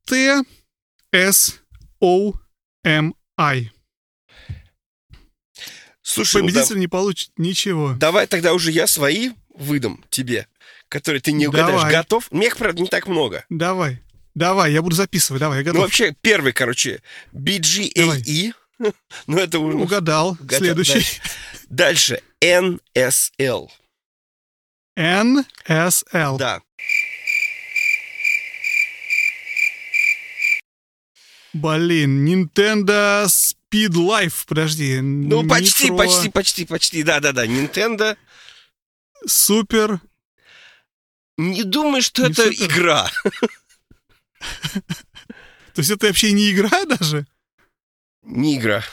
[0.06, 0.44] Т,
[1.12, 1.56] С,
[2.00, 2.34] О,
[2.84, 3.72] М, I.
[6.02, 7.94] Слушай, ну да- Победитель не получит ничего.
[7.98, 10.48] давай тогда уже я свои выдам тебе,
[10.90, 11.80] которые ты не угадаешь.
[11.82, 11.92] Давай.
[11.92, 12.32] Готов?
[12.32, 13.46] Мне их, правда, не так много.
[13.50, 14.02] Давай.
[14.36, 15.40] Давай, я буду записывать.
[15.40, 15.82] Давай, я Ну, готов.
[15.86, 17.02] вообще, первый, короче,
[17.34, 18.54] BGAE.
[19.28, 19.78] Ну, это уже...
[19.78, 20.32] Угадал.
[20.32, 21.22] Угадал, Следующий.
[21.70, 22.22] Дальше.
[22.46, 23.70] NSL.
[24.98, 26.38] Л.
[26.38, 26.62] Да.
[31.54, 34.46] Блин, Nintendo Speed Life.
[34.48, 35.00] Подожди.
[35.02, 37.04] Ну, почти, Nitro почти, почти, почти.
[37.04, 37.46] Да-да-да.
[37.46, 38.18] Nintendo.
[39.26, 40.00] Супер.
[41.38, 42.66] Не думай, что Не это супер.
[42.66, 43.12] игра.
[45.74, 47.26] То есть это вообще не игра даже?
[48.22, 48.84] Не игра.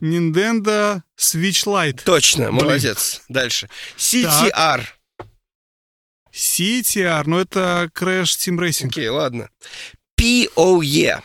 [0.00, 2.02] Nintendo Switch Lite.
[2.04, 2.64] Точно, Блин.
[2.64, 3.22] молодец.
[3.28, 3.68] Дальше.
[3.96, 4.84] CTR.
[6.32, 8.86] CTR, ну это Crash Team Racing.
[8.88, 9.48] Окей, ладно.
[10.18, 11.20] POE.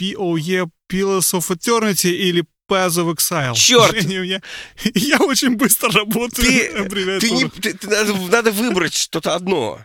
[0.00, 3.54] POE Pillars of Eternity или Path of Exile.
[3.54, 3.94] Чёрт!
[3.96, 4.42] Женя, меня-
[4.94, 6.46] я очень быстро работаю.
[6.46, 7.18] Ты-.
[7.20, 9.84] Ты не, ты- ты- надо, надо выбрать что-то одно.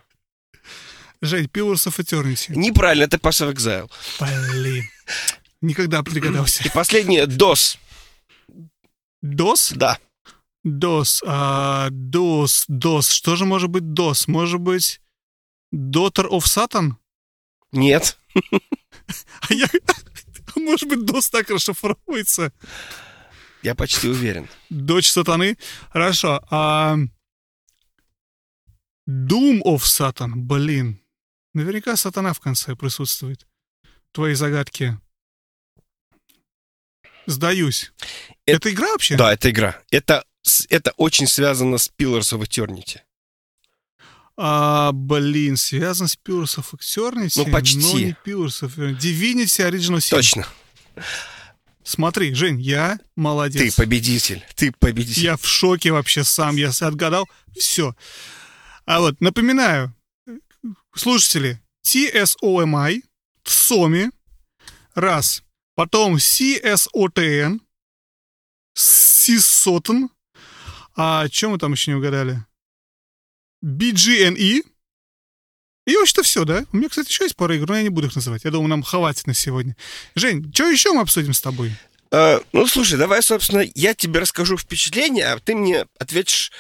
[1.22, 2.54] Жень, Pillars of Eternity.
[2.56, 3.90] Неправильно, это Pass of Exile.
[4.20, 4.84] Блин.
[5.62, 6.64] Никогда догадался.
[6.64, 7.78] И последнее DOS.
[9.24, 9.76] DOS?
[9.76, 10.00] Да.
[10.66, 11.24] DOS.
[11.26, 12.66] а, DOS.
[12.70, 13.12] DOS.
[13.12, 14.26] Что же может быть DOS?
[14.28, 15.02] Может быть
[15.74, 16.94] Daughter of Satan?
[17.72, 18.18] Нет.
[19.42, 19.68] А я...
[20.56, 22.52] Может быть, DOS так расшифровывается?
[23.62, 24.48] Я почти уверен.
[24.70, 25.58] Дочь сатаны?
[25.90, 26.44] Хорошо.
[26.50, 26.98] А...
[29.08, 30.32] Doom of Satan.
[30.36, 31.02] Блин.
[31.54, 33.48] Наверняка сатана в конце присутствует.
[34.12, 35.00] Твои загадки.
[37.28, 37.92] Сдаюсь.
[38.46, 39.16] Это- Это игра вообще?
[39.18, 39.82] Да, это игра.
[39.92, 40.24] Это,
[40.70, 43.00] это очень связано с Pillars of Eternity.
[44.38, 47.34] А, блин, связан с Pillars of Eternity.
[47.38, 47.78] Ну, почти.
[47.80, 49.00] Но не Pillars of Eternity.
[49.00, 50.10] Divinity Original Sin.
[50.12, 50.48] Точно.
[51.84, 53.62] Смотри, Жень, я молодец.
[53.76, 54.44] Ты победитель.
[54.56, 55.22] Ты победитель.
[55.24, 57.96] Я в шоке вообще сам, я отгадал все.
[58.86, 59.94] А вот, напоминаю,
[60.96, 63.02] слушатели, TSOMI,
[63.46, 64.12] TSOMI,
[64.96, 65.44] раз,
[65.76, 67.60] потом CSOTN,
[68.78, 70.10] CSOTN,
[70.96, 72.44] а чем мы там еще не угадали?
[73.64, 74.62] BGNE,
[75.88, 76.66] и вообще-то все, да?
[76.72, 78.44] У меня, кстати, еще есть пара игр, но я не буду их называть.
[78.44, 79.76] Я думаю, нам хватит на сегодня.
[80.16, 81.74] Жень, что еще мы обсудим с тобой?
[82.12, 86.52] Э, ну, слушай, давай, собственно, я тебе расскажу впечатление, а ты мне ответишь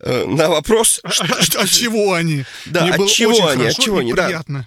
[0.00, 1.00] э, на вопрос.
[1.02, 2.44] А, что- а- что- а чего они?
[2.66, 4.26] Да, от чего они, от чего они, да.
[4.26, 4.66] приятно.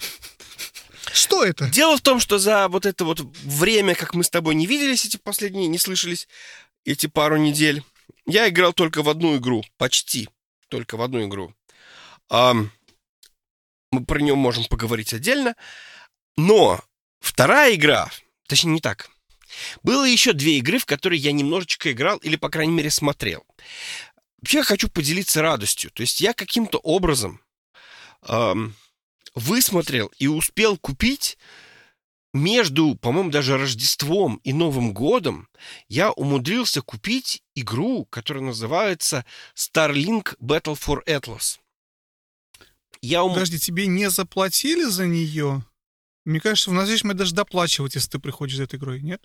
[1.14, 1.70] Что это?
[1.70, 5.06] Дело в том, что за вот это вот время, как мы с тобой не виделись
[5.06, 6.28] эти последние, не слышались,
[6.86, 7.84] эти пару недель.
[8.26, 10.30] Я играл только в одну игру, почти
[10.70, 11.54] только в одну игру.
[12.30, 12.54] А,
[13.92, 15.56] мы про нее можем поговорить отдельно.
[16.38, 16.80] Но
[17.20, 18.10] вторая игра,
[18.48, 19.10] точнее не так,
[19.84, 23.46] было еще две игры, в которые я немножечко играл, или, по крайней мере, смотрел.
[24.42, 25.92] Вообще хочу поделиться радостью.
[25.92, 27.42] То есть я каким-то образом
[28.28, 28.76] эм,
[29.36, 31.38] высмотрел и успел купить
[32.34, 35.50] между, по-моему, даже Рождеством и Новым годом
[35.90, 41.60] я умудрился купить игру, которая называется Starlink Battle for Atlas.
[43.02, 43.34] Я ум...
[43.34, 45.66] Подожди, тебе не заплатили за нее?
[46.24, 49.22] Мне кажется, в настоящем мы даже доплачивать, если ты приходишь за этой игрой, нет?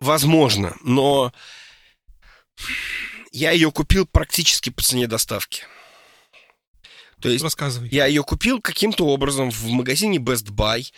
[0.00, 1.32] Возможно, но
[3.32, 5.64] я ее купил практически по цене доставки.
[7.20, 7.88] То есть Рассказывай.
[7.90, 10.92] я ее купил каким-то образом в магазине Best Buy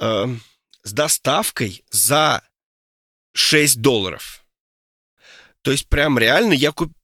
[0.00, 0.26] э,
[0.82, 2.42] с доставкой за
[3.34, 4.44] 6 долларов.
[5.62, 6.94] То есть прям реально я купил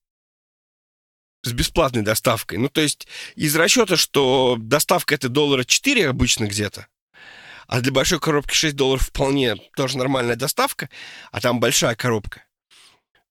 [1.42, 2.58] с бесплатной доставкой.
[2.58, 6.86] Ну, то есть из расчета, что доставка это доллара 4 обычно где-то,
[7.66, 10.90] а для большой коробки 6 долларов вполне тоже нормальная доставка,
[11.30, 12.44] а там большая коробка.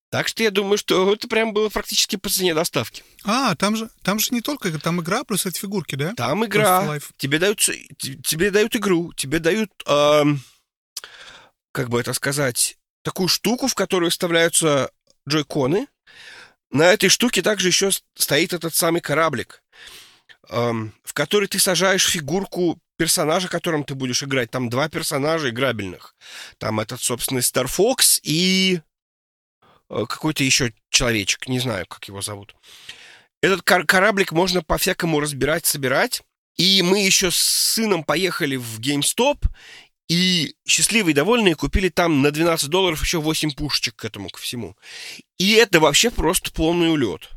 [0.09, 3.03] Так что я думаю, что это прям было практически по цене доставки.
[3.23, 6.13] А, там же, там же не только там игра, плюс эти фигурки, да?
[6.15, 6.99] Там игра.
[7.17, 10.23] Тебе дают, тебе дают игру, тебе дают, э,
[11.71, 14.89] как бы это сказать, такую штуку, в которую вставляются
[15.27, 15.87] джойконы.
[16.71, 19.61] На этой штуке также еще стоит этот самый кораблик,
[20.49, 20.71] э,
[21.03, 24.49] в который ты сажаешь фигурку персонажа, которым ты будешь играть.
[24.49, 26.15] Там два персонажа играбельных.
[26.57, 28.81] Там этот, собственно, Star Fox и
[29.89, 32.55] какой-то еще человечек, не знаю, как его зовут.
[33.41, 36.21] Этот кор- кораблик можно по-всякому разбирать, собирать.
[36.57, 39.45] И мы еще с сыном поехали в GameStop,
[40.09, 44.39] и счастливые и довольные купили там на 12 долларов еще 8 пушечек к этому, ко
[44.39, 44.75] всему.
[45.37, 47.29] И это вообще просто полный улет.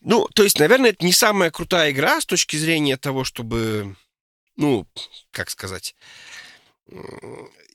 [0.00, 3.96] Ну, то есть, наверное, это не самая крутая игра с точки зрения того, чтобы,
[4.56, 4.86] ну,
[5.32, 5.94] как сказать,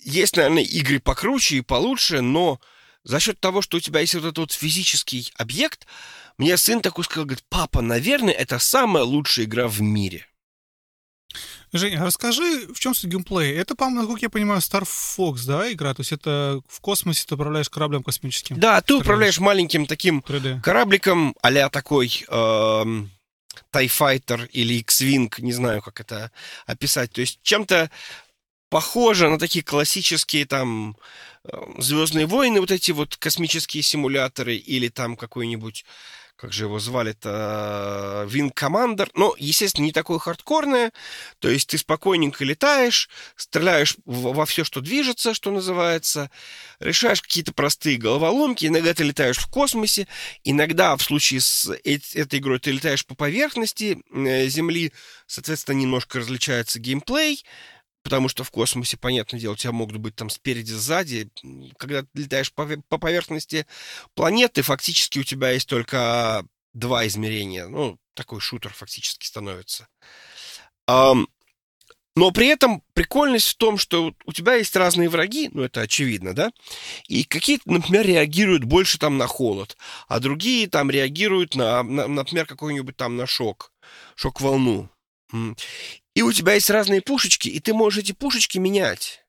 [0.02, 2.60] есть, наверное, игры покруче и получше, но
[3.08, 5.88] за счет того, что у тебя есть вот этот вот физический объект,
[6.38, 10.28] мне сын такой сказал, говорит, папа, наверное, это самая лучшая игра в мире.
[11.74, 13.60] Женя, расскажи, в чем суть геймплея?
[13.60, 15.94] Это, по-моему, насколько я понимаю, Star Fox, да, игра?
[15.94, 18.60] То есть это в космосе ты управляешь кораблем космическим?
[18.60, 20.62] Да, ты управляешь маленьким таким 3D.
[20.62, 23.08] корабликом а такой э, TIE
[23.74, 26.32] Fighter или X-Wing, не знаю, как это
[26.66, 27.12] описать.
[27.12, 27.90] То есть чем-то
[28.70, 30.98] похоже на такие классические там
[31.78, 35.86] Звездные войны, вот эти вот космические симуляторы, или там какой-нибудь,
[36.36, 39.10] как же его звали-то, Wing Commander.
[39.14, 40.92] Но, естественно, не такое хардкорное.
[41.40, 46.30] То есть ты спокойненько летаешь, стреляешь во все, что движется, что называется,
[46.80, 48.66] решаешь какие-то простые головоломки.
[48.66, 50.08] Иногда ты летаешь в космосе,
[50.44, 54.92] иногда в случае с этой игрой ты летаешь по поверхности э, Земли,
[55.28, 57.46] соответственно, немножко различается геймплей
[58.08, 61.30] потому что в космосе, понятное дело, у тебя могут быть там спереди, сзади.
[61.78, 63.68] Когда ты летаешь по, по поверхности
[64.16, 67.68] планеты, фактически у тебя есть только два измерения.
[67.68, 69.90] Ну, такой шутер фактически становится.
[70.88, 76.34] Но при этом прикольность в том, что у тебя есть разные враги, ну это очевидно,
[76.34, 76.54] да,
[77.10, 79.76] и какие-то, например, реагируют больше там на холод,
[80.08, 83.74] а другие там реагируют на, на например, какой-нибудь там на шок,
[84.16, 84.90] шок-волну.
[86.18, 89.24] И у тебя есть разные пушечки, и ты можешь эти пушечки менять.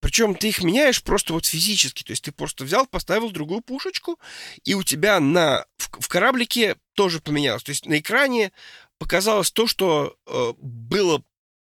[0.00, 2.02] Причем ты их меняешь просто вот физически.
[2.02, 4.18] То есть ты просто взял, поставил другую пушечку,
[4.64, 7.62] и у тебя на, в, в кораблике тоже поменялось.
[7.62, 8.50] То есть на экране
[8.98, 11.22] показалось то, что э, было,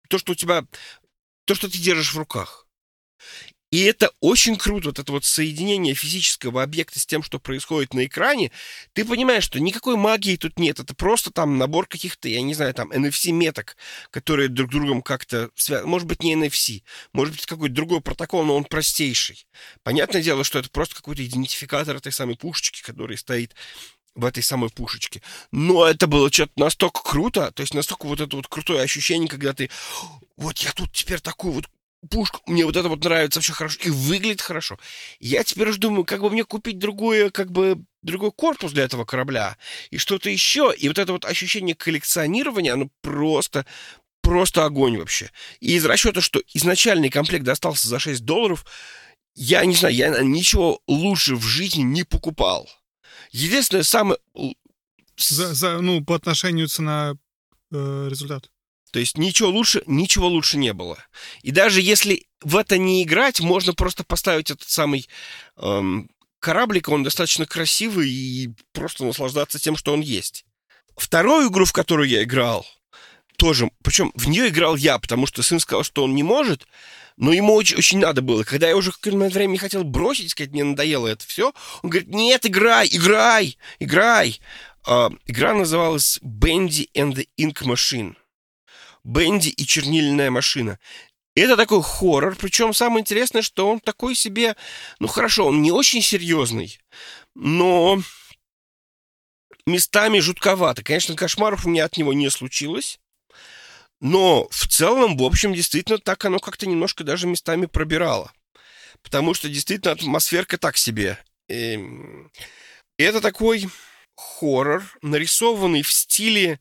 [0.07, 0.65] то, что у тебя,
[1.43, 2.65] то, что ты держишь в руках.
[3.73, 8.05] И это очень круто, вот это вот соединение физического объекта с тем, что происходит на
[8.05, 8.51] экране.
[8.93, 10.79] Ты понимаешь, что никакой магии тут нет.
[10.79, 13.75] Это просто там набор каких-то, я не знаю, там NFC-меток,
[14.11, 15.89] которые друг с другом как-то связаны.
[15.89, 16.83] Может быть, не NFC,
[17.13, 19.47] может быть, какой-то другой протокол, но он простейший.
[19.81, 23.55] Понятное дело, что это просто какой-то идентификатор этой самой пушечки, который стоит
[24.13, 25.23] в этой самой пушечке.
[25.51, 29.53] Но это было что-то настолько круто, то есть настолько вот это вот крутое ощущение, когда
[29.53, 29.71] ты
[30.37, 31.65] вот я тут теперь такую вот
[32.09, 34.77] пушка, мне вот это вот нравится вообще хорошо, и выглядит хорошо.
[35.19, 39.05] Я теперь уже думаю, как бы мне купить другое, как бы другой корпус для этого
[39.05, 39.57] корабля
[39.89, 40.73] и что-то еще.
[40.77, 43.65] И вот это вот ощущение коллекционирования, оно просто,
[44.21, 45.31] просто огонь вообще.
[45.59, 48.65] И из расчета, что изначальный комплект достался за 6 долларов,
[49.35, 52.69] я не знаю, я ничего лучше в жизни не покупал.
[53.31, 54.19] Единственное, самое...
[55.15, 58.49] За, за, ну, по отношению цена-результат.
[58.93, 60.99] То есть ничего лучше, ничего лучше не было.
[61.41, 65.09] И даже если в это не играть, можно просто поставить этот самый
[65.57, 70.45] эм, кораблик, он достаточно красивый и просто наслаждаться тем, что он есть.
[70.95, 72.67] Вторую игру, в которую я играл,
[73.35, 76.67] тоже, причем в нее играл я, потому что сын сказал, что он не может,
[77.17, 78.43] но ему очень, очень надо было.
[78.43, 81.51] Когда я уже какое-то время хотел бросить, сказать, мне надоело это все,
[81.81, 84.39] он говорит, нет, играй, играй, играй.
[84.85, 88.17] Uh, игра называлась Bendy and the Ink Machine.
[89.03, 90.79] Бенди и чернильная машина.
[91.35, 94.55] Это такой хоррор, причем самое интересное, что он такой себе,
[94.99, 96.79] ну хорошо, он не очень серьезный,
[97.33, 97.99] но
[99.65, 100.83] местами жутковато.
[100.83, 102.99] Конечно, кошмаров у меня от него не случилось,
[103.99, 108.31] но в целом, в общем, действительно так оно как-то немножко даже местами пробирало.
[109.01, 111.17] Потому что действительно атмосферка так себе.
[111.47, 112.31] И эм,
[112.97, 113.69] это такой
[114.15, 116.59] хоррор, нарисованный в стиле,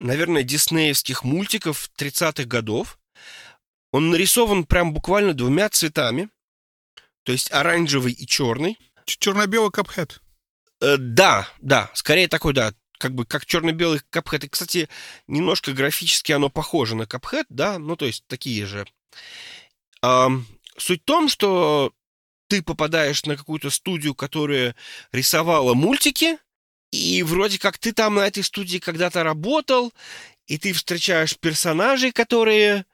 [0.00, 2.98] наверное, диснеевских мультиков 30-х годов.
[3.92, 6.28] Он нарисован прям буквально двумя цветами.
[7.24, 8.78] То есть оранжевый и черный.
[9.04, 10.20] Черно-белый капхед.
[10.80, 14.44] Э, да, да, скорее такой, да, как бы как черно-белый капхед.
[14.44, 14.88] И, кстати,
[15.26, 18.86] немножко графически оно похоже на капхед, да, ну то есть такие же.
[20.02, 20.28] А,
[20.76, 21.92] суть в том, что
[22.48, 24.74] ты попадаешь на какую-то студию, которая
[25.12, 26.38] рисовала мультики,
[26.90, 29.92] и вроде как ты там на этой студии когда-то работал,
[30.46, 32.86] и ты встречаешь персонажей, которые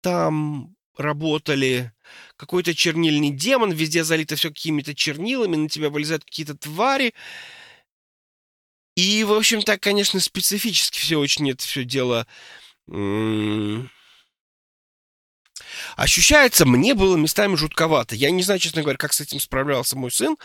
[0.00, 1.92] там работали.
[2.36, 7.14] Какой-то чернильный демон, везде залито все какими-то чернилами, на тебя вылезают какие-то твари.
[8.96, 12.26] И, в общем, так, конечно, специфически все очень это все дело
[15.96, 18.14] Ощущается, мне было местами жутковато.
[18.14, 20.36] Я не знаю, честно говоря, как с этим справлялся мой сын,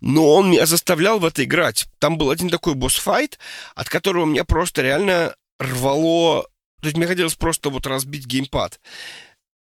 [0.00, 1.86] но он меня заставлял в это играть.
[1.98, 3.38] Там был один такой босс-файт,
[3.74, 6.48] от которого меня просто реально рвало...
[6.80, 8.80] То есть мне хотелось просто вот разбить геймпад.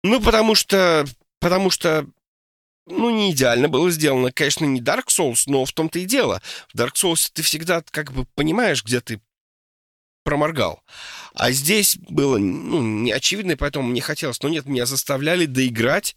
[0.03, 1.07] Ну, потому что...
[1.41, 2.07] Потому что
[2.89, 4.33] ну, не идеально было сделано.
[4.33, 6.43] Конечно, не Dark Souls, но в том-то и дело.
[6.73, 9.21] В Dark Souls ты всегда как бы понимаешь, где ты
[10.29, 10.83] проморгал.
[11.33, 14.43] А здесь было, ну, не очевидно, и поэтому мне хотелось.
[14.43, 16.17] Но нет, меня заставляли доиграть,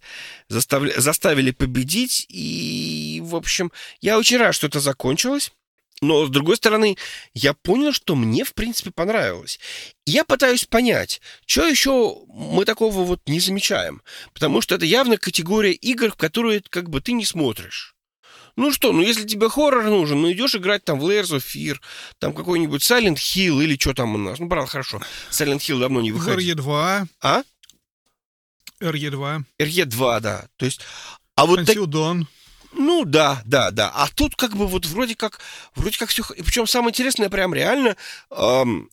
[0.50, 1.00] заставля...
[1.00, 3.72] заставили победить, и, в общем,
[4.02, 5.54] я очень рад, что это закончилось.
[6.02, 6.98] Но, с другой стороны,
[7.34, 9.62] я понял, что мне, в принципе, понравилось.
[10.06, 14.02] я пытаюсь понять, что еще мы такого вот не замечаем.
[14.34, 17.96] Потому что это явно категория игр, в которые как бы ты не смотришь.
[18.62, 21.80] Ну что, ну если тебе хоррор нужен, ну идешь играть там в Layers of Fear,
[22.20, 24.38] там какой-нибудь Silent Hill или что там у нас.
[24.38, 25.02] Ну, правда, хорошо.
[25.32, 26.60] Silent Hill давно не выходит.
[26.60, 27.08] RE2.
[27.22, 27.42] А?
[28.80, 29.44] RE2.
[29.60, 30.46] RE2, да.
[30.58, 30.82] То есть...
[31.34, 31.76] А вот Until так...
[31.78, 32.26] Dawn.
[32.74, 33.90] Ну да, да, да.
[33.96, 35.40] А тут как бы вот вроде как,
[35.74, 36.22] вроде как все...
[36.36, 37.98] И причем самое интересное, прям реально,
[38.30, 38.92] эм,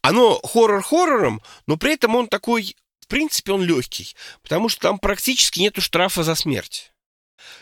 [0.00, 4.98] оно хоррор хоррором, но при этом он такой, в принципе, он легкий, потому что там
[4.98, 6.93] практически нету штрафа за смерть.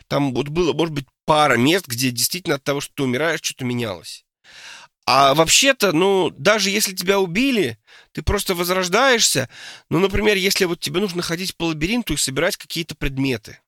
[0.08, 3.64] Там вот было, может быть, пара мест, где действительно от того, что ты умираешь, что-то
[3.64, 4.24] менялось.
[5.04, 7.78] А вообще-то, ну, даже если тебя убили,
[8.12, 9.48] ты просто возрождаешься.
[9.90, 13.58] Ну, например, если вот тебе нужно ходить по лабиринту и собирать какие-то предметы.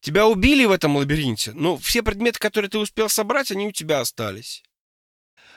[0.00, 4.00] Тебя убили в этом лабиринте, но все предметы, которые ты успел собрать, они у тебя
[4.00, 4.62] остались.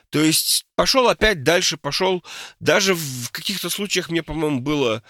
[0.09, 2.23] То есть пошел опять дальше, пошел.
[2.59, 5.03] Даже в каких-то случаях мне, по-моему, было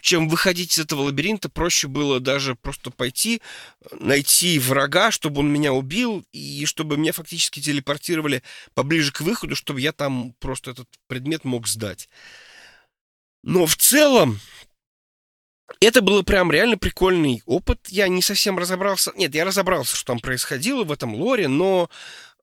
[0.00, 3.40] чем выходить из этого лабиринта, проще было даже просто пойти,
[3.92, 8.42] найти врага, чтобы он меня убил, и чтобы меня фактически телепортировали
[8.74, 12.08] поближе к выходу, чтобы я там просто этот предмет мог сдать.
[13.42, 14.40] Но в целом,
[15.80, 17.88] это было прям реально прикольный опыт.
[17.88, 19.12] Я не совсем разобрался.
[19.16, 21.88] Нет, я разобрался, что там происходило в этом лоре, но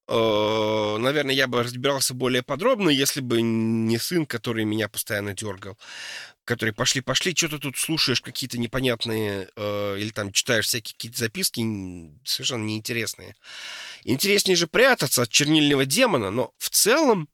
[0.07, 5.77] э, наверное, я бы разбирался более подробно, если бы не сын, который меня постоянно дергал
[6.45, 11.17] которые пошли, пошли, что ты тут слушаешь какие-то непонятные э, или там читаешь всякие какие-то
[11.17, 11.61] записки
[12.23, 13.35] совершенно неинтересные.
[14.03, 17.27] Интереснее же прятаться от чернильного демона, но в целом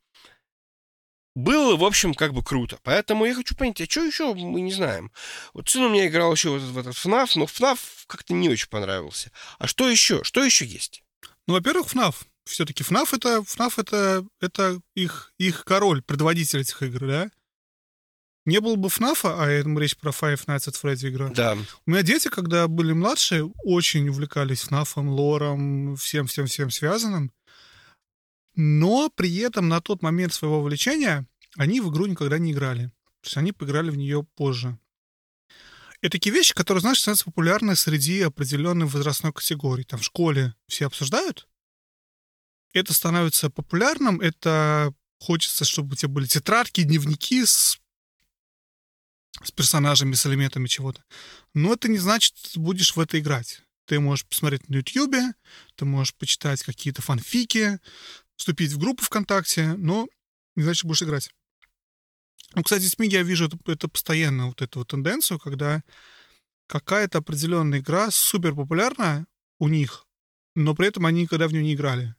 [1.36, 2.80] было, в общем, как бы круто.
[2.84, 5.12] Поэтому я хочу понять, а что еще мы не знаем.
[5.54, 9.32] Вот сын у меня играл еще в этот FNAF, но FNAF как-то не очень понравился.
[9.60, 10.24] А что еще?
[10.24, 11.04] Что еще есть?
[11.48, 12.16] Ну, во-первых, FNAF.
[12.46, 17.32] Все-таки FNAF это, FNAF это, это их, их король, предводитель этих игр, да?
[18.46, 21.30] Не было бы ФНАФа, а это речь про Five Nights at Freddy игра.
[21.30, 21.58] Да.
[21.86, 27.32] У меня дети, когда были младшие, очень увлекались ФНАФом, лором, всем-всем-всем связанным.
[28.56, 32.88] Но при этом на тот момент своего увлечения они в игру никогда не играли.
[33.22, 34.78] То есть они поиграли в нее позже.
[36.02, 39.84] Это такие вещи, которые, знаешь, становятся популярны среди определенной возрастной категории.
[39.84, 41.48] Там в школе все обсуждают.
[42.74, 47.78] Это становится популярным, это хочется, чтобы у тебя были тетрадки, дневники с,
[49.44, 51.04] с персонажами, с элементами чего-то.
[51.54, 53.62] Но это не значит, что ты будешь в это играть.
[53.86, 55.34] Ты можешь посмотреть на Ютьюбе,
[55.76, 57.80] ты можешь почитать какие-то фанфики,
[58.38, 60.08] вступить в группу ВКонтакте, но
[60.56, 61.30] не значит, что будешь играть.
[62.54, 65.84] Ну, кстати, с я вижу это, это постоянно, вот эту вот тенденцию, когда
[66.68, 69.26] какая-то определенная игра супер популярна
[69.60, 70.06] у них,
[70.56, 72.16] но при этом они никогда в нее не играли.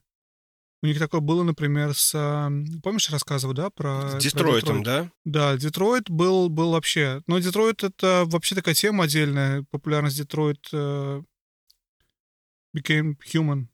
[0.83, 2.11] У них такое было, например, с...
[2.83, 4.19] Помнишь, я рассказывал, да, про...
[4.19, 4.83] С Детройтом, про Детройт?
[4.83, 5.11] да?
[5.23, 7.23] Да, Детройт был, был вообще...
[7.25, 9.63] Но Детройт— это вообще такая тема отдельная.
[9.71, 11.23] Популярность Детройт uh,
[12.75, 13.67] became human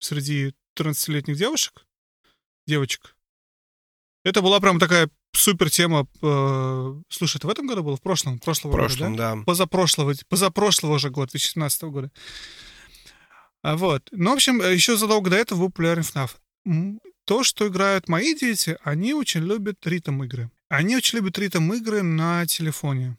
[0.00, 1.86] среди 13-летних девушек,
[2.66, 3.14] девочек.
[4.24, 6.08] Это была прям такая супер тема.
[6.20, 7.96] Э, слушай, это в этом году было?
[7.96, 8.38] В прошлом?
[8.38, 9.36] В прошлом, в прошлом года, да?
[9.36, 9.42] да.
[9.44, 12.10] Позапрошлого, позапрошлого же года, 2017 года.
[13.62, 14.08] А вот.
[14.10, 16.32] Ну, в общем, еще задолго до этого был популярен FNAF.
[17.24, 20.50] То, что играют мои дети, они очень любят ритм-игры.
[20.68, 23.16] Они очень любят ритм-игры на телефоне.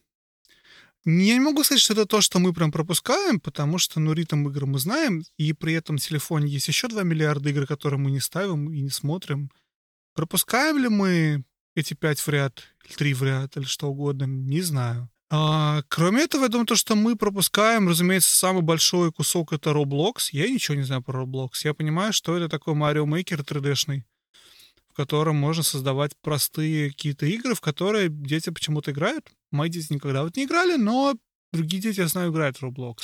[1.06, 4.50] Я не могу сказать, что это то, что мы прям пропускаем, потому что, ну, ритм
[4.50, 8.12] игры мы знаем, и при этом в телефоне есть еще 2 миллиарда игр, которые мы
[8.12, 9.50] не ставим и не смотрим.
[10.14, 11.46] Пропускаем ли мы
[11.76, 15.10] эти пять в ряд, или три в ряд, или что угодно, не знаю.
[15.30, 20.30] А, кроме этого, я думаю, то, что мы пропускаем, разумеется, самый большой кусок это Roblox.
[20.32, 21.50] Я ничего не знаю про Roblox.
[21.66, 24.04] Я понимаю, что это такой Mario Maker 3D-шный,
[24.90, 29.30] в котором можно создавать простые какие-то игры, в которые дети почему-то играют.
[29.52, 31.16] Мои дети никогда вот не играли, но
[31.52, 32.96] другие дети, я знаю, играют в Roblox.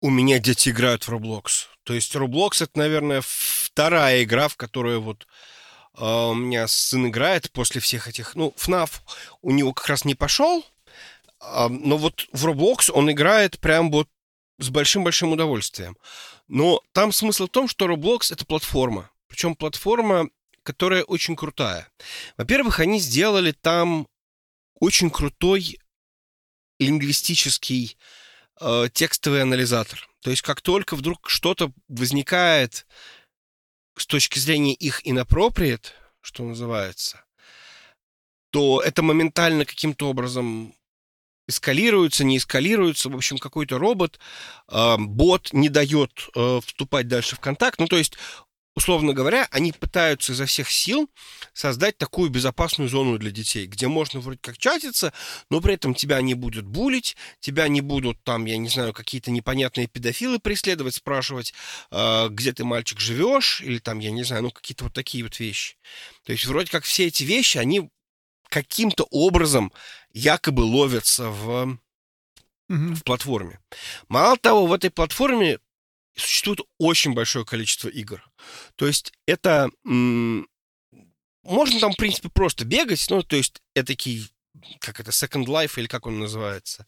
[0.00, 1.66] У меня дети играют в Roblox.
[1.84, 5.26] То есть Roblox— это, наверное, вторая игра, в которую вот
[5.94, 8.34] Uh, у меня сын играет после всех этих...
[8.34, 9.02] Ну, FNAF
[9.42, 10.64] у него как раз не пошел,
[11.68, 14.08] но вот в Roblox он играет прям вот
[14.58, 15.96] с большим-большим удовольствием.
[16.48, 19.10] Но там смысл в том, что Roblox— это платформа.
[19.26, 20.28] Причем платформа,
[20.62, 21.88] которая очень крутая.
[22.36, 24.06] Во-первых, они сделали там
[24.78, 25.78] очень крутой
[26.78, 27.96] лингвистический
[28.60, 30.08] э, текстовый анализатор.
[30.20, 32.86] То есть как только вдруг что-то возникает
[33.96, 35.86] с точки зрения их inappropriate,
[36.20, 37.24] что называется,
[38.50, 40.74] то это моментально каким-то образом
[41.52, 43.08] эскалируется, не эскалируется.
[43.08, 44.18] В общем, какой-то робот,
[44.68, 47.78] э, бот не дает э, вступать дальше в контакт.
[47.78, 48.16] Ну, то есть
[48.74, 51.10] условно говоря, они пытаются изо всех сил
[51.52, 55.12] создать такую безопасную зону для детей, где можно вроде как чатиться,
[55.50, 59.30] но при этом тебя не будут булить, тебя не будут там, я не знаю, какие-то
[59.30, 61.52] непонятные педофилы преследовать, спрашивать,
[61.90, 65.38] э, где ты, мальчик, живешь, или там, я не знаю, ну какие-то вот такие вот
[65.38, 65.76] вещи.
[66.24, 67.90] То есть вроде как все эти вещи, они
[68.52, 69.72] каким-то образом
[70.12, 71.78] якобы ловятся в,
[72.68, 73.58] в платформе.
[74.08, 75.58] Мало того, в этой платформе
[76.14, 78.22] существует очень большое количество игр.
[78.76, 79.70] То есть это...
[79.84, 84.28] Можно там, в принципе, просто бегать, ну, то есть это такие,
[84.78, 86.86] как это, Second Life или как он называется.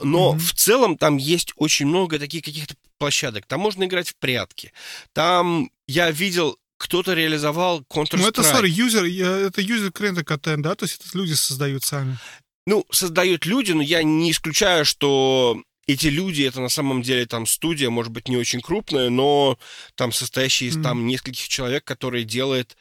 [0.00, 0.38] Но mm-hmm.
[0.38, 3.44] в целом там есть очень много таких каких-то площадок.
[3.46, 4.72] Там можно играть в прятки.
[5.12, 8.18] Там я видел кто-то реализовал Counter-Strike.
[8.18, 10.74] Ну, это, sorry, user, это user created контент, да?
[10.74, 12.18] То есть это люди создают сами.
[12.66, 17.46] Ну, создают люди, но я не исключаю, что эти люди, это на самом деле там
[17.46, 19.58] студия, может быть, не очень крупная, но
[19.94, 20.82] там состоящая из mm.
[20.82, 22.76] там нескольких человек, которые делает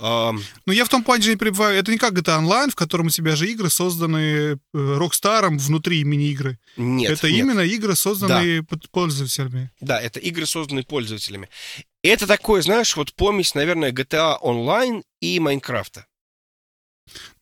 [0.00, 0.34] Uh,
[0.64, 1.78] ну, я в том плане же не пребываю.
[1.78, 6.58] Это не как GTA Online, в котором у тебя же игры созданы Рокстаром внутри мини-игры.
[6.78, 7.10] Нет.
[7.10, 7.38] Это нет.
[7.38, 8.78] именно игры, созданные да.
[8.90, 9.70] пользователями.
[9.80, 11.50] Да, это игры, созданные пользователями.
[12.02, 16.06] Это такое, знаешь, вот помесь, наверное, GTA Online и Майнкрафта.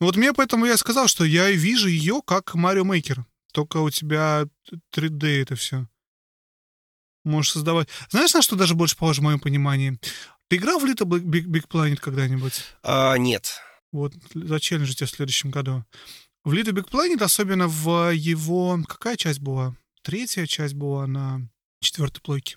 [0.00, 3.24] Ну вот мне поэтому я сказал, что я вижу ее как Марио Мейкер.
[3.52, 4.46] Только у тебя
[4.94, 5.86] 3D это все.
[7.24, 7.88] Можешь создавать.
[8.10, 9.98] Знаешь, на что даже больше похоже в моем понимании?
[10.48, 12.64] Ты играл в Little Big, Big Planet когда-нибудь?
[12.82, 13.60] А, нет.
[13.92, 15.84] Вот зачелленджить тебя в следующем году.
[16.44, 18.78] В Little Big Planet, особенно в его...
[18.88, 19.76] Какая часть была?
[20.02, 21.48] Третья часть была на
[21.80, 22.56] четвертой плойке.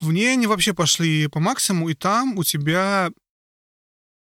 [0.00, 3.10] В ней они вообще пошли по максимуму, и там у тебя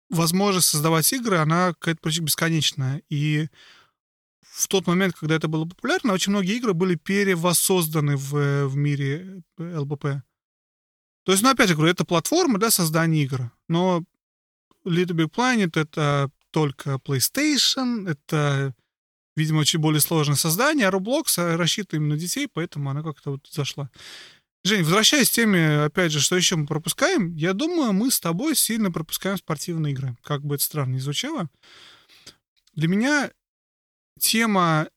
[0.09, 3.03] возможность создавать игры, она какая-то почти бесконечная.
[3.11, 3.49] И
[4.41, 9.43] в тот момент, когда это было популярно, очень многие игры были перевоссозданы в, в мире
[9.59, 10.23] ЛБП.
[11.25, 13.53] То есть, ну, опять же говорю, это платформа, да, создания игр.
[13.69, 14.03] Но
[14.87, 18.75] Little Big Planet— это только PlayStation, это,
[19.37, 23.47] видимо, очень более сложное создание, а Roblox рассчитан именно на детей, поэтому она как-то вот
[23.51, 23.91] зашла.
[24.69, 28.55] Жень, возвращаясь к теме, опять же, что еще мы пропускаем, я думаю, мы с тобой
[28.55, 30.15] сильно пропускаем спортивные игры.
[30.23, 31.49] Как бы это странно ни звучало.
[32.75, 33.31] Для меня
[34.21, 34.89] тема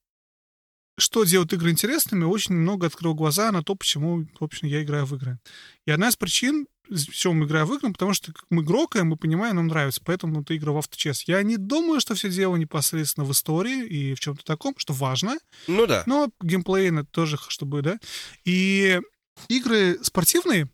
[0.98, 5.06] что делает игры интересными, очень много открыл глаза на то, почему, в общем, я играю
[5.06, 5.40] в игры.
[5.86, 6.68] И одна из причин,
[7.12, 10.58] чем мы играем в игры, потому что мы грокаем, мы понимаем, нам нравится, поэтому ты
[10.58, 11.24] играл в авточес.
[11.24, 15.38] Я не думаю, что все дело непосредственно в истории и в чем-то таком, что важно.
[15.68, 16.04] Ну да.
[16.06, 17.98] Но геймплейно тоже, чтобы, да.
[18.46, 19.00] И
[19.48, 20.70] игры спортивные,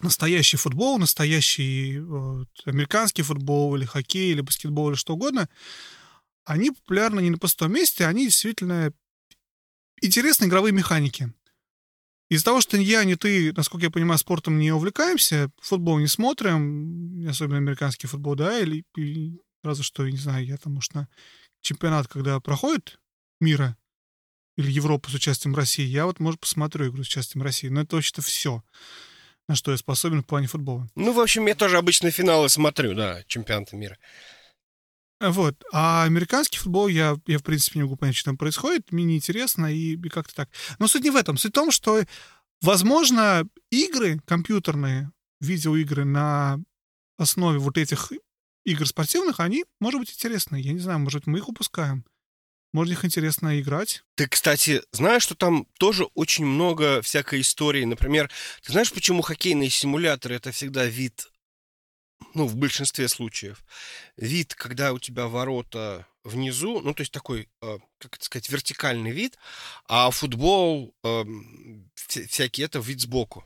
[0.00, 5.48] настоящий футбол, настоящий вот, американский футбол или хоккей, или баскетбол, или что угодно,
[6.44, 8.92] они популярны не на пустом месте, они действительно
[10.00, 11.32] интересные игровые механики.
[12.28, 16.06] Из-за того, что ни я, ни ты, насколько я понимаю, спортом не увлекаемся, футбол не
[16.06, 21.08] смотрим, особенно американский футбол, да, или, или разве что, не знаю, я там, может, на
[21.60, 22.98] чемпионат, когда проходит
[23.40, 23.76] мира
[24.56, 27.96] или Европы с участием России, я вот, может, посмотрю игру с участием России, но это
[27.96, 28.62] вообще-то все,
[29.48, 30.88] на что я способен в плане футбола.
[30.94, 33.98] Ну, в общем, я тоже обычно финалы смотрю, да, чемпионата мира.
[35.20, 35.54] Вот.
[35.72, 38.90] А американский футбол, я, я в принципе, не могу понять, что там происходит.
[38.90, 40.50] Мне неинтересно и, и как-то так.
[40.80, 41.36] Но суть не в этом.
[41.36, 42.02] Суть в том, что,
[42.60, 46.58] возможно, игры компьютерные, видеоигры на
[47.18, 48.10] основе вот этих
[48.64, 50.60] игр спортивных, они, может быть, интересны.
[50.60, 52.04] Я не знаю, может, мы их упускаем.
[52.72, 54.02] Может, их интересно играть.
[54.14, 57.84] Ты, кстати, знаешь, что там тоже очень много всякой истории.
[57.84, 58.30] Например,
[58.62, 61.28] ты знаешь, почему хоккейные симуляторы— это всегда вид
[62.34, 63.64] ну, в большинстве случаев,
[64.16, 69.10] вид, когда у тебя ворота внизу, ну, то есть такой, э, как это сказать, вертикальный
[69.10, 69.36] вид,
[69.86, 71.24] а футбол, э,
[71.94, 73.44] всякий это вид сбоку.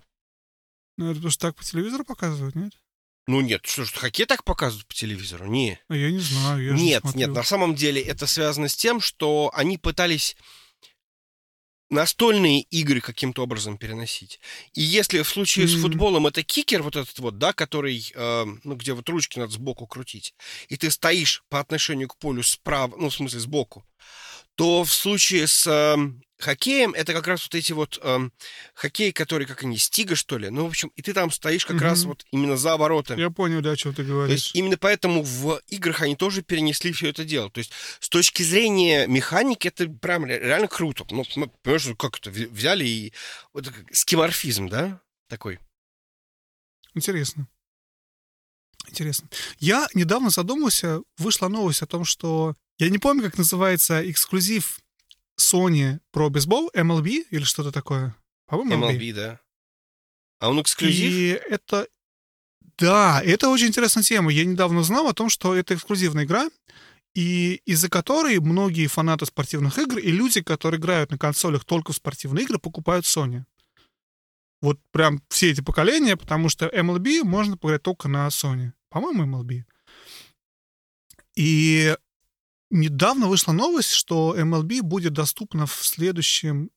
[0.98, 2.72] Ну, это потому что так по телевизору показывают, нет?
[3.26, 5.46] Ну нет, что ж, хоккей так показывают по телевизору?
[5.46, 5.80] Не.
[5.88, 6.64] А я не знаю.
[6.64, 10.36] Я нет, не нет, на самом деле это связано с тем, что они пытались
[11.90, 14.40] настольные игры каким-то образом переносить.
[14.74, 15.78] И если в случае mm-hmm.
[15.78, 19.52] с футболом это кикер вот этот вот, да, который, э, ну, где вот ручки надо
[19.52, 20.34] сбоку крутить,
[20.68, 23.84] и ты стоишь по отношению к полю справа, ну, в смысле, сбоку,
[24.56, 25.96] то в случае с э,
[26.38, 28.28] хоккеем это как раз вот эти вот э,
[28.74, 30.50] хоккей, которые, как они, стига, что ли.
[30.50, 31.80] Ну, в общем, и ты там стоишь как mm-hmm.
[31.80, 33.20] раз вот именно за воротами.
[33.20, 34.28] Я понял, да, о чем ты говоришь.
[34.28, 37.50] То есть именно поэтому в играх они тоже перенесли все это дело.
[37.50, 41.04] То есть с точки зрения механики это прям реально круто.
[41.10, 41.24] Ну,
[41.62, 43.12] понимаешь, как это взяли и...
[43.52, 45.58] Вот скиморфизм, да, такой.
[46.94, 47.48] Интересно.
[48.88, 49.28] Интересно.
[49.58, 54.80] Я недавно задумался, вышла новость о том, что я не помню, как называется эксклюзив
[55.38, 58.16] Sony про бейсбол, MLB или что-то такое.
[58.46, 58.96] По-моему, MLB.
[58.96, 59.40] MLB, да.
[60.38, 61.12] А он эксклюзив?
[61.12, 61.88] И это...
[62.78, 64.30] Да, это очень интересная тема.
[64.30, 66.50] Я недавно узнал о том, что это эксклюзивная игра,
[67.14, 71.96] и из-за которой многие фанаты спортивных игр и люди, которые играют на консолях только в
[71.96, 73.44] спортивные игры, покупают Sony.
[74.60, 78.72] Вот прям все эти поколения, потому что MLB можно поиграть только на Sony.
[78.90, 79.64] По-моему, MLB.
[81.36, 81.96] И
[82.76, 86.70] Недавно вышла новость, что MLB будет доступна в следующем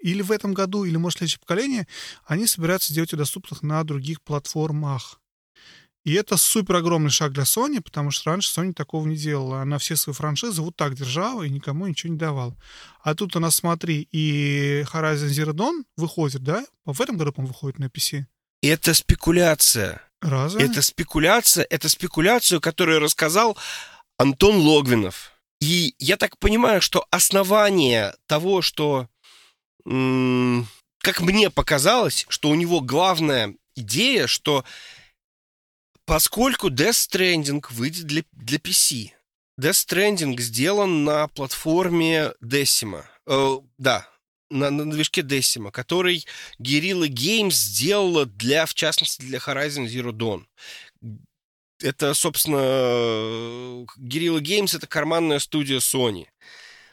[0.00, 1.86] или в этом году, или, может, в следующее поколение.
[2.24, 5.20] Они собираются сделать ее доступных на других платформах.
[6.04, 9.60] И это супер огромный шаг для Sony, потому что раньше Sony такого не делала.
[9.60, 12.56] Она все свои франшизы вот так держала и никому ничего не давала.
[13.02, 16.64] А тут у нас, смотри, и Horizon Zero Dawn выходит, да?
[16.86, 18.24] В этом году, по-моему, выходит на PC.
[18.62, 20.00] Это спекуляция.
[20.22, 20.64] Разве?
[20.64, 23.58] Это спекуляция, это спекуляцию, которую рассказал
[24.18, 25.32] Антон Логвинов.
[25.60, 29.08] И я так понимаю, что основание того, что,
[29.84, 34.64] как мне показалось, что у него главная идея, что
[36.04, 39.10] поскольку Death Stranding выйдет для, для PC,
[39.58, 43.04] Death Stranding сделан на платформе Decima.
[43.26, 44.06] Э, да,
[44.50, 46.26] на, на движке Decima, который
[46.60, 50.44] Guerrilla Games сделала для, в частности, для Horizon Zero Dawn
[51.82, 52.56] это, собственно,
[53.98, 56.26] Guerrilla Games— это карманная студия Sony.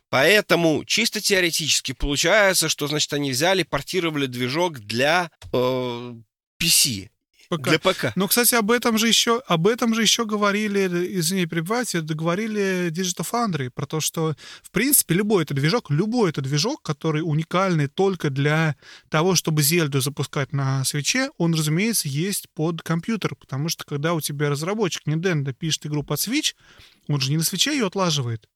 [0.09, 6.13] Поэтому чисто теоретически получается, что, значит, они взяли, портировали движок для э,
[6.61, 7.09] PC.
[7.57, 7.69] ПК.
[7.69, 8.13] Для ПК.
[8.15, 13.25] Но, кстати, об этом же еще, об этом же еще говорили, извини, перебивайте, договорили Digital
[13.31, 18.29] Foundry, про то, что, в принципе, любой это движок, любой это движок, который уникальный только
[18.29, 18.75] для
[19.09, 24.21] того, чтобы Зельду запускать на свече, он, разумеется, есть под компьютер, потому что, когда у
[24.21, 26.53] тебя разработчик Nintendo пишет игру под Switch,
[27.07, 28.47] он же не на свече ее отлаживает,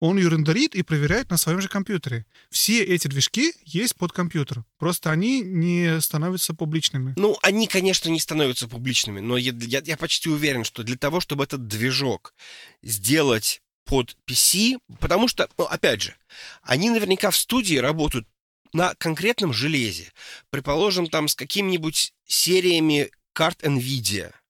[0.00, 2.26] он ее рендерит и проверяет на своем же компьютере.
[2.50, 4.64] Все эти движки есть под компьютер.
[4.78, 7.14] Просто они не становятся публичными.
[7.16, 11.20] Ну, они, конечно, не становятся публичными, но я, я, я почти уверен, что для того,
[11.20, 12.34] чтобы этот движок
[12.82, 16.16] сделать под PC, потому что, ну, опять же,
[16.62, 18.26] они наверняка в студии работают
[18.72, 20.12] на конкретном железе.
[20.50, 24.32] Предположим, там с какими-нибудь сериями карт NVIDIA–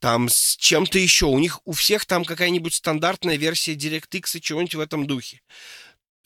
[0.00, 1.26] там с чем-то еще.
[1.26, 5.42] У них у всех там какая-нибудь стандартная версия DirectX и чего-нибудь в этом духе.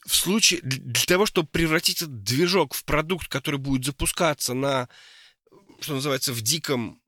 [0.05, 4.89] в случае для того, чтобы превратить этот движок в продукт, который будет запускаться на,
[5.79, 7.01] что называется, в диком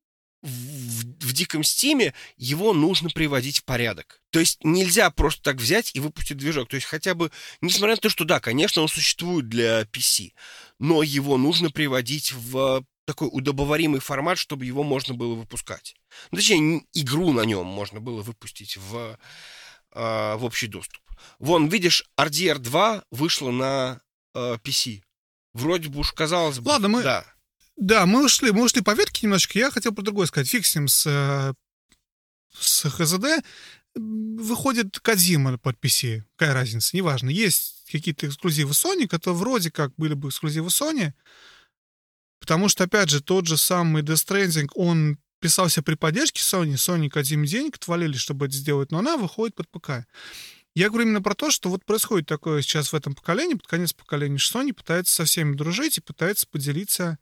[0.46, 4.22] в, в диком стиме, его нужно приводить в порядок.
[4.30, 6.70] То есть нельзя просто так взять и выпустить движок.
[6.70, 7.32] То есть хотя бы,
[7.62, 10.34] несмотря на то, что да, конечно, он существует для PC,
[10.80, 15.96] но его нужно приводить в такой удобоваримый формат, чтобы его можно было выпускать.
[16.32, 19.18] Ну, точнее, игру на нем можно было выпустить в,
[19.92, 21.02] э, в общий доступ.
[21.40, 24.02] Вон, видишь, RDR 2 вышла на
[24.34, 25.02] э, PC.
[25.54, 26.70] Вроде бы уж казалось бы...
[26.70, 27.04] Ладно, мы...
[27.04, 27.26] Да.
[27.78, 29.60] Да, мы ушли, мы ушли по ветке немножечко.
[29.60, 30.50] Я хотел про другое сказать.
[30.50, 31.54] Фиксим с, э,
[32.58, 33.46] с ХЗД.
[33.96, 36.24] Выходит Кадзима под PC.
[36.36, 36.96] Какая разница?
[36.96, 37.30] Неважно.
[37.30, 41.14] Есть какие-то эксклюзивы Sony, которые вроде как были бы эксклюзивы Sony.
[42.46, 46.74] Потому что, опять же, тот же самый Death Stranding, он писался при поддержке Sony.
[46.74, 50.06] Sony Кадзиме денег отвалили, чтобы это сделать, но она выходит под ПК.
[50.76, 53.94] Я говорю именно про то, что вот происходит такое сейчас в этом поколении, под конец
[53.94, 57.18] поколения, что Sony пытается со всеми дружить и пытается поделиться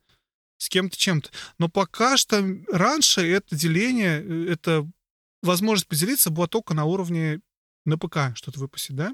[0.58, 1.30] с кем-то чем-то.
[1.58, 4.86] Но пока что раньше это деление, э, это
[5.42, 7.40] возможность поделиться была только на уровне
[7.86, 9.14] на ПК что-то выпустить, да?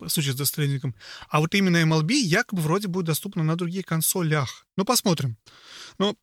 [0.00, 0.94] В случае с Death
[1.28, 4.66] А вот именно MLB якобы вроде будет доступно на других консолях.
[4.76, 5.36] Ну, посмотрим.
[5.98, 6.16] Но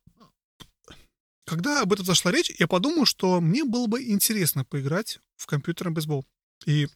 [1.44, 5.94] когда об этом зашла речь, я подумал, что мне было бы интересно поиграть в компьютерный
[5.94, 6.26] бейсбол.
[6.66, 6.88] И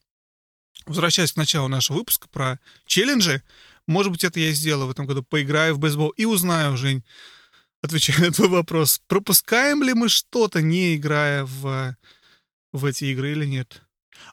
[0.86, 3.42] возвращаясь к началу нашего выпуска про челленджи,
[3.86, 5.22] может быть, это я и сделаю в этом году.
[5.22, 7.04] Поиграю в бейсбол и узнаю, Жень,
[7.82, 11.96] отвечая на твой вопрос, пропускаем ли мы что-то, не играя в,
[12.72, 13.82] в эти игры или нет.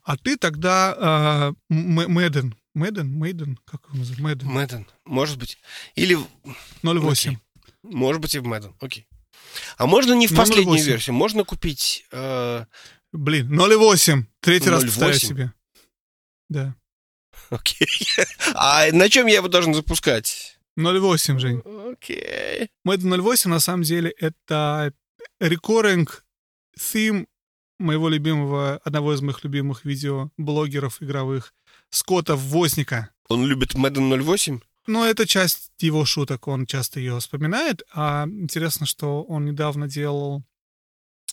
[0.04, 4.22] А ты тогда э, Мэдден, Мэдден, Мэдден, как его называют?
[4.44, 4.48] Мэдден.
[4.48, 5.58] Мэдден, может быть.
[5.96, 6.18] Или...
[6.84, 7.12] 0.8.
[7.12, 7.38] Окей.
[7.84, 9.08] Может быть и в Мэдден, окей.
[9.78, 10.84] А можно не в последнюю 0.8.
[10.86, 12.06] версию, можно купить...
[12.12, 12.66] э,
[13.12, 14.24] Блин, 0.8.
[14.42, 14.88] Третий раз 0.8?
[14.88, 15.54] повторяю себе.
[16.50, 16.76] Да.
[17.50, 17.88] Окей.
[18.54, 20.60] А на чем я его должен запускать?
[20.78, 21.62] 0.8, Жень.
[21.92, 22.70] Окей.
[22.88, 24.94] Madden 08 на самом деле это
[25.40, 26.24] рекоринг
[26.80, 27.26] theme
[27.80, 31.54] моего любимого, одного из моих любимых видеоблогеров игровых,
[31.90, 33.10] Скотта Возника.
[33.28, 34.60] Он любит Madden 08?
[34.88, 37.84] Но это часть его шуток, он часто ее вспоминает.
[37.94, 40.44] А интересно, что он недавно делал,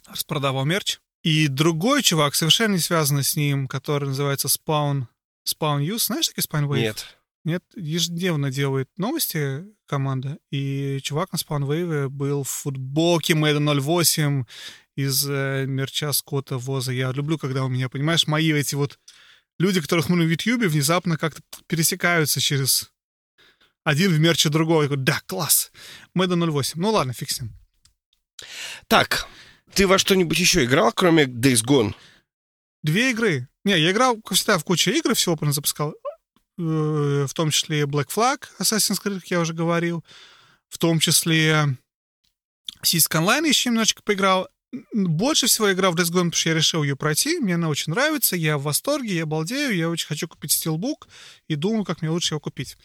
[0.06, 0.98] распродавал мерч.
[1.22, 5.06] И другой чувак, совершенно не связанный с ним, который называется Spawn,
[5.46, 6.06] Spawn Use.
[6.06, 6.80] Знаешь такие Spawn Wave?
[6.80, 7.16] Нет.
[7.46, 14.44] Нет, ежедневно делает новости команда, и чувак на спаунвейве был в футболке Madden 08
[14.96, 16.92] из э, мерча Скотта Воза.
[16.92, 18.98] Я люблю, когда у меня, понимаешь, мои эти вот
[19.58, 22.90] люди, которых мы на Ютьюбе, внезапно как-то пересекаются через
[23.84, 24.82] один в мерче другого.
[24.82, 25.70] Я говорю, да, класс,
[26.16, 26.80] Madden 08.
[26.80, 27.52] Ну ладно, фиг с ним.
[28.88, 29.26] Так,
[29.74, 31.94] ты во что-нибудь еще играл, кроме Days Gone?
[32.82, 33.48] Две игры.
[33.64, 35.94] Не, я играл, как всегда, в кучу игр, всего запускал.
[36.58, 40.04] Э, В том числе Black Flag, Assassin's Creed, как я уже говорил.
[40.68, 41.76] В том числе
[42.82, 44.48] Сиськ Online еще немножечко поиграл.
[44.92, 47.38] Больше всего я играл в Days Gone, потому что я решил ее пройти.
[47.38, 51.08] Мне она очень нравится, я в восторге, я балдею, я очень хочу купить Steelbook
[51.48, 52.76] и думаю, как мне лучше его купить.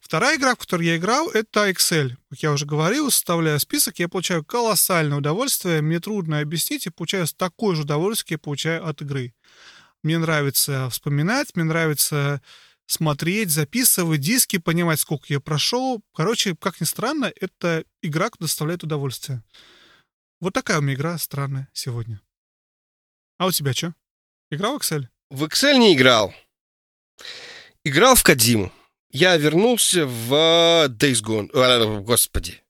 [0.00, 2.16] Вторая игра, в которой я играл, это Excel.
[2.30, 5.82] Как я уже говорил, составляя список, я получаю колоссальное удовольствие.
[5.82, 9.34] Мне трудно объяснить, я получаю такое же удовольствие, как я получаю от игры.
[10.02, 12.40] Мне нравится вспоминать, мне нравится
[12.86, 16.02] смотреть, записывать диски, понимать, сколько я прошел.
[16.14, 19.42] Короче, как ни странно, эта игра доставляет удовольствие.
[20.40, 22.20] Вот такая у меня игра странная сегодня.
[23.38, 23.94] А у тебя что?
[24.50, 25.06] Играл в Excel?
[25.30, 26.34] В Excel не играл.
[27.84, 28.72] Играл в Кадзиму.
[29.10, 30.32] Я вернулся в
[30.88, 31.50] Days Gone.
[31.52, 32.62] э, Господи.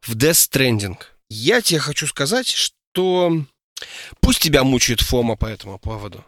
[0.00, 0.98] В Death Stranding.
[1.28, 3.44] Я тебе хочу сказать, что
[4.20, 6.24] пусть тебя мучает Фома по этому поводу.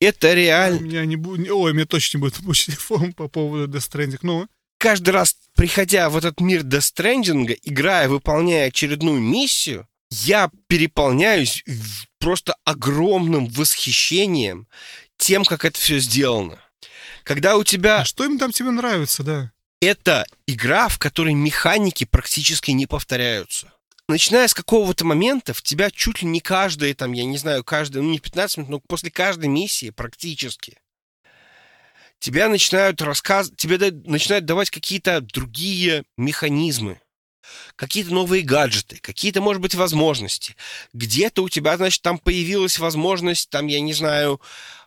[0.00, 0.80] Это реально...
[0.80, 1.50] Меня не будет...
[1.50, 4.18] Ой, мне точно не будет мучить фон по поводу Death Stranding.
[4.22, 4.48] Ну,
[4.78, 11.64] Каждый раз, приходя в этот мир Death Stranding, играя, выполняя очередную миссию, я переполняюсь
[12.20, 14.68] просто огромным восхищением
[15.16, 16.58] тем, как это все сделано.
[17.24, 19.52] Когда у тебя а что им там тебе нравится, да?
[19.80, 23.72] это игра, в которой механики практически не повторяются.
[24.08, 28.02] Начиная с какого-то момента, в тебя чуть ли не каждая, там, я не знаю, каждая,
[28.02, 30.78] ну не 15 минут, но после каждой миссии практически,
[32.18, 33.50] тебя начинают рассказ...
[33.56, 37.00] тебе начинают давать какие-то другие механизмы,
[37.76, 40.56] какие-то новые гаджеты, какие-то, может быть, возможности.
[40.92, 44.40] Где-то у тебя, значит, там появилась возможность, там, я не знаю,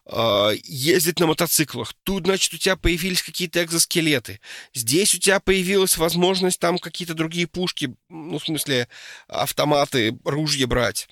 [0.06, 1.94] э, ездить на мотоциклах.
[2.04, 4.40] Тут, значит, у тебя появились какие-то экзоскелеты.
[4.74, 8.88] Здесь у тебя появилась возможность там какие-то другие пушки, ну, в смысле,
[9.28, 11.08] автоматы, ружья брать.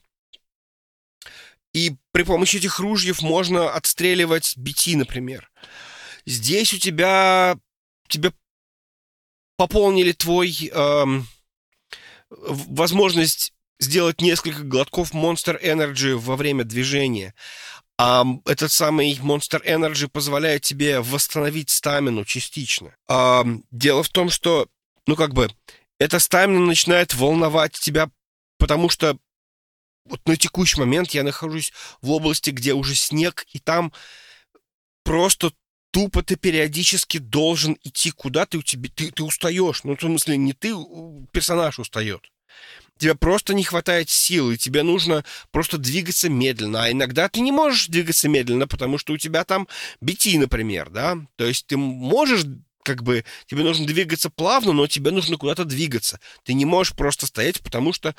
[1.73, 5.51] И при помощи этих ружьев можно отстреливать BT, например.
[6.27, 7.57] Здесь у тебя
[8.09, 8.33] тебе
[9.55, 11.25] пополнили твой эм,
[12.29, 17.33] возможность сделать несколько глотков Monster Energy во время движения.
[17.97, 22.93] А этот самый Monster Energy позволяет тебе восстановить стамину частично.
[23.07, 24.67] А, дело в том, что,
[25.07, 25.49] ну как бы,
[25.97, 28.09] эта стамина начинает волновать тебя,
[28.57, 29.17] потому что
[30.03, 31.71] вот на текущий момент я нахожусь
[32.01, 33.93] в области, где уже снег, и там
[35.05, 35.53] просто
[35.91, 39.83] тупо ты периодически должен идти куда-то, у тебя, ты, ты устаешь.
[39.83, 40.73] Ну, в смысле, не ты,
[41.31, 42.29] персонаж устает.
[42.97, 46.83] Тебе просто не хватает сил, и тебе нужно просто двигаться медленно.
[46.83, 49.67] А иногда ты не можешь двигаться медленно, потому что у тебя там
[50.03, 51.17] BT, например, да?
[51.35, 52.43] То есть ты можешь
[52.83, 56.21] как бы тебе нужно двигаться плавно, но тебе нужно куда-то двигаться.
[56.43, 58.15] Ты не можешь просто стоять, потому что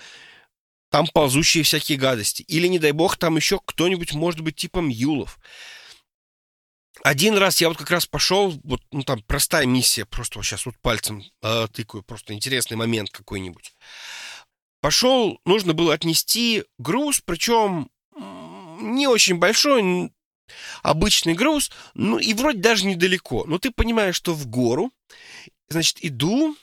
[0.91, 2.43] там ползущие всякие гадости.
[2.43, 5.39] Или, не дай бог, там еще кто-нибудь может быть типом Юлов.
[7.03, 10.67] Один раз я вот как раз пошел, вот, ну там простая миссия, просто вот сейчас
[10.67, 13.75] вот пальцем э, тыкаю, просто интересный момент какой-нибудь.
[14.81, 17.91] Пошел, нужно было отнести груз, причем
[18.81, 20.13] не очень большой,
[20.83, 23.45] обычный груз, ну и вроде даже недалеко.
[23.47, 24.93] Но ты понимаешь, что в гору,
[25.69, 26.57] значит, иду,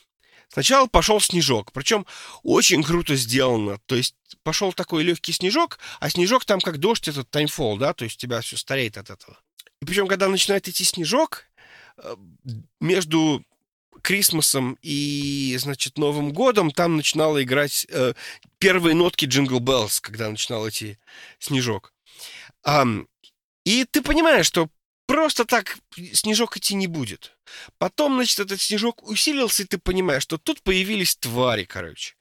[0.48, 2.06] Сначала пошел снежок, причем
[2.42, 3.78] очень круто сделано.
[3.86, 8.04] То есть пошел такой легкий снежок, а снежок там как дождь, этот timefall, да, то
[8.04, 9.38] есть тебя все стареет от этого.
[9.82, 11.46] И причем, когда начинает идти снежок,
[11.98, 12.16] э,
[12.80, 13.44] между
[14.02, 18.14] Christmas ом и, значит, Новым годом там начинала играть э,
[18.58, 20.98] первые нотки Jingle Bells, когда начинал идти
[21.38, 21.92] снежок.
[23.64, 24.68] И ты понимаешь, что
[25.06, 25.78] просто так
[26.12, 27.36] снежок идти не будет.
[27.78, 32.14] Потом, значит, этот снежок усилился, и ты понимаешь, что тут появились твари, короче.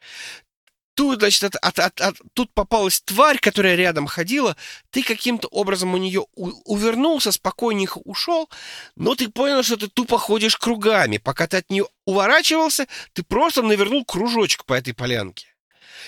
[0.96, 4.56] Тут, значит, от, от, от, от, тут попалась тварь, которая рядом ходила,
[4.92, 8.50] ты каким-то образом у нее у, увернулся, спокойненько ушел,
[8.96, 11.18] но ты понял, что ты тупо ходишь кругами.
[11.18, 15.48] Пока ты от нее уворачивался, ты просто навернул кружочек по этой полянке.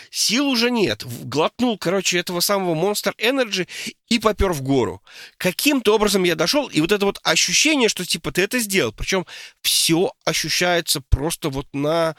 [0.09, 1.03] Сил уже нет.
[1.23, 3.68] Глотнул, короче, этого самого Monster Energy
[4.07, 5.03] и попер в гору.
[5.38, 8.93] Каким-то образом я дошел, и вот это вот ощущение, что типа ты это сделал.
[8.93, 9.26] Причем
[9.61, 12.15] все ощущается просто вот на...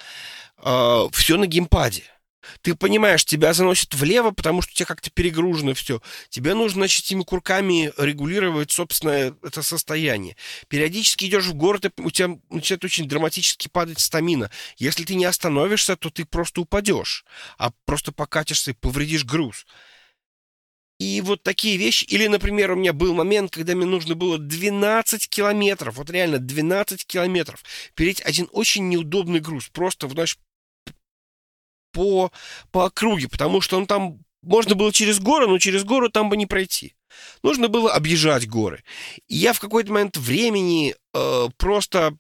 [0.59, 2.05] Э, все на геймпаде.
[2.63, 6.01] Ты понимаешь, тебя заносит влево, потому что у тебя как-то перегружено все.
[6.29, 10.37] Тебе нужно, значит, этими курками регулировать, собственно, это состояние.
[10.69, 14.51] Периодически идешь в город, и у тебя начинает очень драматически падать стамина.
[14.77, 17.25] Если ты не остановишься, то ты просто упадешь,
[17.59, 19.67] а просто покатишься и повредишь груз.
[20.99, 22.05] И вот такие вещи.
[22.07, 27.07] Или, например, у меня был момент, когда мне нужно было 12 километров, вот реально 12
[27.07, 27.65] километров,
[27.95, 29.69] переть один очень неудобный груз.
[29.69, 30.39] Просто, знаешь,
[31.99, 32.31] по,
[32.71, 36.37] по округе, потому что он там можно было через горы, но через гору там бы
[36.37, 36.95] не пройти.
[37.43, 38.85] Нужно было объезжать горы.
[39.27, 42.17] И я в какой-то момент времени э, просто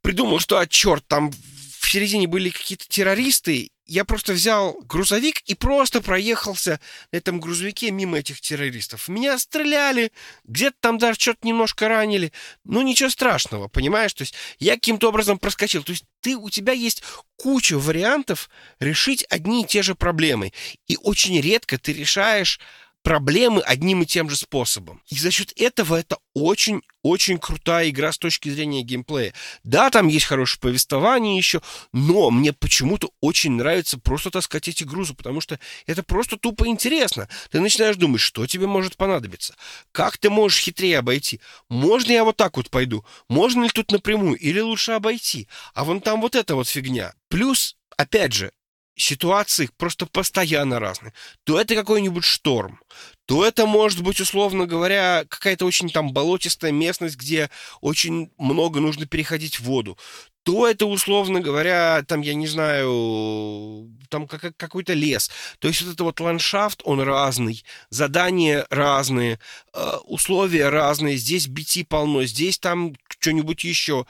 [0.00, 5.56] придумал, что, а черт, там в середине были какие-то террористы, я просто взял грузовик и
[5.56, 6.78] просто проехался
[7.10, 9.08] на этом грузовике мимо этих террористов.
[9.08, 10.12] Меня стреляли,
[10.44, 12.32] где-то там даже что-то немножко ранили.
[12.62, 14.14] Ну, ничего страшного, понимаешь?
[14.14, 15.82] То есть я каким-то образом проскочил.
[15.82, 17.02] То есть ты, у тебя есть
[17.34, 18.48] куча вариантов
[18.78, 20.52] решить одни и те же проблемы.
[20.86, 22.60] И очень редко ты решаешь
[23.02, 25.02] проблемы одним и тем же способом.
[25.08, 29.34] И за счет этого это очень-очень крутая игра с точки зрения геймплея.
[29.64, 31.62] Да, там есть хорошее повествование еще,
[31.92, 37.28] но мне почему-то очень нравится просто таскать эти грузы, потому что это просто тупо интересно.
[37.50, 39.54] Ты начинаешь думать, что тебе может понадобиться,
[39.92, 41.40] как ты можешь хитрее обойти.
[41.68, 43.04] Можно я вот так вот пойду?
[43.28, 44.38] Можно ли тут напрямую?
[44.38, 45.48] Или лучше обойти?
[45.74, 47.14] А вон там вот эта вот фигня.
[47.28, 48.52] Плюс, опять же,
[49.00, 51.12] ситуации просто постоянно разные.
[51.44, 52.80] То это какой-нибудь шторм,
[53.26, 57.50] то это может быть, условно говоря, какая-то очень там болотистая местность, где
[57.80, 59.96] очень много нужно переходить в воду,
[60.42, 65.30] то это, условно говоря, там, я не знаю, там как, какой-то лес.
[65.58, 69.38] То есть вот этот вот ландшафт, он разный, задания разные,
[69.74, 74.06] э, условия разные, здесь BT полно, здесь там что-нибудь еще.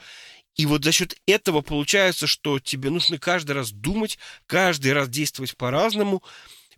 [0.55, 4.17] И вот за счет этого получается, что тебе нужно каждый раз думать,
[4.47, 6.23] каждый раз действовать по-разному.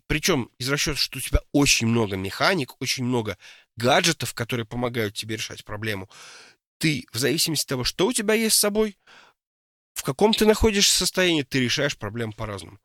[0.06, 3.36] Причем из расчета, что у тебя очень много механик, очень много
[3.76, 6.08] гаджетов, которые помогают тебе решать проблему.
[6.78, 8.96] Ты, в зависимости от того, что у тебя есть с собой,
[9.94, 12.78] в каком ты находишься состоянии, ты решаешь проблему по-разному.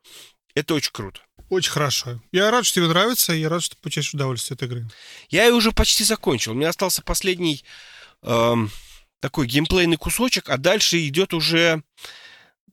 [0.56, 1.22] Это очень круто.
[1.50, 2.22] Очень хорошо.
[2.32, 4.88] Я рад, что тебе нравится, и я рад, что ты получаешь удовольствие от игры.
[5.30, 6.52] Я ее уже почти закончил.
[6.52, 7.64] У меня остался последний
[8.22, 8.72] эм,
[9.20, 11.84] такой геймплейный кусочек, а дальше идет уже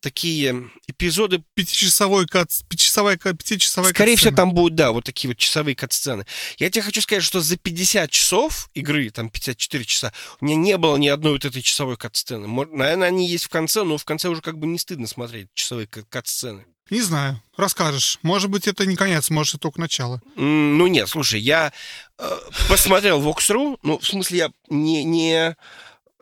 [0.01, 2.51] такие эпизоды Пятичасовой кат...
[2.69, 4.37] Пятичасовая, пятичасовая Скорее всего, катсцена.
[4.37, 6.27] там будут, да, вот такие вот часовые кат-сцены.
[6.59, 10.77] Я тебе хочу сказать, что за 50 часов игры, там 54 часа, у меня не
[10.77, 12.47] было ни одной вот этой часовой кат-сцены.
[12.47, 15.87] Наверное, они есть в конце, но в конце уже как бы не стыдно смотреть часовые
[15.87, 16.67] ка- кат-сцены.
[16.91, 18.21] Не знаю, расскажешь.
[18.23, 20.21] Может быть, это не конец, может, это только начало.
[20.37, 21.73] Ну нет, слушай, я
[22.19, 25.57] э, посмотрел Vox.ru, ну, в смысле, я не, не,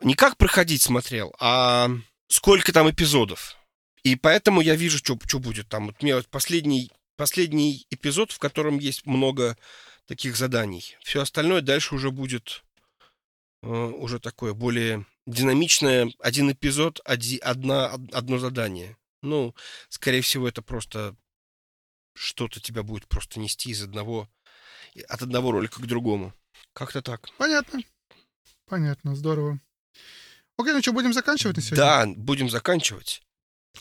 [0.01, 1.89] не как проходить смотрел, а
[2.27, 3.57] сколько там эпизодов.
[4.03, 5.87] И поэтому я вижу, что будет там.
[5.87, 9.57] Вот мне вот последний, последний эпизод, в котором есть много
[10.05, 10.95] таких заданий.
[11.01, 12.63] Все остальное дальше уже будет
[13.63, 16.11] э, уже такое более динамичное.
[16.19, 18.95] Один эпизод, оди- одна, од- одно задание.
[19.23, 19.55] Ну,
[19.89, 21.15] скорее всего, это просто
[22.13, 24.29] что-то тебя будет просто нести из одного,
[25.07, 26.33] от одного ролика к другому.
[26.73, 27.27] Как-то так.
[27.37, 27.81] Понятно.
[28.67, 29.59] Понятно, здорово.
[30.57, 31.83] Окей, ну что, будем заканчивать на сегодня?
[31.83, 33.21] Да, будем заканчивать.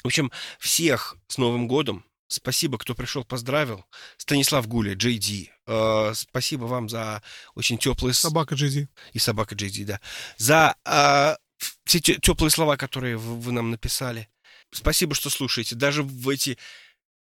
[0.02, 2.04] В общем, всех с Новым годом.
[2.26, 3.84] Спасибо, кто пришел, поздравил.
[4.16, 5.52] Станислав Гуля, Джей Ди.
[5.66, 7.22] Э, спасибо вам за
[7.54, 8.14] очень теплые...
[8.14, 8.88] Собака Джизи.
[9.12, 10.00] И собака Джей Ди, да.
[10.36, 11.36] За э,
[11.84, 14.28] все теплые слова, которые вы, вы нам написали.
[14.72, 15.76] Спасибо, что слушаете.
[15.76, 16.58] Даже в эти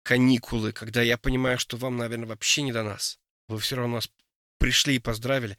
[0.04, 3.20] каникулы, когда я понимаю, что вам, наверное, вообще не до нас.
[3.48, 4.10] Вы все равно нас
[4.60, 5.58] пришли и поздравили.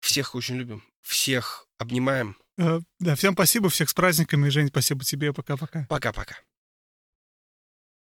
[0.00, 0.82] Всех очень любим.
[1.02, 2.36] Всех обнимаем.
[2.58, 4.48] Э, Да, всем спасибо, всех с праздниками.
[4.48, 5.32] Жень, спасибо тебе.
[5.32, 5.86] Пока-пока.
[5.88, 6.36] Пока-пока.